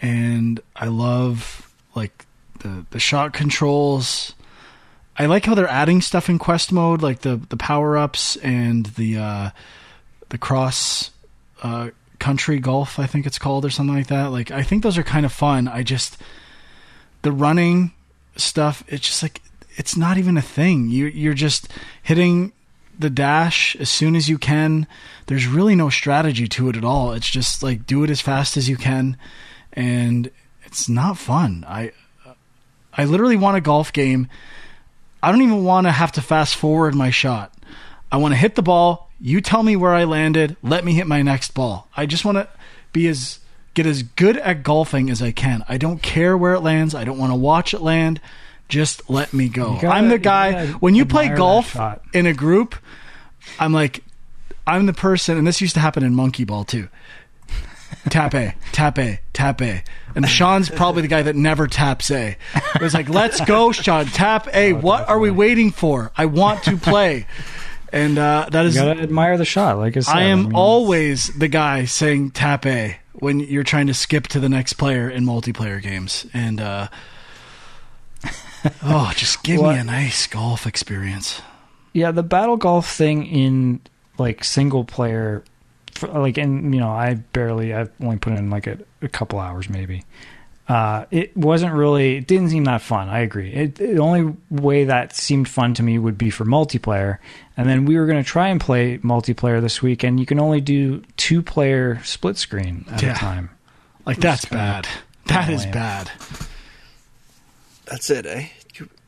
and 0.00 0.60
I 0.74 0.86
love 0.86 1.72
like 1.94 2.26
the 2.60 2.84
the 2.90 3.00
shot 3.00 3.32
controls. 3.32 4.34
I 5.16 5.26
like 5.26 5.44
how 5.44 5.54
they're 5.54 5.68
adding 5.68 6.00
stuff 6.00 6.28
in 6.28 6.38
quest 6.38 6.72
mode, 6.72 7.02
like 7.02 7.20
the 7.20 7.36
the 7.36 7.56
power 7.56 7.96
ups 7.96 8.36
and 8.36 8.86
the 8.86 9.18
uh, 9.18 9.50
the 10.30 10.38
cross 10.38 11.10
uh, 11.62 11.90
country 12.18 12.58
golf. 12.58 12.98
I 12.98 13.06
think 13.06 13.26
it's 13.26 13.38
called 13.38 13.64
or 13.64 13.70
something 13.70 13.96
like 13.96 14.06
that. 14.08 14.26
Like 14.26 14.50
I 14.50 14.62
think 14.62 14.82
those 14.82 14.98
are 14.98 15.02
kind 15.02 15.26
of 15.26 15.32
fun. 15.32 15.68
I 15.68 15.82
just 15.82 16.16
the 17.22 17.32
running 17.32 17.92
stuff. 18.36 18.82
It's 18.88 19.06
just 19.06 19.22
like 19.22 19.42
it's 19.76 19.96
not 19.96 20.18
even 20.18 20.36
a 20.36 20.42
thing. 20.42 20.88
You 20.88 21.06
you're 21.06 21.34
just 21.34 21.68
hitting 22.02 22.52
the 22.98 23.10
dash 23.10 23.74
as 23.76 23.88
soon 23.88 24.14
as 24.14 24.28
you 24.28 24.38
can. 24.38 24.86
There's 25.26 25.46
really 25.46 25.74
no 25.74 25.88
strategy 25.88 26.46
to 26.48 26.68
it 26.68 26.76
at 26.76 26.84
all. 26.84 27.12
It's 27.12 27.30
just 27.30 27.62
like 27.62 27.86
do 27.86 28.04
it 28.04 28.10
as 28.10 28.20
fast 28.20 28.56
as 28.56 28.68
you 28.68 28.76
can, 28.76 29.16
and 29.72 30.30
it's 30.64 30.88
not 30.88 31.18
fun. 31.18 31.64
I 31.68 31.92
I 32.92 33.04
literally 33.04 33.36
want 33.36 33.56
a 33.56 33.60
golf 33.60 33.92
game. 33.92 34.28
I 35.22 35.30
don't 35.32 35.42
even 35.42 35.64
want 35.64 35.86
to 35.86 35.92
have 35.92 36.12
to 36.12 36.22
fast 36.22 36.56
forward 36.56 36.94
my 36.94 37.10
shot. 37.10 37.52
I 38.10 38.16
want 38.16 38.32
to 38.32 38.36
hit 38.38 38.54
the 38.54 38.62
ball. 38.62 39.10
You 39.20 39.40
tell 39.40 39.62
me 39.62 39.76
where 39.76 39.92
I 39.92 40.04
landed. 40.04 40.56
Let 40.62 40.84
me 40.84 40.94
hit 40.94 41.06
my 41.06 41.22
next 41.22 41.52
ball. 41.54 41.88
I 41.96 42.06
just 42.06 42.24
want 42.24 42.38
to 42.38 42.48
be 42.92 43.06
as 43.06 43.38
get 43.74 43.86
as 43.86 44.02
good 44.02 44.36
at 44.38 44.62
golfing 44.62 45.10
as 45.10 45.22
I 45.22 45.30
can. 45.30 45.64
I 45.68 45.76
don't 45.76 46.02
care 46.02 46.36
where 46.36 46.54
it 46.54 46.60
lands. 46.60 46.94
I 46.94 47.04
don't 47.04 47.18
want 47.18 47.30
to 47.30 47.36
watch 47.36 47.74
it 47.74 47.80
land. 47.80 48.20
Just 48.68 49.08
let 49.10 49.32
me 49.32 49.48
go. 49.48 49.74
Gotta- 49.74 49.88
I'm 49.88 50.08
the 50.08 50.18
guy 50.18 50.52
gotta 50.52 50.66
when 50.78 50.94
you 50.94 51.04
play 51.04 51.28
golf 51.28 51.76
in 52.12 52.26
a 52.26 52.32
group. 52.32 52.74
I'm 53.58 53.72
like, 53.72 54.02
I'm 54.66 54.86
the 54.86 54.92
person, 54.92 55.36
and 55.38 55.46
this 55.46 55.60
used 55.60 55.74
to 55.74 55.80
happen 55.80 56.02
in 56.02 56.14
monkey 56.14 56.44
ball 56.44 56.64
too. 56.64 56.88
Tap 58.08 58.34
A, 58.34 58.54
tap 58.72 58.98
A, 58.98 59.20
tap 59.34 59.60
A, 59.60 59.82
and 60.14 60.26
Sean's 60.28 60.70
probably 60.70 61.02
the 61.02 61.08
guy 61.08 61.22
that 61.22 61.36
never 61.36 61.66
taps 61.66 62.10
A. 62.10 62.36
It 62.74 62.80
was 62.80 62.94
like, 62.94 63.08
let's 63.10 63.40
go, 63.42 63.72
Sean, 63.72 64.06
tap 64.06 64.48
A. 64.54 64.72
what 64.72 65.06
are 65.08 65.18
we 65.18 65.30
waiting 65.30 65.70
for? 65.70 66.10
I 66.16 66.24
want 66.26 66.62
to 66.64 66.76
play, 66.78 67.26
and 67.92 68.18
uh, 68.18 68.48
that 68.52 68.64
is 68.64 68.74
You 68.74 68.82
gotta 68.82 69.00
admire 69.02 69.36
the 69.36 69.44
shot. 69.44 69.76
Like 69.76 69.96
I 69.98 70.00
said, 70.00 70.16
I 70.16 70.22
am 70.24 70.44
mean, 70.44 70.54
always 70.54 71.26
the 71.38 71.48
guy 71.48 71.84
saying 71.84 72.30
tap 72.30 72.64
A 72.64 72.96
when 73.12 73.40
you're 73.40 73.64
trying 73.64 73.88
to 73.88 73.94
skip 73.94 74.28
to 74.28 74.40
the 74.40 74.48
next 74.48 74.74
player 74.74 75.10
in 75.10 75.24
multiplayer 75.26 75.82
games. 75.82 76.24
And 76.32 76.58
uh 76.60 76.88
oh, 78.82 79.12
just 79.16 79.42
give 79.42 79.60
What- 79.60 79.74
me 79.74 79.80
a 79.80 79.84
nice 79.84 80.26
golf 80.26 80.66
experience. 80.66 81.42
Yeah, 81.92 82.12
the 82.12 82.22
battle 82.22 82.56
golf 82.56 82.88
thing 82.88 83.26
in 83.26 83.80
like 84.16 84.44
single 84.44 84.84
player, 84.84 85.42
for, 85.94 86.08
like, 86.08 86.38
and 86.38 86.74
you 86.74 86.80
know, 86.80 86.90
I 86.90 87.14
barely, 87.14 87.74
I've 87.74 87.90
only 88.02 88.16
put 88.18 88.32
in 88.34 88.50
like 88.50 88.66
a, 88.66 88.78
a 89.02 89.08
couple 89.08 89.38
hours 89.38 89.68
maybe. 89.68 90.04
Uh, 90.68 91.04
it 91.10 91.36
wasn't 91.36 91.72
really, 91.74 92.16
it 92.18 92.28
didn't 92.28 92.50
seem 92.50 92.62
that 92.64 92.80
fun. 92.80 93.08
I 93.08 93.20
agree. 93.20 93.52
It, 93.52 93.74
the 93.74 93.98
only 93.98 94.36
way 94.50 94.84
that 94.84 95.16
seemed 95.16 95.48
fun 95.48 95.74
to 95.74 95.82
me 95.82 95.98
would 95.98 96.16
be 96.16 96.30
for 96.30 96.44
multiplayer. 96.44 97.18
And 97.56 97.68
then 97.68 97.86
we 97.86 97.98
were 97.98 98.06
going 98.06 98.22
to 98.22 98.28
try 98.28 98.48
and 98.48 98.60
play 98.60 98.98
multiplayer 98.98 99.60
this 99.60 99.82
week, 99.82 100.04
and 100.04 100.20
you 100.20 100.26
can 100.26 100.38
only 100.38 100.60
do 100.60 101.02
two 101.16 101.42
player 101.42 102.00
split 102.04 102.36
screen 102.36 102.84
at 102.92 103.02
Yeah. 103.02 103.12
a 103.12 103.14
time. 103.16 103.50
Like 104.06 104.18
that's 104.18 104.44
kinda 104.44 104.62
bad. 104.62 104.88
That 105.26 105.48
is 105.50 105.64
lame. 105.64 105.72
bad. 105.72 106.10
That's 107.86 108.08
it, 108.10 108.26
eh? 108.26 108.46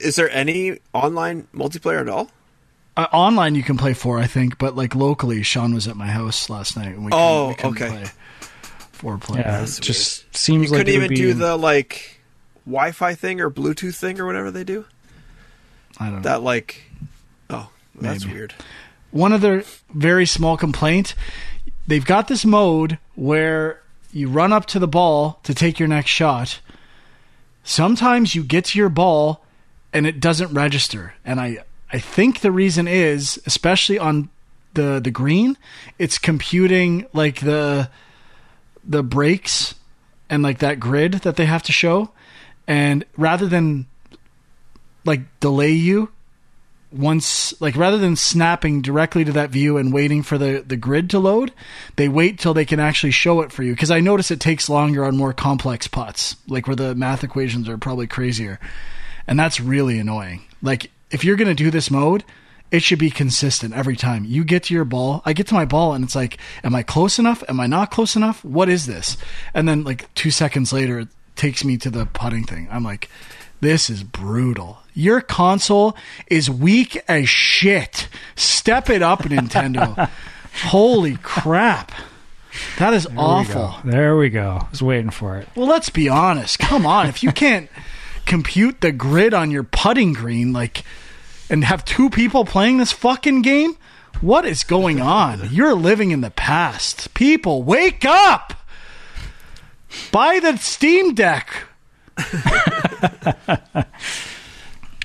Is 0.01 0.17
there 0.17 0.31
any 0.31 0.79
online 0.93 1.47
multiplayer 1.55 2.01
at 2.01 2.09
all? 2.09 2.29
Uh, 2.97 3.07
online 3.13 3.55
you 3.55 3.63
can 3.63 3.77
play 3.79 3.95
four, 3.95 4.19
I 4.19 4.27
think, 4.27 4.59
but 4.59 4.77
like 4.77 4.95
locally, 4.95 5.43
Sean 5.43 5.75
was 5.75 5.89
at 5.89 5.97
my 5.97 6.09
house 6.09 6.51
last 6.51 6.77
night. 6.77 6.89
And 6.89 7.05
we 7.05 7.11
couldn't- 7.11 7.19
Oh, 7.27 7.49
we 7.49 7.55
couldn't 7.55 7.71
okay. 7.83 7.89
Play 7.89 8.05
four 8.93 9.19
player. 9.19 9.43
Yeah, 9.47 9.57
it 9.57 9.61
That's 9.61 9.79
just 9.81 10.37
seems 10.37 10.67
You 10.67 10.73
like 10.73 10.81
couldn't 10.87 10.95
it 10.95 10.99
would 10.99 11.05
even 11.07 11.09
be, 11.09 11.15
do 11.17 11.35
the 11.35 11.57
like 11.57 12.21
Wi-Fi 12.67 13.15
thing 13.15 13.41
or 13.41 13.51
Bluetooth 13.51 13.97
thing 13.97 14.21
or 14.21 14.27
whatever 14.27 14.51
they 14.51 14.63
do. 14.65 14.85
I 15.99 16.07
don't 16.07 16.17
know. 16.17 16.23
That 16.23 16.43
like, 16.43 16.83
oh, 17.51 17.71
that's 18.01 18.25
Maybe. 18.25 18.37
weird. 18.39 18.55
one 19.11 19.33
other 19.33 19.65
very 19.93 20.25
small 20.27 20.57
complaint 20.57 21.15
they've 21.87 22.05
got 22.07 22.29
this 22.29 22.45
mode 22.45 22.99
where 23.15 23.81
you 24.13 24.29
run 24.29 24.53
up 24.53 24.65
to 24.67 24.79
the 24.79 24.87
ball 24.89 25.39
to 25.43 25.53
take 25.55 25.79
your 25.79 25.89
next 25.89 26.11
shot 26.11 26.61
sometimes 27.65 28.35
you 28.35 28.43
get 28.43 28.65
to 28.67 28.79
your 28.79 28.89
ball 28.89 29.45
and 29.93 30.07
it 30.07 30.19
doesn't 30.21 30.53
register 30.55 31.15
and 31.25 31.41
i 31.41 31.59
i 31.93 31.99
think 31.99 32.41
the 32.41 32.53
reason 32.53 32.89
is 32.89 33.41
especially 33.47 33.99
on 33.99 34.29
the 34.75 35.01
the 35.03 35.11
green 35.11 35.57
it's 35.99 36.19
computing 36.19 37.07
like 37.13 37.41
the 37.41 37.89
the 38.85 39.03
breaks 39.03 39.75
and 40.33 40.43
like 40.43 40.59
that 40.61 40.81
grid 40.81 41.13
that 41.13 41.37
they 41.37 41.45
have 41.45 41.63
to 41.65 41.73
show. 41.73 42.11
And 42.67 43.05
rather 43.17 43.47
than 43.47 43.87
like 45.05 45.21
delay 45.41 45.73
you 45.73 46.11
once 46.91 47.59
like 47.61 47.77
rather 47.77 47.99
than 47.99 48.17
snapping 48.17 48.83
directly 48.83 49.25
to 49.25 49.33
that 49.33 49.51
view 49.51 49.77
and 49.77 49.93
waiting 49.93 50.23
for 50.23 50.37
the 50.39 50.63
the 50.67 50.77
grid 50.77 51.09
to 51.09 51.19
load 51.19 51.51
they 51.97 52.07
wait 52.07 52.39
till 52.39 52.53
they 52.53 52.67
can 52.67 52.79
actually 52.79 53.11
show 53.11 53.41
it 53.41 53.51
for 53.51 53.63
you. 53.63 53.73
Because 53.73 53.91
i 53.91 54.01
notice 54.01 54.31
it 54.31 54.41
takes 54.41 54.69
longer 54.69 55.05
on 55.05 55.17
more 55.17 55.33
complex 55.33 55.87
putts 55.87 56.37
like 56.49 56.67
where 56.67 56.77
the 56.77 56.95
math 56.95 57.25
equations 57.25 57.69
are 57.69 57.79
probably 57.79 58.07
crazier. 58.07 58.59
And 59.27 59.39
that's 59.39 59.61
really 59.61 59.99
annoying. 59.99 60.45
Like 60.63 60.91
if 61.13 61.25
you're 61.25 61.37
gonna 61.37 61.55
do 61.55 61.71
this 61.71 61.91
mode, 61.91 62.25
it 62.71 62.83
should 62.83 62.99
be 62.99 63.11
consistent 63.11 63.75
every 63.75 63.97
time. 63.97 64.25
You 64.25 64.45
get 64.45 64.65
to 64.65 64.75
your 64.75 64.87
ball, 64.87 65.23
I 65.27 65.35
get 65.35 65.47
to 65.49 65.55
my 65.55 65.67
ball, 65.67 65.93
and 65.93 66.03
it's 66.03 66.17
like, 66.17 66.39
am 66.65 66.75
I 66.75 66.83
close 66.83 67.19
enough? 67.19 67.45
Am 67.49 67.61
I 67.61 67.67
not 67.67 67.91
close 67.91 68.17
enough? 68.17 68.43
What 68.45 68.69
is 68.69 68.87
this? 68.87 69.17
And 69.53 69.69
then 69.69 69.85
like 69.85 70.13
two 70.15 70.31
seconds 70.31 70.73
later, 70.73 71.01
it 71.01 71.09
takes 71.37 71.65
me 71.65 71.77
to 71.79 71.91
the 71.91 72.07
putting 72.07 72.45
thing. 72.45 72.69
I'm 72.71 72.83
like, 72.83 73.11
this 73.61 73.91
is 73.91 74.03
brutal. 74.03 74.79
Your 74.95 75.21
console 75.21 75.97
is 76.27 76.51
weak 76.51 77.03
as 77.09 77.29
shit. 77.29 78.09
Step 78.37 78.91
it 78.91 79.03
up, 79.03 79.21
Nintendo. 79.21 80.11
Holy 80.65 81.17
crap. 81.17 81.93
That 82.79 82.93
is 82.93 83.07
awful. 83.17 83.77
There 83.85 84.17
we 84.17 84.29
go. 84.31 84.59
I 84.63 84.71
was 84.71 84.83
waiting 84.83 85.11
for 85.11 85.39
it. 85.39 85.49
Well, 85.55 85.67
let's 85.67 85.91
be 85.91 86.09
honest. 86.09 86.59
Come 86.59 86.85
on. 86.85 87.07
If 87.07 87.23
you 87.23 87.33
can't 87.33 87.71
compute 88.27 88.81
the 88.81 88.93
grid 88.93 89.33
on 89.33 89.51
your 89.51 89.63
putting 89.63 90.13
green, 90.13 90.53
like, 90.53 90.85
and 91.53 91.65
have 91.65 91.85
two 91.85 92.11
people 92.11 92.45
playing 92.45 92.79
this 92.79 92.91
fucking 92.91 93.43
game, 93.43 93.77
what 94.21 94.45
is 94.45 94.65
going 94.65 95.01
on? 95.01 95.49
You're 95.53 95.75
living 95.75 96.11
in 96.11 96.21
the 96.23 96.31
past. 96.31 97.13
People, 97.15 97.63
wake 97.63 98.05
up! 98.05 98.55
Buy 100.11 100.41
the 100.41 100.57
Steam 100.57 101.15
Deck. 101.15 101.53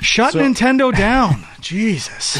Shut 0.02 0.34
So- 0.34 0.39
Nintendo 0.39 0.95
down. 0.95 1.43
Jesus. 1.60 2.39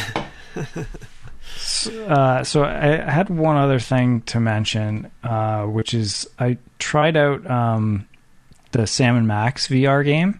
Uh, 2.08 2.44
so 2.44 2.64
I 2.64 3.10
had 3.12 3.30
one 3.30 3.58
other 3.58 3.80
thing 3.80 4.22
to 4.22 4.40
mention, 4.40 5.12
uh, 5.24 5.64
which 5.64 5.94
is 5.94 6.28
I 6.40 6.58
tried 6.80 7.18
out 7.18 7.46
um, 7.50 8.08
the 8.72 8.88
Sam 8.88 9.16
and 9.18 9.28
Max 9.28 9.68
VR 9.68 10.04
game, 10.06 10.40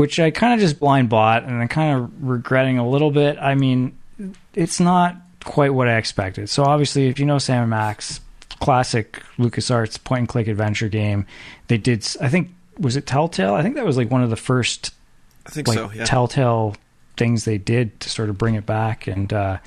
which 0.00 0.18
I 0.18 0.30
kind 0.30 0.54
of 0.54 0.60
just 0.60 0.80
blind 0.80 1.10
bought, 1.10 1.44
and 1.44 1.60
I'm 1.60 1.68
kind 1.68 1.98
of 1.98 2.26
regretting 2.26 2.78
a 2.78 2.88
little 2.88 3.10
bit. 3.10 3.36
I 3.38 3.54
mean, 3.54 3.98
it's 4.54 4.80
not 4.80 5.14
quite 5.44 5.74
what 5.74 5.88
I 5.88 5.98
expected. 5.98 6.48
So 6.48 6.64
obviously, 6.64 7.08
if 7.08 7.18
you 7.18 7.26
know 7.26 7.36
Sam 7.36 7.64
and 7.64 7.70
Max, 7.70 8.18
classic 8.60 9.22
LucasArts 9.38 10.02
point 10.02 10.20
and 10.20 10.28
click 10.28 10.48
adventure 10.48 10.88
game, 10.88 11.26
they 11.68 11.76
did. 11.76 12.06
I 12.18 12.30
think 12.30 12.48
was 12.78 12.96
it 12.96 13.06
Telltale? 13.06 13.52
I 13.52 13.62
think 13.62 13.74
that 13.74 13.84
was 13.84 13.98
like 13.98 14.10
one 14.10 14.22
of 14.22 14.30
the 14.30 14.36
first 14.36 14.94
I 15.46 15.50
think 15.50 15.68
like 15.68 15.76
so. 15.76 15.90
Yeah. 15.94 16.04
telltale 16.04 16.76
things 17.18 17.44
they 17.44 17.58
did 17.58 18.00
to 18.00 18.08
sort 18.08 18.30
of 18.30 18.38
bring 18.38 18.54
it 18.54 18.64
back 18.64 19.06
and 19.06 19.30
uh 19.32 19.58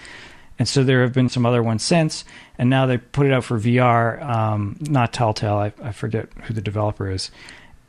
and 0.57 0.67
so 0.67 0.83
there 0.83 1.01
have 1.03 1.13
been 1.13 1.29
some 1.29 1.45
other 1.45 1.61
ones 1.61 1.83
since 1.83 2.25
and 2.57 2.69
now 2.69 2.85
they 2.87 2.97
put 2.97 3.27
it 3.27 3.33
out 3.33 3.43
for 3.43 3.59
vr 3.59 4.19
um 4.23 4.77
not 4.81 5.13
telltale 5.13 5.57
i, 5.57 5.73
I 5.83 5.91
forget 5.91 6.29
who 6.43 6.53
the 6.53 6.61
developer 6.61 7.09
is 7.11 7.29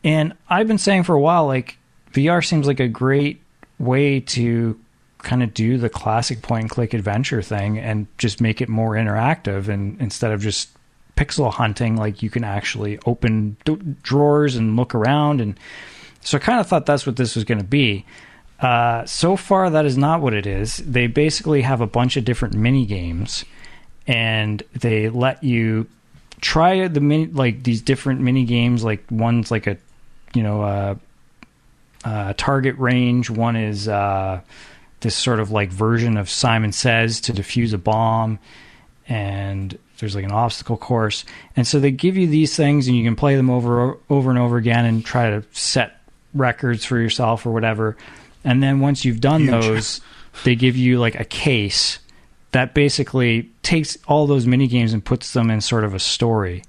and 0.02 0.34
i've 0.50 0.68
been 0.68 0.78
saying 0.78 1.04
for 1.04 1.14
a 1.14 1.20
while 1.20 1.46
like 1.46 1.78
vr 2.14 2.44
seems 2.44 2.66
like 2.66 2.80
a 2.80 2.88
great 2.88 3.42
way 3.78 4.20
to 4.20 4.78
kind 5.18 5.42
of 5.42 5.52
do 5.54 5.78
the 5.78 5.88
classic 5.88 6.42
point 6.42 6.62
and 6.62 6.70
click 6.70 6.94
adventure 6.94 7.42
thing 7.42 7.78
and 7.78 8.06
just 8.18 8.40
make 8.40 8.60
it 8.60 8.68
more 8.68 8.92
interactive 8.92 9.68
and 9.68 10.00
instead 10.00 10.32
of 10.32 10.40
just 10.40 10.70
pixel 11.16 11.52
hunting 11.52 11.96
like 11.96 12.22
you 12.22 12.30
can 12.30 12.44
actually 12.44 12.98
open 13.06 13.56
d- 13.64 13.78
drawers 14.02 14.56
and 14.56 14.76
look 14.76 14.94
around 14.94 15.40
and 15.40 15.58
so 16.24 16.38
I 16.38 16.40
kind 16.40 16.58
of 16.58 16.66
thought 16.66 16.86
that's 16.86 17.06
what 17.06 17.16
this 17.16 17.34
was 17.34 17.44
going 17.44 17.58
to 17.58 17.64
be. 17.64 18.04
Uh, 18.58 19.04
so 19.04 19.36
far, 19.36 19.68
that 19.70 19.84
is 19.84 19.98
not 19.98 20.22
what 20.22 20.32
it 20.32 20.46
is. 20.46 20.78
They 20.78 21.06
basically 21.06 21.62
have 21.62 21.80
a 21.80 21.86
bunch 21.86 22.16
of 22.16 22.24
different 22.24 22.54
mini 22.54 22.86
games, 22.86 23.44
and 24.06 24.62
they 24.72 25.10
let 25.10 25.44
you 25.44 25.86
try 26.40 26.88
the 26.88 27.00
mini 27.00 27.26
like 27.26 27.62
these 27.62 27.82
different 27.82 28.20
mini 28.20 28.44
games. 28.44 28.82
Like 28.82 29.04
one's 29.10 29.50
like 29.50 29.66
a 29.66 29.76
you 30.34 30.42
know 30.42 30.62
uh, 30.62 30.94
uh, 32.04 32.34
target 32.36 32.76
range. 32.78 33.30
One 33.30 33.56
is 33.56 33.88
uh, 33.88 34.40
this 35.00 35.16
sort 35.16 35.40
of 35.40 35.50
like 35.50 35.70
version 35.70 36.16
of 36.16 36.28
Simon 36.28 36.72
Says 36.72 37.20
to 37.22 37.32
defuse 37.32 37.72
a 37.72 37.78
bomb, 37.78 38.38
and 39.08 39.78
there's 39.98 40.14
like 40.14 40.24
an 40.24 40.32
obstacle 40.32 40.76
course. 40.76 41.24
And 41.56 41.66
so 41.66 41.80
they 41.80 41.90
give 41.90 42.16
you 42.16 42.26
these 42.26 42.56
things, 42.56 42.88
and 42.88 42.96
you 42.96 43.04
can 43.04 43.16
play 43.16 43.36
them 43.36 43.50
over 43.50 43.98
over 44.10 44.30
and 44.30 44.38
over 44.38 44.56
again, 44.56 44.84
and 44.84 45.04
try 45.04 45.30
to 45.30 45.44
set 45.52 46.00
records 46.34 46.84
for 46.84 46.98
yourself 46.98 47.46
or 47.46 47.52
whatever. 47.52 47.96
And 48.44 48.62
then 48.62 48.80
once 48.80 49.04
you've 49.04 49.20
done 49.20 49.42
Huge. 49.42 49.50
those, 49.50 50.00
they 50.44 50.54
give 50.54 50.76
you 50.76 50.98
like 50.98 51.18
a 51.18 51.24
case 51.24 51.98
that 52.52 52.74
basically 52.74 53.50
takes 53.62 53.98
all 54.06 54.26
those 54.26 54.46
mini 54.46 54.68
games 54.68 54.92
and 54.92 55.04
puts 55.04 55.32
them 55.32 55.50
in 55.50 55.60
sort 55.60 55.84
of 55.84 55.94
a 55.94 55.98
story. 55.98 56.62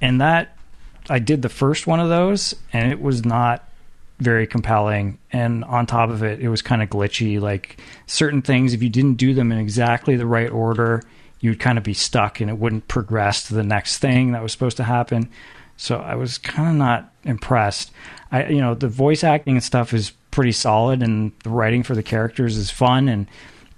And 0.00 0.20
that 0.20 0.56
I 1.10 1.18
did 1.18 1.42
the 1.42 1.48
first 1.48 1.86
one 1.86 2.00
of 2.00 2.08
those, 2.08 2.54
and 2.72 2.92
it 2.92 3.00
was 3.00 3.24
not 3.24 3.67
very 4.18 4.46
compelling. 4.46 5.18
And 5.32 5.64
on 5.64 5.86
top 5.86 6.10
of 6.10 6.22
it, 6.22 6.40
it 6.40 6.48
was 6.48 6.62
kind 6.62 6.82
of 6.82 6.88
glitchy. 6.88 7.40
Like 7.40 7.80
certain 8.06 8.42
things, 8.42 8.74
if 8.74 8.82
you 8.82 8.88
didn't 8.88 9.14
do 9.14 9.34
them 9.34 9.52
in 9.52 9.58
exactly 9.58 10.16
the 10.16 10.26
right 10.26 10.50
order, 10.50 11.02
you'd 11.40 11.60
kind 11.60 11.78
of 11.78 11.84
be 11.84 11.94
stuck 11.94 12.40
and 12.40 12.50
it 12.50 12.58
wouldn't 12.58 12.88
progress 12.88 13.46
to 13.48 13.54
the 13.54 13.62
next 13.62 13.98
thing 13.98 14.32
that 14.32 14.42
was 14.42 14.52
supposed 14.52 14.76
to 14.78 14.84
happen. 14.84 15.28
So 15.76 15.98
I 15.98 16.16
was 16.16 16.38
kind 16.38 16.68
of 16.68 16.74
not 16.74 17.12
impressed. 17.24 17.92
I, 18.32 18.48
you 18.48 18.60
know, 18.60 18.74
the 18.74 18.88
voice 18.88 19.22
acting 19.22 19.54
and 19.54 19.64
stuff 19.64 19.94
is 19.94 20.12
pretty 20.32 20.52
solid, 20.52 21.02
and 21.02 21.32
the 21.44 21.50
writing 21.50 21.82
for 21.82 21.94
the 21.94 22.02
characters 22.02 22.56
is 22.56 22.70
fun, 22.70 23.08
and 23.08 23.26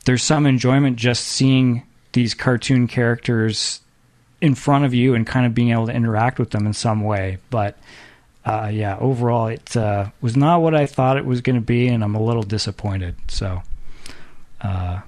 there's 0.07 0.23
some 0.23 0.47
enjoyment 0.47 0.97
just 0.97 1.25
seeing 1.25 1.83
these 2.13 2.35
cartoon 2.35 2.89
characters 2.89 3.81
in 4.41 4.55
front 4.55 4.87
of 4.87 4.95
you 4.95 5.15
and 5.15 5.27
kind 5.27 5.45
of 5.45 5.55
being 5.55 5.71
able 5.71 5.87
to 5.87 5.93
interact 5.93 6.39
with 6.39 6.51
them 6.51 6.67
in 6.67 6.73
some 6.73 7.03
way. 7.03 7.37
But 7.51 7.79
uh, 8.45 8.71
yeah, 8.73 8.97
overall, 8.99 9.49
it 9.49 9.77
uh, 9.77 10.11
was 10.21 10.37
not 10.37 10.63
what 10.63 10.75
I 10.75 10.87
thought 10.87 11.17
it 11.17 11.27
was 11.27 11.41
going 11.41 11.57
to 11.57 11.63
be, 11.63 11.89
and 11.89 12.03
I'm 12.03 12.15
a 12.15 12.23
little 12.23 12.43
disappointed. 12.43 13.17
So, 13.29 13.63
uh, 14.63 15.01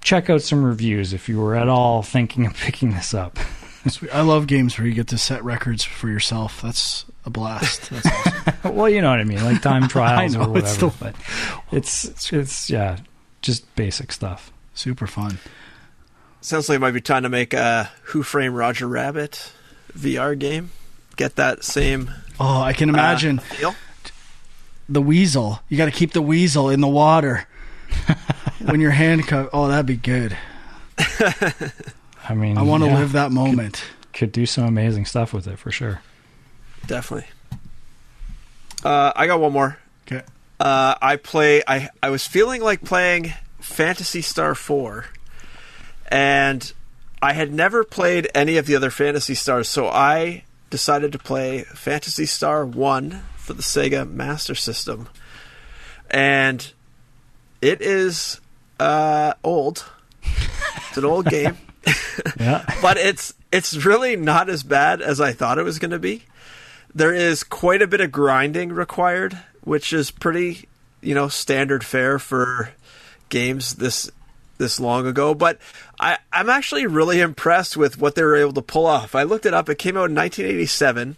check 0.00 0.30
out 0.30 0.42
some 0.42 0.64
reviews 0.64 1.12
if 1.12 1.28
you 1.28 1.38
were 1.40 1.54
at 1.54 1.68
all 1.68 2.02
thinking 2.02 2.46
of 2.46 2.54
picking 2.60 2.92
this 2.92 3.12
up. 3.14 3.38
Sweet. 3.88 4.14
I 4.14 4.20
love 4.22 4.46
games 4.46 4.76
where 4.78 4.86
you 4.86 4.92
get 4.94 5.08
to 5.08 5.18
set 5.18 5.42
records 5.42 5.84
for 5.84 6.08
yourself. 6.08 6.60
That's 6.60 7.06
a 7.24 7.30
blast. 7.30 7.88
That's 7.90 8.06
awesome. 8.06 8.52
well, 8.76 8.88
you 8.90 9.00
know 9.00 9.10
what 9.10 9.20
I 9.20 9.24
mean, 9.24 9.42
like 9.42 9.62
time 9.62 9.88
trials 9.88 10.34
know, 10.34 10.40
or 10.40 10.58
it's 10.58 10.78
whatever. 10.78 10.90
still- 10.90 10.94
but 11.00 11.14
it's 11.72 12.32
it's 12.32 12.68
yeah, 12.70 12.98
just 13.40 13.74
basic 13.76 14.12
stuff. 14.12 14.52
Super 14.74 15.06
fun. 15.06 15.38
Sounds 16.42 16.68
like 16.68 16.76
it 16.76 16.80
might 16.80 16.92
be 16.92 17.00
time 17.02 17.22
to 17.24 17.28
make 17.28 17.52
a 17.52 17.90
Who 18.04 18.22
Framed 18.22 18.54
Roger 18.54 18.86
Rabbit 18.86 19.52
VR 19.92 20.38
game. 20.38 20.70
Get 21.16 21.36
that 21.36 21.64
same 21.64 22.10
Oh, 22.40 22.62
I 22.62 22.72
can 22.72 22.88
uh, 22.88 22.94
imagine 22.94 23.38
feel. 23.38 23.74
the 24.88 25.02
weasel. 25.02 25.60
You 25.68 25.76
got 25.76 25.84
to 25.84 25.90
keep 25.90 26.12
the 26.12 26.22
weasel 26.22 26.70
in 26.70 26.80
the 26.80 26.88
water 26.88 27.46
when 28.64 28.80
you're 28.80 28.90
handcuffed. 28.90 29.50
Oh, 29.52 29.68
that'd 29.68 29.84
be 29.84 29.96
good. 29.96 30.36
I 32.28 32.34
mean, 32.34 32.56
I 32.56 32.62
want 32.62 32.82
to 32.82 32.88
yeah, 32.88 32.98
live 32.98 33.12
that 33.12 33.30
moment. 33.30 33.84
Could 34.14 34.32
do 34.32 34.46
some 34.46 34.64
amazing 34.64 35.04
stuff 35.04 35.34
with 35.34 35.46
it 35.46 35.58
for 35.58 35.70
sure. 35.70 36.00
Definitely. 36.86 37.28
Uh, 38.82 39.12
I 39.14 39.26
got 39.26 39.40
one 39.40 39.52
more. 39.52 39.78
Okay. 40.06 40.22
Uh, 40.58 40.94
I 41.00 41.16
play. 41.16 41.62
I 41.66 41.90
I 42.02 42.10
was 42.10 42.26
feeling 42.26 42.62
like 42.62 42.82
playing 42.82 43.34
Phantasy 43.60 44.22
Star 44.22 44.54
Four, 44.54 45.06
and 46.08 46.72
I 47.22 47.34
had 47.34 47.52
never 47.52 47.84
played 47.84 48.28
any 48.34 48.56
of 48.56 48.66
the 48.66 48.76
other 48.76 48.90
Phantasy 48.90 49.34
Stars, 49.34 49.68
so 49.68 49.88
I 49.88 50.44
decided 50.70 51.12
to 51.12 51.18
play 51.18 51.62
Phantasy 51.62 52.26
Star 52.26 52.64
One 52.64 53.22
for 53.36 53.52
the 53.52 53.62
Sega 53.62 54.10
Master 54.10 54.54
System, 54.54 55.08
and 56.10 56.72
it 57.60 57.82
is 57.82 58.40
uh, 58.78 59.34
old. 59.44 59.84
It's 60.22 60.96
an 60.96 61.04
old 61.04 61.26
game 61.26 61.56
Yeah, 62.40 62.64
but 62.82 62.96
it's 62.96 63.34
it's 63.52 63.84
really 63.84 64.16
not 64.16 64.48
as 64.48 64.62
bad 64.62 65.02
as 65.02 65.20
I 65.20 65.32
thought 65.32 65.58
it 65.58 65.64
was 65.64 65.78
going 65.78 65.90
to 65.90 65.98
be. 65.98 66.24
There 66.94 67.14
is 67.14 67.44
quite 67.44 67.82
a 67.82 67.86
bit 67.86 68.00
of 68.00 68.12
grinding 68.12 68.72
required, 68.72 69.38
which 69.62 69.92
is 69.92 70.10
pretty, 70.10 70.68
you 71.00 71.14
know, 71.14 71.28
standard 71.28 71.84
fare 71.84 72.18
for 72.18 72.70
games 73.28 73.76
this 73.76 74.10
this 74.60 74.78
long 74.78 75.08
ago. 75.08 75.34
But 75.34 75.58
I, 75.98 76.18
I'm 76.32 76.48
actually 76.48 76.86
really 76.86 77.20
impressed 77.20 77.76
with 77.76 77.98
what 77.98 78.14
they 78.14 78.22
were 78.22 78.36
able 78.36 78.52
to 78.52 78.62
pull 78.62 78.86
off. 78.86 79.16
I 79.16 79.24
looked 79.24 79.46
it 79.46 79.54
up; 79.54 79.68
it 79.68 79.78
came 79.78 79.96
out 79.96 80.10
in 80.10 80.14
1987. 80.14 81.16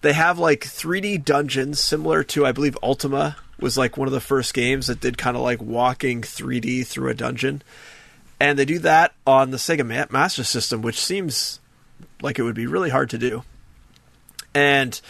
They 0.00 0.12
have 0.12 0.38
like 0.38 0.60
3D 0.60 1.24
dungeons 1.24 1.78
similar 1.78 2.24
to, 2.24 2.46
I 2.46 2.52
believe, 2.52 2.76
Ultima 2.82 3.36
was 3.60 3.78
like 3.78 3.96
one 3.96 4.06
of 4.08 4.12
the 4.12 4.20
first 4.20 4.54
games 4.54 4.86
that 4.86 5.00
did 5.00 5.18
kind 5.18 5.36
of 5.36 5.42
like 5.42 5.60
walking 5.60 6.22
3D 6.22 6.86
through 6.86 7.10
a 7.10 7.14
dungeon 7.14 7.62
and 8.40 8.58
they 8.58 8.64
do 8.64 8.78
that 8.80 9.14
on 9.26 9.50
the 9.50 9.56
Sega 9.56 10.10
Master 10.10 10.44
System, 10.44 10.82
which 10.82 11.00
seems 11.00 11.60
like 12.22 12.38
it 12.38 12.42
would 12.42 12.54
be 12.54 12.66
really 12.66 12.90
hard 12.90 13.10
to 13.10 13.18
do. 13.18 13.42
And 14.54 15.00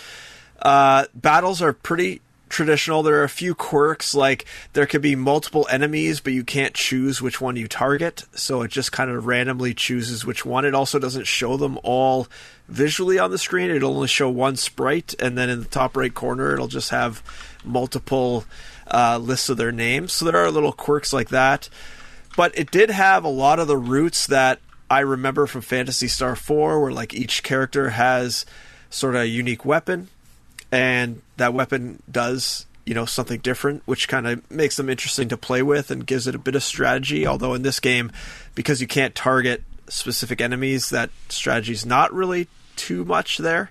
uh, 0.60 1.06
battles 1.14 1.60
are 1.60 1.72
pretty 1.72 2.22
traditional. 2.48 3.02
There 3.02 3.20
are 3.20 3.24
a 3.24 3.28
few 3.28 3.54
quirks, 3.54 4.14
like 4.14 4.46
there 4.72 4.86
could 4.86 5.02
be 5.02 5.16
multiple 5.16 5.66
enemies, 5.70 6.20
but 6.20 6.32
you 6.32 6.44
can't 6.44 6.74
choose 6.74 7.22
which 7.22 7.40
one 7.40 7.56
you 7.56 7.68
target, 7.68 8.24
so 8.34 8.62
it 8.62 8.70
just 8.70 8.92
kind 8.92 9.10
of 9.10 9.26
randomly 9.26 9.74
chooses 9.74 10.24
which 10.24 10.44
one. 10.44 10.64
It 10.64 10.74
also 10.74 10.98
doesn't 10.98 11.26
show 11.26 11.56
them 11.56 11.78
all 11.82 12.28
visually 12.68 13.18
on 13.18 13.30
the 13.30 13.38
screen. 13.38 13.70
It'll 13.70 13.94
only 13.94 14.08
show 14.08 14.28
one 14.30 14.56
sprite, 14.56 15.14
and 15.18 15.36
then 15.36 15.48
in 15.48 15.60
the 15.60 15.68
top 15.68 15.96
right 15.96 16.12
corner, 16.12 16.52
it'll 16.52 16.68
just 16.68 16.90
have 16.90 17.22
multiple 17.64 18.44
uh, 18.90 19.18
lists 19.18 19.48
of 19.48 19.56
their 19.56 19.72
names. 19.72 20.12
So 20.12 20.24
there 20.24 20.36
are 20.36 20.50
little 20.50 20.72
quirks 20.72 21.12
like 21.12 21.28
that. 21.30 21.68
But 22.36 22.56
it 22.56 22.70
did 22.70 22.90
have 22.90 23.24
a 23.24 23.28
lot 23.28 23.58
of 23.58 23.66
the 23.66 23.76
roots 23.76 24.26
that 24.28 24.60
I 24.90 25.00
remember 25.00 25.46
from 25.46 25.60
Phantasy 25.60 26.08
Star 26.08 26.36
4, 26.36 26.80
where 26.80 26.92
like 26.92 27.12
each 27.12 27.42
character 27.42 27.90
has 27.90 28.46
sort 28.90 29.16
of 29.16 29.22
a 29.22 29.26
unique 29.26 29.64
weapon, 29.64 30.08
and 30.70 31.20
that 31.38 31.54
weapon 31.54 32.02
does 32.10 32.66
you 32.84 32.94
know 32.94 33.04
something 33.04 33.40
different, 33.40 33.82
which 33.84 34.08
kind 34.08 34.26
of 34.26 34.50
makes 34.50 34.76
them 34.76 34.88
interesting 34.88 35.28
to 35.28 35.36
play 35.36 35.62
with 35.62 35.90
and 35.90 36.06
gives 36.06 36.26
it 36.26 36.34
a 36.34 36.38
bit 36.38 36.54
of 36.54 36.62
strategy. 36.62 37.26
Although 37.26 37.54
in 37.54 37.62
this 37.62 37.80
game, 37.80 38.12
because 38.54 38.80
you 38.80 38.86
can't 38.86 39.14
target 39.14 39.62
specific 39.88 40.40
enemies, 40.40 40.90
that 40.90 41.10
strategy 41.28 41.72
is 41.72 41.84
not 41.84 42.12
really 42.12 42.48
too 42.76 43.04
much 43.04 43.38
there. 43.38 43.70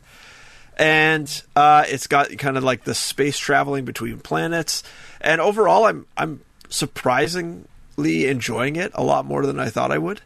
And 0.77 1.41
uh, 1.55 1.85
it's 1.87 2.05
got 2.05 2.37
kind 2.37 2.57
of 2.57 2.63
like 2.63 2.83
the 2.83 2.93
space 2.93 3.39
traveling 3.39 3.85
between 3.85 4.19
planets, 4.19 4.83
and 5.19 5.41
overall, 5.41 5.85
I'm 5.85 6.05
I'm 6.15 6.41
surprisingly 6.69 8.27
enjoying 8.27 8.75
it 8.75 8.91
a 8.93 9.03
lot 9.03 9.25
more 9.25 9.45
than 9.47 9.59
I 9.59 9.69
thought 9.69 9.91
I 9.91 9.97
would. 9.97 10.21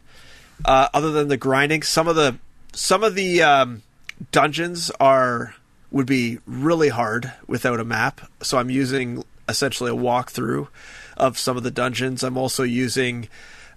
Uh, 0.64 0.88
other 0.92 1.10
than 1.10 1.28
the 1.28 1.38
grinding, 1.38 1.82
some 1.82 2.08
of 2.08 2.16
the 2.16 2.36
some 2.74 3.02
of 3.02 3.14
the 3.14 3.42
um, 3.42 3.82
dungeons 4.30 4.90
are 5.00 5.54
would 5.92 6.06
be 6.06 6.38
really 6.46 6.88
hard 6.88 7.32
without 7.46 7.78
a 7.78 7.84
map. 7.84 8.20
So 8.42 8.58
I'm 8.58 8.70
using 8.70 9.22
essentially 9.48 9.90
a 9.90 9.94
walkthrough 9.94 10.68
of 11.16 11.38
some 11.38 11.56
of 11.56 11.62
the 11.62 11.70
dungeons. 11.70 12.22
I'm 12.22 12.38
also 12.38 12.62
using 12.62 13.28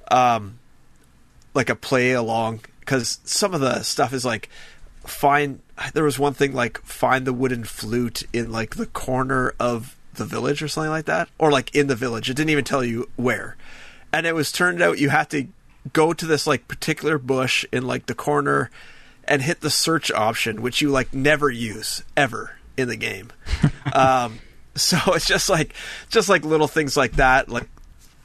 um, 0.10 0.60
like 1.54 1.70
a 1.70 1.76
play 1.76 2.14
along 2.14 2.62
because 2.80 3.20
some 3.26 3.54
of 3.54 3.62
the 3.62 3.84
stuff 3.84 4.14
is 4.14 4.26
like 4.26 4.50
find. 5.06 5.60
There 5.94 6.04
was 6.04 6.18
one 6.18 6.34
thing 6.34 6.54
like 6.54 6.82
find 6.84 7.28
the 7.28 7.34
wooden 7.34 7.66
flute 7.66 8.24
in 8.32 8.52
like 8.52 8.76
the 8.76 8.86
corner 8.86 9.54
of 9.60 9.98
the 10.14 10.26
village 10.26 10.64
or 10.64 10.70
something 10.70 10.92
like 10.92 11.06
that, 11.06 11.28
or 11.38 11.52
like 11.52 11.76
in 11.76 11.88
the 11.88 11.96
village. 11.96 12.30
It 12.30 12.36
didn't 12.36 12.52
even 12.52 12.64
tell 12.64 12.84
you 12.84 13.10
where, 13.18 13.58
and 14.14 14.26
it 14.26 14.34
was 14.34 14.52
turned 14.52 14.82
out 14.82 15.00
you 15.00 15.10
had 15.10 15.30
to 15.32 15.48
go 15.92 16.14
to 16.14 16.26
this 16.26 16.48
like 16.48 16.68
particular 16.68 17.18
bush 17.18 17.66
in 17.72 17.86
like 17.86 18.06
the 18.06 18.16
corner 18.16 18.72
and 19.28 19.42
hit 19.42 19.62
the 19.62 19.70
search 19.70 20.12
option, 20.12 20.62
which 20.62 20.82
you 20.82 20.90
like 20.90 21.14
never 21.14 21.50
use 21.50 22.04
ever 22.16 22.58
in 22.78 22.88
the 22.88 22.96
game. 22.96 23.30
um, 23.94 24.40
so 24.76 24.98
it's 25.08 25.26
just 25.26 25.50
like 25.50 25.74
just 26.10 26.30
like 26.30 26.46
little 26.46 26.68
things 26.68 26.96
like 26.96 27.14
that, 27.14 27.50
like 27.50 27.68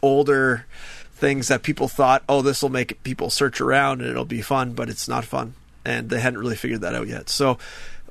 older 0.03 0.66
things 1.14 1.48
that 1.48 1.62
people 1.62 1.88
thought, 1.88 2.22
oh, 2.28 2.42
this 2.42 2.62
will 2.62 2.70
make 2.70 3.03
people 3.03 3.30
search 3.30 3.61
around 3.61 4.01
and 4.01 4.11
it'll 4.11 4.24
be 4.24 4.42
fun, 4.42 4.72
but 4.72 4.88
it's 4.88 5.09
not 5.09 5.24
fun, 5.24 5.55
and 5.84 6.11
they 6.11 6.20
hadn't 6.20 6.38
really 6.38 6.57
figured 6.57 6.80
that 6.80 6.94
out 6.94 7.09
yet. 7.09 7.28
So 7.28 7.59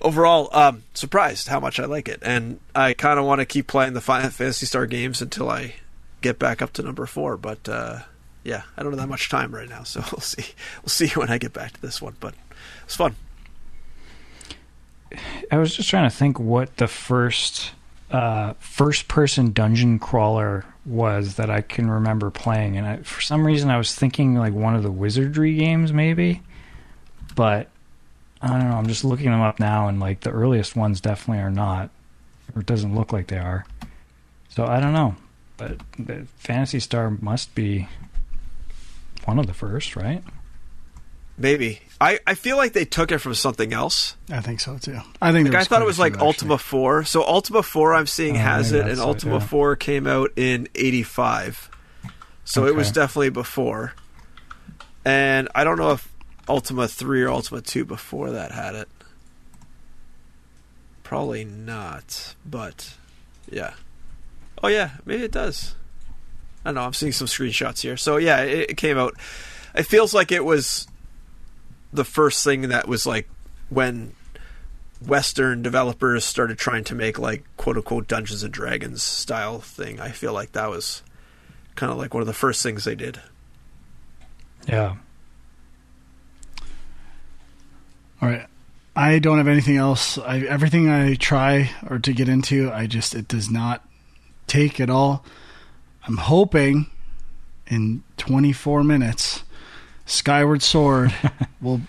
overall, 0.01 0.49
um, 0.53 0.83
surprised 0.93 1.47
how 1.47 1.59
much 1.59 1.79
I 1.79 1.85
like 1.85 2.07
it, 2.07 2.19
and 2.21 2.59
I 2.75 2.93
kind 2.93 3.19
of 3.19 3.25
want 3.25 3.39
to 3.39 3.45
keep 3.45 3.67
playing 3.67 3.93
the 3.93 4.01
Final 4.01 4.29
Phantasy 4.29 4.65
Star 4.65 4.85
games 4.85 5.21
until 5.21 5.49
I 5.49 5.75
get 6.21 6.37
back 6.37 6.61
up 6.61 6.73
to 6.73 6.83
number 6.83 7.05
four, 7.05 7.37
but. 7.37 7.67
Uh, 7.67 7.99
yeah, 8.41 8.63
I 8.77 8.83
don't 8.83 8.93
have 8.93 9.01
that 9.01 9.09
much 9.09 9.29
time 9.29 9.53
right 9.53 9.69
now, 9.69 9.83
so 9.83 9.99
we'll 10.11 10.21
see. 10.21 10.45
We'll 10.81 10.89
see 10.89 11.09
when 11.09 11.29
I 11.29 11.37
get 11.37 11.53
back 11.53 11.73
to 11.73 11.81
this 11.81 12.01
one, 12.01 12.15
but 12.19 12.33
it's 12.89 12.95
fun. 12.95 13.15
I 15.51 15.59
was 15.59 15.75
just 15.75 15.87
trying 15.91 16.09
to 16.09 16.15
think 16.15 16.39
what 16.39 16.77
the 16.77 16.87
first 16.87 17.73
uh, 18.09 18.53
first 18.53 19.07
person 19.07 19.51
dungeon 19.51 19.99
crawler 19.99 20.65
was 20.87 21.35
that 21.35 21.51
I 21.51 21.61
can 21.61 21.87
remember 21.87 22.31
playing, 22.31 22.77
and 22.77 22.87
I, 22.87 22.97
for 23.03 23.21
some 23.21 23.45
reason 23.45 23.69
I 23.69 23.77
was 23.77 23.93
thinking 23.93 24.33
like 24.33 24.53
one 24.53 24.75
of 24.75 24.81
the 24.81 24.91
wizardry 24.91 25.53
games, 25.53 25.93
maybe. 25.93 26.41
But 27.35 27.67
I 28.41 28.47
don't 28.47 28.67
know. 28.67 28.77
I'm 28.77 28.87
just 28.87 29.05
looking 29.05 29.29
them 29.29 29.41
up 29.41 29.59
now, 29.59 29.87
and 29.87 29.99
like 29.99 30.21
the 30.21 30.31
earliest 30.31 30.75
ones 30.75 30.99
definitely 30.99 31.43
are 31.43 31.51
not, 31.51 31.91
or 32.55 32.61
it 32.61 32.65
doesn't 32.65 32.95
look 32.95 33.13
like 33.13 33.27
they 33.27 33.37
are. 33.37 33.67
So 34.49 34.65
I 34.65 34.79
don't 34.79 34.93
know, 34.93 35.15
but 35.57 35.77
the 35.99 36.25
Phantasy 36.37 36.79
Star 36.79 37.11
must 37.21 37.53
be 37.53 37.87
one 39.25 39.37
of 39.37 39.45
the 39.45 39.53
first, 39.53 39.95
right? 39.95 40.23
Maybe. 41.39 41.79
I, 42.01 42.19
I 42.27 42.35
feel 42.35 42.57
like 42.57 42.73
they 42.73 42.85
took 42.85 43.11
it 43.11 43.19
from 43.19 43.33
something 43.33 43.73
else. 43.73 44.15
I 44.29 44.41
think 44.41 44.59
so 44.59 44.77
too. 44.77 44.99
I 45.21 45.31
think 45.31 45.47
like 45.47 45.57
I 45.57 45.63
thought 45.63 45.81
it 45.81 45.85
was 45.85 45.97
like 45.97 46.19
Ultima 46.19 46.55
actually. 46.55 46.69
4. 46.69 47.03
So 47.05 47.23
Ultima 47.23 47.63
4 47.63 47.93
I'm 47.93 48.07
seeing 48.07 48.35
oh, 48.35 48.39
has 48.39 48.73
it 48.73 48.87
and 48.87 48.99
Ultima 48.99 49.35
yeah. 49.35 49.39
4 49.39 49.75
came 49.77 50.05
out 50.05 50.31
in 50.35 50.67
85. 50.75 51.69
So 52.43 52.63
okay. 52.63 52.71
it 52.71 52.75
was 52.75 52.91
definitely 52.91 53.29
before. 53.29 53.93
And 55.05 55.47
I 55.55 55.63
don't 55.63 55.77
know 55.77 55.91
if 55.93 56.13
Ultima 56.47 56.87
3 56.87 57.23
or 57.23 57.29
Ultima 57.29 57.61
2 57.61 57.85
before 57.85 58.31
that 58.31 58.51
had 58.51 58.75
it. 58.75 58.89
Probably 61.03 61.45
not, 61.45 62.35
but 62.45 62.93
yeah. 63.49 63.73
Oh 64.61 64.67
yeah, 64.67 64.91
maybe 65.05 65.23
it 65.23 65.31
does. 65.31 65.75
I 66.63 66.69
don't 66.69 66.75
know. 66.75 66.81
I'm 66.81 66.93
seeing 66.93 67.13
some 67.13 67.27
screenshots 67.27 67.81
here. 67.81 67.97
So 67.97 68.17
yeah, 68.17 68.41
it, 68.41 68.71
it 68.71 68.77
came 68.77 68.97
out. 68.97 69.15
It 69.73 69.83
feels 69.83 70.13
like 70.13 70.31
it 70.31 70.43
was 70.43 70.87
the 71.91 72.05
first 72.05 72.43
thing 72.43 72.61
that 72.69 72.87
was 72.87 73.05
like 73.05 73.27
when 73.69 74.13
Western 75.05 75.61
developers 75.61 76.25
started 76.25 76.57
trying 76.57 76.83
to 76.85 76.95
make 76.95 77.17
like 77.17 77.43
quote 77.57 77.77
unquote 77.77 78.07
Dungeons 78.07 78.43
and 78.43 78.53
Dragons 78.53 79.01
style 79.01 79.59
thing. 79.59 79.99
I 79.99 80.09
feel 80.09 80.33
like 80.33 80.51
that 80.53 80.69
was 80.69 81.03
kind 81.75 81.91
of 81.91 81.97
like 81.97 82.13
one 82.13 82.21
of 82.21 82.27
the 82.27 82.33
first 82.33 82.61
things 82.61 82.83
they 82.83 82.95
did. 82.95 83.19
Yeah. 84.67 84.95
All 88.21 88.29
right. 88.29 88.45
I 88.95 89.19
don't 89.19 89.37
have 89.37 89.47
anything 89.47 89.77
else. 89.77 90.17
I, 90.17 90.39
everything 90.39 90.89
I 90.89 91.15
try 91.15 91.71
or 91.89 91.99
to 91.99 92.11
get 92.11 92.27
into, 92.27 92.69
I 92.71 92.85
just 92.85 93.15
it 93.15 93.29
does 93.29 93.49
not 93.49 93.87
take 94.45 94.81
at 94.81 94.89
all. 94.89 95.23
I'm 96.05 96.17
hoping 96.17 96.87
in 97.67 98.03
24 98.17 98.83
minutes, 98.83 99.38
Skyward 100.10 100.62
Sword 100.62 101.14
will. 101.62 101.82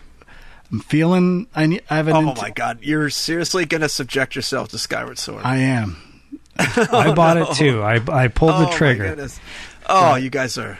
I'm 0.73 0.81
feeling. 0.81 1.49
I, 1.55 1.66
need, 1.66 1.83
I 1.91 1.97
have 1.97 2.07
an. 2.09 2.14
Oh 2.16 2.29
int- 2.31 2.41
my 2.41 2.51
god! 2.51 2.79
You're 2.83 3.11
seriously 3.11 3.64
going 3.66 3.81
to 3.81 3.89
subject 3.89 4.37
yourself 4.37 4.68
to 4.68 4.79
Skyward 4.79 5.18
Sword? 5.18 5.43
I 5.45 5.57
am. 5.57 5.97
I 6.92 7.12
bought 7.14 7.36
no. 7.36 7.50
it 7.50 7.54
too. 7.54 7.82
I 7.82 8.00
I 8.08 8.28
pulled 8.28 8.52
oh 8.52 8.66
the 8.66 8.70
trigger. 8.70 9.28
Oh, 9.92 10.14
you 10.14 10.30
guys 10.30 10.56
are. 10.56 10.78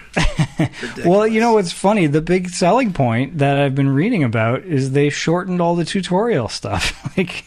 well, 1.05 1.27
you 1.27 1.41
know 1.41 1.55
what's 1.55 1.73
funny? 1.73 2.07
The 2.07 2.21
big 2.21 2.49
selling 2.49 2.93
point 2.93 3.39
that 3.39 3.59
I've 3.59 3.75
been 3.75 3.89
reading 3.89 4.23
about 4.23 4.63
is 4.63 4.93
they 4.93 5.11
shortened 5.11 5.61
all 5.61 5.75
the 5.75 5.85
tutorial 5.85 6.49
stuff. 6.49 6.95
like, 7.17 7.45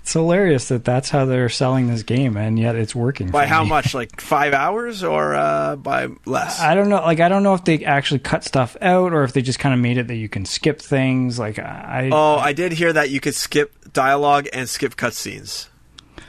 it's 0.00 0.14
hilarious 0.14 0.68
that 0.68 0.86
that's 0.86 1.10
how 1.10 1.26
they're 1.26 1.50
selling 1.50 1.88
this 1.88 2.02
game, 2.02 2.38
and 2.38 2.58
yet 2.58 2.76
it's 2.76 2.94
working. 2.94 3.30
By 3.30 3.46
how 3.46 3.62
me. 3.62 3.68
much? 3.68 3.92
Like 3.92 4.22
five 4.22 4.54
hours, 4.54 5.04
or 5.04 5.34
uh, 5.34 5.76
by 5.76 6.08
less? 6.24 6.60
I 6.60 6.74
don't 6.74 6.88
know. 6.88 7.02
Like, 7.02 7.20
I 7.20 7.28
don't 7.28 7.42
know 7.42 7.54
if 7.54 7.64
they 7.64 7.84
actually 7.84 8.20
cut 8.20 8.42
stuff 8.42 8.74
out, 8.80 9.12
or 9.12 9.24
if 9.24 9.34
they 9.34 9.42
just 9.42 9.58
kind 9.58 9.74
of 9.74 9.80
made 9.80 9.98
it 9.98 10.08
that 10.08 10.16
you 10.16 10.30
can 10.30 10.46
skip 10.46 10.80
things. 10.80 11.38
Like, 11.38 11.58
I. 11.58 12.08
Oh, 12.10 12.36
I 12.36 12.54
did 12.54 12.72
hear 12.72 12.92
that 12.92 13.10
you 13.10 13.20
could 13.20 13.34
skip 13.34 13.92
dialogue 13.92 14.48
and 14.52 14.66
skip 14.66 14.96
cutscenes. 14.96 15.68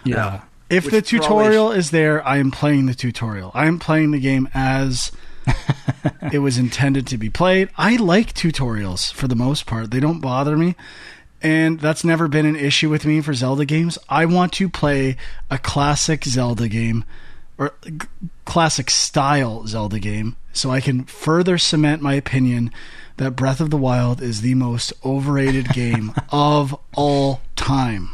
Yeah. 0.04 0.42
If 0.74 0.90
the 0.90 1.02
tutorial 1.02 1.72
is 1.72 1.92
there, 1.92 2.26
I 2.26 2.38
am 2.38 2.52
playing 2.52 2.86
the 2.86 2.94
tutorial. 2.94 3.52
I 3.54 3.68
am 3.68 3.80
playing 3.80 4.12
the 4.12 4.20
game 4.20 4.50
as 4.54 5.12
it 6.32 6.40
was 6.40 6.58
intended 6.58 7.08
to 7.08 7.18
be 7.18 7.30
played. 7.30 7.70
I 7.78 7.96
like 7.96 8.34
tutorials 8.34 9.12
for 9.14 9.28
the 9.28 9.36
most 9.36 9.66
part. 9.66 9.92
They 9.92 10.00
don't 10.00 10.20
bother 10.20 10.58
me. 10.58 10.76
And 11.42 11.80
that's 11.80 12.06
never 12.06 12.30
been 12.30 12.46
an 12.46 12.56
issue 12.56 12.90
with 12.90 13.06
me 13.06 13.20
for 13.20 13.34
Zelda 13.34 13.66
games. 13.66 13.98
I 14.08 14.26
want 14.26 14.54
to 14.54 14.70
play 14.70 15.18
a 15.52 15.58
classic 15.58 16.24
Zelda 16.24 16.70
game 16.70 17.04
or 17.58 17.74
g- 17.84 18.08
classic 18.46 18.90
style 18.90 19.68
Zelda 19.68 20.00
game 20.00 20.38
so 20.54 20.72
I 20.72 20.80
can 20.80 21.04
further 21.04 21.58
cement 21.58 22.02
my 22.02 22.14
opinion 22.14 22.72
that 23.18 23.32
Breath 23.32 23.60
of 23.60 23.70
the 23.70 23.78
Wild 23.78 24.22
is 24.22 24.42
the 24.42 24.56
most 24.56 24.94
overrated 25.04 25.70
game 25.74 26.14
of 26.32 26.80
all 26.96 27.42
time. 27.56 28.10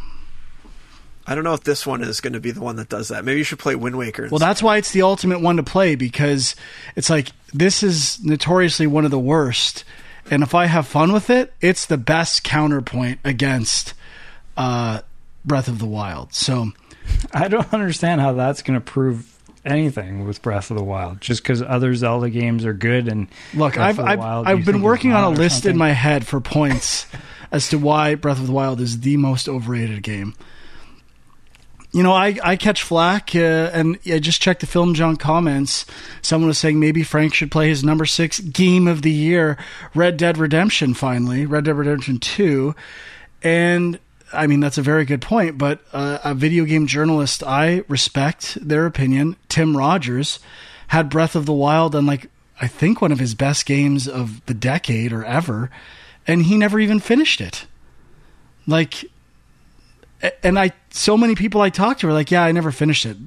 I 1.30 1.36
don't 1.36 1.43
know 1.43 1.53
if 1.53 1.63
this 1.63 1.86
one 1.86 2.01
is 2.01 2.21
going 2.21 2.34
to 2.34 2.39
be 2.39 2.49
the 2.49 2.59
one 2.59 2.77
that 2.77 2.89
does 2.89 3.09
that. 3.09 3.23
Maybe 3.23 3.38
you 3.38 3.43
should 3.43 3.59
play 3.59 3.75
Wind 3.75 3.95
Waker. 3.95 4.27
Well, 4.32 4.39
that's 4.39 4.63
why 4.63 4.77
it's 4.77 4.91
the 4.91 5.03
ultimate 5.03 5.41
one 5.41 5.57
to 5.57 5.63
play 5.63 5.93
because 5.93 6.55
it's 6.95 7.07
like 7.07 7.30
this 7.53 7.84
is 7.84 8.19
notoriously 8.23 8.88
one 8.88 9.05
of 9.05 9.11
the 9.11 9.19
worst, 9.19 9.84
and 10.32 10.41
if 10.41 10.55
I 10.55 10.65
have 10.65 10.88
fun 10.88 11.13
with 11.13 11.30
it, 11.30 11.53
it's 11.61 11.86
the 11.86 11.99
best 11.99 12.43
counterpoint 12.43 13.19
against 13.23 13.93
uh, 14.57 15.01
Breath 15.45 15.67
of 15.67 15.77
the 15.77 15.86
Wild. 15.86 16.34
So 16.34 16.71
I 17.32 17.47
don't 17.47 17.71
understand 17.75 18.21
how 18.21 18.34
that's 18.34 18.63
going 18.63 18.80
to 18.80 18.84
prove 18.84 19.38
anything 19.63 20.25
with 20.25 20.41
Breath 20.41 20.71
of 20.71 20.77
the 20.77 20.84
Wild 20.84 21.21
just 21.21 21.43
because 21.43 21.61
other 21.61 21.93
Zelda 21.93 22.32
games 22.32 22.65
are 22.65 22.73
good 22.73 23.07
and 23.07 23.27
look, 23.53 23.75
Breath 23.75 23.99
I've 23.99 24.19
I've, 24.19 24.47
I've 24.47 24.65
been 24.65 24.82
working 24.82 25.13
on 25.13 25.23
a 25.25 25.30
list 25.30 25.57
something? 25.57 25.73
in 25.73 25.77
my 25.77 25.91
head 25.91 26.25
for 26.25 26.41
points 26.41 27.05
as 27.51 27.69
to 27.69 27.77
why 27.77 28.15
Breath 28.15 28.39
of 28.39 28.47
the 28.47 28.53
Wild 28.53 28.82
is 28.82 29.01
the 29.01 29.17
most 29.17 29.47
overrated 29.47 30.01
game 30.01 30.34
you 31.91 32.03
know, 32.03 32.13
I, 32.13 32.37
I 32.43 32.55
catch 32.55 32.83
flack, 32.83 33.35
uh, 33.35 33.71
and 33.73 33.97
I 34.05 34.19
just 34.19 34.41
checked 34.41 34.61
the 34.61 34.67
film 34.67 34.93
junk 34.93 35.19
comments. 35.19 35.85
Someone 36.21 36.47
was 36.47 36.59
saying 36.59 36.79
maybe 36.79 37.03
Frank 37.03 37.33
should 37.33 37.51
play 37.51 37.67
his 37.67 37.83
number 37.83 38.05
six 38.05 38.39
game 38.39 38.87
of 38.87 39.01
the 39.01 39.11
year, 39.11 39.57
Red 39.95 40.17
Dead 40.17 40.37
Redemption. 40.37 40.93
Finally, 40.93 41.45
Red 41.45 41.65
Dead 41.65 41.75
Redemption 41.75 42.19
Two, 42.19 42.75
and 43.41 43.97
I 44.31 44.45
mean, 44.45 44.59
that's 44.59 44.77
a 44.77 44.83
very 44.83 45.03
good 45.05 45.21
point. 45.21 45.57
But 45.57 45.79
uh, 45.91 46.19
a 46.23 46.35
video 46.35 46.65
game 46.65 46.85
journalist, 46.85 47.43
I 47.43 47.83
respect 47.87 48.57
their 48.61 48.85
opinion. 48.85 49.35
Tim 49.47 49.75
Rogers 49.75 50.39
had 50.89 51.09
Breath 51.09 51.35
of 51.35 51.47
the 51.47 51.53
Wild 51.53 51.95
on 51.95 52.05
like 52.05 52.29
I 52.61 52.67
think 52.67 53.01
one 53.01 53.11
of 53.11 53.19
his 53.19 53.33
best 53.35 53.65
games 53.65 54.07
of 54.07 54.45
the 54.45 54.53
decade 54.53 55.13
or 55.13 55.23
ever, 55.23 55.71
and 56.27 56.43
he 56.43 56.57
never 56.57 56.79
even 56.79 56.99
finished 56.99 57.41
it. 57.41 57.65
Like, 58.67 59.05
and 60.43 60.59
I 60.59 60.72
so 60.89 61.15
many 61.17 61.36
people 61.36 61.61
I 61.61 61.70
talked 61.70 62.01
to 62.01 62.07
were 62.07 62.13
like, 62.13 62.32
"Yeah, 62.32 62.43
I 62.43 62.51
never 62.51 62.72
finished 62.72 63.05
it. 63.05 63.17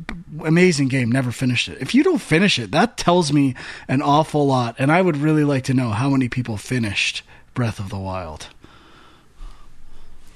Amazing 0.44 0.88
game, 0.88 1.10
never 1.10 1.32
finished 1.32 1.68
it." 1.68 1.78
If 1.80 1.94
you 1.94 2.02
don't 2.02 2.18
finish 2.20 2.58
it, 2.58 2.70
that 2.72 2.96
tells 2.96 3.32
me 3.32 3.54
an 3.88 4.02
awful 4.02 4.46
lot, 4.46 4.76
and 4.78 4.90
I 4.92 5.02
would 5.02 5.16
really 5.16 5.44
like 5.44 5.64
to 5.64 5.74
know 5.74 5.90
how 5.90 6.10
many 6.10 6.28
people 6.28 6.56
finished 6.56 7.22
Breath 7.54 7.78
of 7.78 7.88
the 7.90 7.98
Wild 7.98 8.48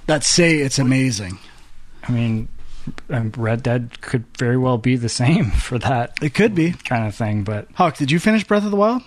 that 0.07 0.23
say 0.25 0.59
it's 0.59 0.79
amazing. 0.79 1.39
I 2.09 2.13
mean, 2.13 2.49
um, 3.11 3.33
Red 3.37 3.63
Dead 3.65 4.01
could 4.01 4.25
very 4.39 4.57
well 4.57 4.79
be 4.79 4.95
the 4.97 5.09
same 5.09 5.51
for 5.51 5.79
that 5.81 6.13
It 6.23 6.35
could 6.35 6.55
be. 6.55 6.73
kind 6.73 7.07
of 7.07 7.15
thing, 7.15 7.43
but 7.43 7.67
Hawk, 7.75 7.97
did 7.97 8.11
you 8.11 8.21
finish 8.21 8.45
Breath 8.45 8.65
of 8.65 8.71
the 8.71 8.77
Wild? 8.77 9.03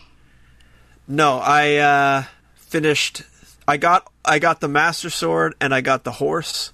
No, 1.08 1.38
I 1.40 1.76
uh, 1.78 2.24
finished. 2.56 3.24
I 3.68 3.78
got 3.78 4.12
I 4.26 4.40
got 4.40 4.60
the 4.60 4.68
Master 4.68 5.10
Sword 5.10 5.56
and 5.62 5.74
I 5.74 5.82
got 5.82 6.04
the 6.04 6.12
horse, 6.14 6.74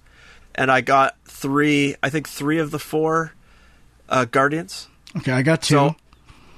and 0.56 0.72
I 0.72 0.82
got 0.82 1.16
three. 1.26 1.96
I 2.02 2.10
think 2.10 2.28
three 2.28 2.58
of 2.60 2.72
the 2.72 2.80
four 2.80 3.34
uh, 4.10 4.26
Guardians. 4.26 4.88
Okay, 5.18 5.32
I 5.32 5.42
got 5.42 5.62
two. 5.62 5.76
So 5.76 5.96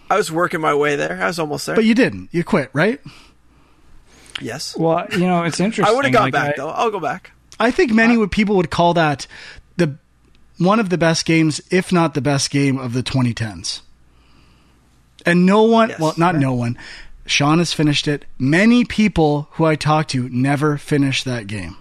I 0.09 0.17
was 0.17 0.31
working 0.31 0.61
my 0.61 0.73
way 0.73 0.95
there. 0.95 1.21
I 1.21 1.27
was 1.27 1.39
almost 1.39 1.65
there. 1.65 1.75
but 1.75 1.85
you 1.85 1.93
didn't. 1.95 2.29
You 2.31 2.43
quit, 2.43 2.69
right? 2.73 2.99
yes, 4.41 4.75
well, 4.77 5.07
you 5.11 5.19
know, 5.27 5.43
it's 5.43 5.59
interesting. 5.59 5.91
I 5.91 5.95
would 5.95 6.05
have 6.05 6.13
gone 6.13 6.23
like, 6.23 6.33
back 6.33 6.53
I- 6.53 6.57
though. 6.57 6.69
I'll 6.69 6.91
go 6.91 6.99
back. 6.99 7.31
I 7.59 7.71
think 7.71 7.91
many 7.91 8.17
would 8.17 8.31
people 8.31 8.55
would 8.57 8.69
call 8.69 8.93
that 8.93 9.25
the 9.77 9.97
one 10.59 10.79
of 10.79 10.89
the 10.89 10.97
best 10.97 11.25
games, 11.25 11.59
if 11.71 11.91
not 11.91 12.13
the 12.13 12.21
best 12.21 12.51
game 12.51 12.77
of 12.77 12.93
the 12.93 13.01
2010s. 13.01 13.81
And 15.25 15.45
no 15.45 15.63
one, 15.63 15.89
Yes. 15.89 15.99
well, 15.99 16.13
not 16.17 16.35
no 16.35 16.53
one. 16.53 16.77
Sean 17.25 17.57
has 17.57 17.73
finished 17.73 18.07
it. 18.07 18.25
Many 18.37 18.85
people 18.85 19.49
who 19.53 19.65
I 19.65 19.75
talked 19.75 20.11
to 20.11 20.29
never 20.29 20.77
finished 20.77 21.25
that 21.25 21.47
game. 21.47 21.75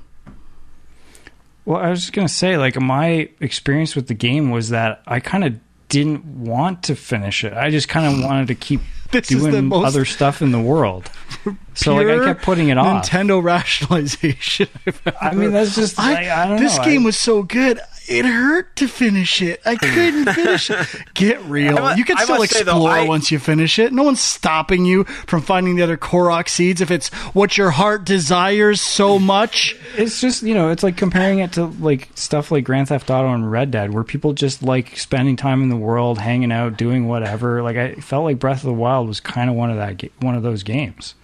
Well, 1.67 1.79
I 1.79 1.91
was 1.91 2.01
just 2.01 2.13
gonna 2.15 2.29
say, 2.29 2.57
like, 2.57 2.81
my 2.81 3.29
experience 3.41 3.95
with 3.95 4.07
the 4.07 4.15
game 4.15 4.51
was 4.51 4.71
that 4.71 5.03
I 5.07 5.21
kind 5.21 5.45
of 5.45 5.59
didn't 5.89 6.25
want 6.25 6.85
to 6.85 6.97
finish 6.97 7.45
it. 7.45 7.53
I 7.53 7.71
just 7.71 7.89
kind 7.89 8.07
of 8.07 8.25
wanted 8.25 8.49
to 8.49 8.55
keep 8.55 8.81
This 9.13 9.31
is 9.31 9.43
the 9.43 9.51
doing 9.51 9.73
other 9.73 10.05
stuff 10.05 10.41
in 10.43 10.53
the 10.53 10.61
world. 10.61 11.11
So, 11.75 11.95
like, 11.95 12.07
I 12.07 12.25
kept 12.25 12.43
putting 12.43 12.71
it 12.71 12.79
off. 12.79 13.05
Nintendo 13.07 13.43
rationalization. 13.43 14.67
I 15.21 15.35
mean, 15.35 15.53
that's 15.53 15.75
just. 15.75 16.01
I, 16.01 16.25
I, 16.25 16.43
I 16.45 16.49
don't 16.49 16.59
this 16.59 16.79
know. 16.79 16.85
game 16.85 17.03
I- 17.03 17.05
was 17.05 17.19
so 17.19 17.43
good. 17.43 17.79
It 18.09 18.25
hurt 18.25 18.77
to 18.77 18.87
finish 18.87 19.43
it. 19.43 19.61
I 19.67 19.75
couldn't 19.77 20.33
finish 20.33 20.71
it. 20.71 20.87
Get 21.15 21.43
real. 21.45 21.77
I 21.79 21.93
mu- 21.95 21.99
you 21.99 22.05
can 22.05 22.17
still 22.19 22.39
must 22.39 22.53
say, 22.53 22.63
though, 22.63 22.73
explore 22.77 22.91
I- 22.91 23.05
once 23.09 23.33
you 23.33 23.39
finish 23.39 23.79
it. 23.79 23.93
No 23.93 24.05
one's 24.05 24.21
stopping 24.21 24.85
you 24.85 25.05
from 25.05 25.43
finding 25.43 25.75
the 25.77 25.83
other 25.83 25.97
Korok 25.97 26.49
seeds 26.49 26.81
if 26.81 26.91
it's 26.91 27.09
what 27.35 27.59
your 27.59 27.71
heart 27.71 28.05
desires 28.05 28.81
so 28.81 29.19
much. 29.19 29.77
It's 29.97 30.21
just 30.21 30.43
you 30.43 30.55
know, 30.55 30.71
it's 30.71 30.83
like 30.83 30.97
comparing 30.97 31.41
it 31.41 31.53
to 31.55 31.65
like 31.67 32.09
stuff 32.15 32.51
like 32.53 32.65
Grand 32.65 32.89
Theft 32.89 33.11
Auto 33.11 33.33
and 33.33 33.51
Red 33.51 33.71
Dead, 33.73 33.93
where 33.93 34.05
people 34.05 34.33
just 34.35 34.63
like 34.63 34.97
spending 34.99 35.35
time 35.37 35.63
in 35.63 35.69
the 35.69 35.77
world, 35.77 36.19
hanging 36.19 36.53
out, 36.53 36.77
doing 36.77 37.09
whatever. 37.09 37.63
Like 37.63 37.77
I 37.77 37.95
felt 37.97 38.25
like 38.25 38.39
Breath 38.39 38.59
of 38.59 38.67
the 38.67 38.73
Wild 38.73 39.09
was 39.09 39.19
kind 39.21 39.51
of 39.51 39.57
one 39.57 39.71
of 39.71 39.77
that, 39.79 40.01
one 40.21 40.35
of 40.37 40.43
those 40.43 40.63
games. 40.63 41.15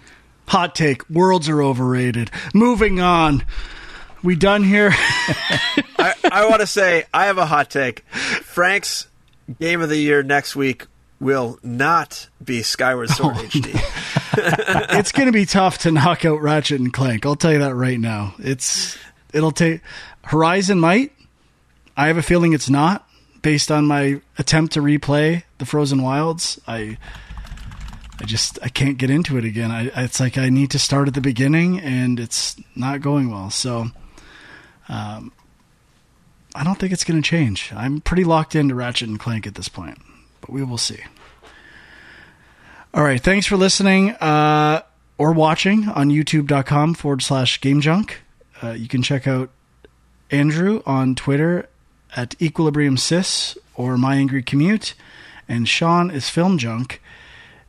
Hot 0.49 0.75
take: 0.75 1.09
worlds 1.09 1.49
are 1.49 1.63
overrated. 1.63 2.31
Moving 2.53 2.99
on. 3.01 3.45
We 4.23 4.37
done 4.37 4.63
here? 4.63 4.91
I, 4.95 6.15
I 6.31 6.47
want 6.49 6.61
to 6.61 6.67
say 6.67 7.05
I 7.13 7.27
have 7.27 7.39
a 7.39 7.47
hot 7.47 7.71
take. 7.71 8.01
Frank's 8.11 9.09
game 9.59 9.81
of 9.81 9.89
the 9.89 9.97
year 9.97 10.23
next 10.23 10.55
week 10.55 10.87
will 11.19 11.59
not 11.63 12.29
be 12.43 12.63
Skyward 12.63 13.11
Sword 13.11 13.37
oh, 13.37 13.43
HD. 13.43 13.73
it's 14.99 15.13
going 15.13 15.27
to 15.27 15.33
be 15.33 15.47
tough 15.47 15.79
to 15.79 15.93
knock 15.93 16.25
out 16.25 16.41
Ratchet 16.41 16.81
and 16.81 16.93
Clank. 16.93 17.25
I'll 17.25 17.37
tell 17.37 17.53
you 17.53 17.61
that 17.61 17.75
right 17.75 17.99
now. 17.99 18.35
It's 18.39 18.99
it'll 19.33 19.53
take 19.53 19.81
Horizon 20.25 20.81
might. 20.81 21.13
I 21.97 22.09
have 22.09 22.17
a 22.17 22.23
feeling 22.23 22.53
it's 22.53 22.71
not 22.71 23.07
based 23.43 23.71
on 23.71 23.87
my 23.87 24.21
attempt 24.39 24.75
to 24.75 24.81
replay 24.81 25.43
the 25.59 25.67
Frozen 25.67 26.03
Wilds. 26.03 26.61
I 26.67 26.99
I 28.21 28.25
just 28.25 28.59
I 28.63 28.69
can't 28.69 28.99
get 28.99 29.11
into 29.11 29.37
it 29.37 29.45
again. 29.45 29.71
I 29.71 29.91
it's 30.05 30.21
like 30.21 30.39
I 30.39 30.49
need 30.49 30.71
to 30.73 30.79
start 30.79 31.09
at 31.09 31.15
the 31.15 31.21
beginning 31.21 31.81
and 31.81 32.19
it's 32.19 32.57
not 32.75 33.01
going 33.01 33.31
well. 33.31 33.51
So 33.51 33.87
um 34.89 35.33
I 36.55 36.65
don't 36.65 36.79
think 36.79 36.93
it's 36.93 37.05
going 37.05 37.21
to 37.21 37.27
change. 37.27 37.73
I'm 37.75 38.01
pretty 38.01 38.25
locked 38.25 38.55
into 38.55 38.75
Ratchet 38.75 39.09
and 39.09 39.19
Clank 39.19 39.47
at 39.47 39.55
this 39.55 39.69
point, 39.69 39.99
but 40.41 40.51
we 40.51 40.63
will 40.63 40.79
see. 40.79 40.99
All 42.93 43.03
right. 43.03 43.21
Thanks 43.21 43.47
for 43.47 43.57
listening 43.57 44.11
uh, 44.11 44.83
or 45.17 45.33
watching 45.33 45.89
on 45.89 46.11
youtube.com 46.11 46.95
forward 46.95 47.23
slash 47.23 47.59
game 47.61 47.81
junk. 47.81 48.23
Uh, 48.63 48.73
you 48.73 48.87
can 48.87 49.03
check 49.03 49.27
out 49.27 49.51
Andrew 50.31 50.83
on 50.85 51.15
Twitter 51.15 51.71
at 52.15 52.41
Equilibrium 52.41 52.99
Sis 52.99 53.57
or 53.75 53.97
My 53.97 54.17
Angry 54.17 54.43
Commute. 54.43 54.93
And 55.49 55.67
Sean 55.67 56.11
is 56.11 56.29
Film 56.29 56.59
Junk. 56.59 57.01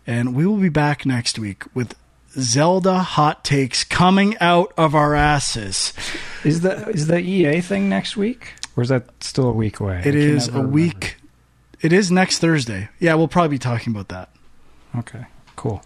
And 0.06 0.36
we 0.36 0.46
will 0.46 0.58
be 0.58 0.70
back 0.70 1.06
next 1.06 1.40
week 1.40 1.64
with 1.74 1.96
Zelda 2.40 3.00
hot 3.00 3.44
takes 3.44 3.84
coming 3.84 4.36
out 4.40 4.74
of 4.78 4.96
our 4.96 5.16
asses. 5.16 5.94
Is 6.44 6.62
the 6.62 6.90
is 6.90 7.08
the 7.08 7.20
EA 7.20 7.62
thing 7.62 7.90
next 7.90 8.18
week, 8.18 8.54
or 8.76 8.84
is 8.84 8.90
that 8.90 9.24
still 9.24 9.50
a 9.50 9.54
week 9.54 9.80
away? 9.80 9.96
I 9.96 10.00
It 10.00 10.04
can 10.04 10.16
is 10.16 10.48
a 10.50 10.62
week. 10.62 11.18
It 11.82 11.94
is 11.94 12.12
next 12.12 12.40
Thursday. 12.40 12.90
Yeah, 13.00 13.16
we'll 13.16 13.28
probably 13.28 13.50
be 13.50 13.60
talking 13.60 13.94
about 13.94 14.08
that. 14.10 14.30
Okay, 14.98 15.26
cool. 15.56 15.84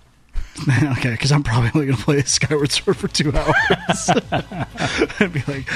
okay, 0.98 1.12
because 1.12 1.32
I'm 1.32 1.44
probably 1.44 1.70
only 1.76 1.86
going 1.88 1.98
to 1.98 2.04
play 2.04 2.22
Skyward 2.24 2.72
Sword 2.72 2.98
for 2.98 3.08
two 3.08 3.32
hours. 3.36 4.10
I'd 5.20 5.32
be 5.34 5.44
like, 5.48 5.70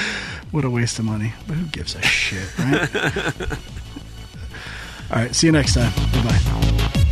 what 0.50 0.64
a 0.64 0.70
waste 0.70 0.98
of 0.98 1.04
money. 1.04 1.32
But 1.46 1.54
who 1.56 1.66
gives 1.66 1.94
a 1.94 2.02
shit, 2.02 2.58
right? 2.58 3.58
All 5.10 5.18
right, 5.18 5.34
see 5.34 5.46
you 5.46 5.52
next 5.52 5.74
time. 5.74 5.92
Bye 6.12 6.22
bye. 6.22 7.08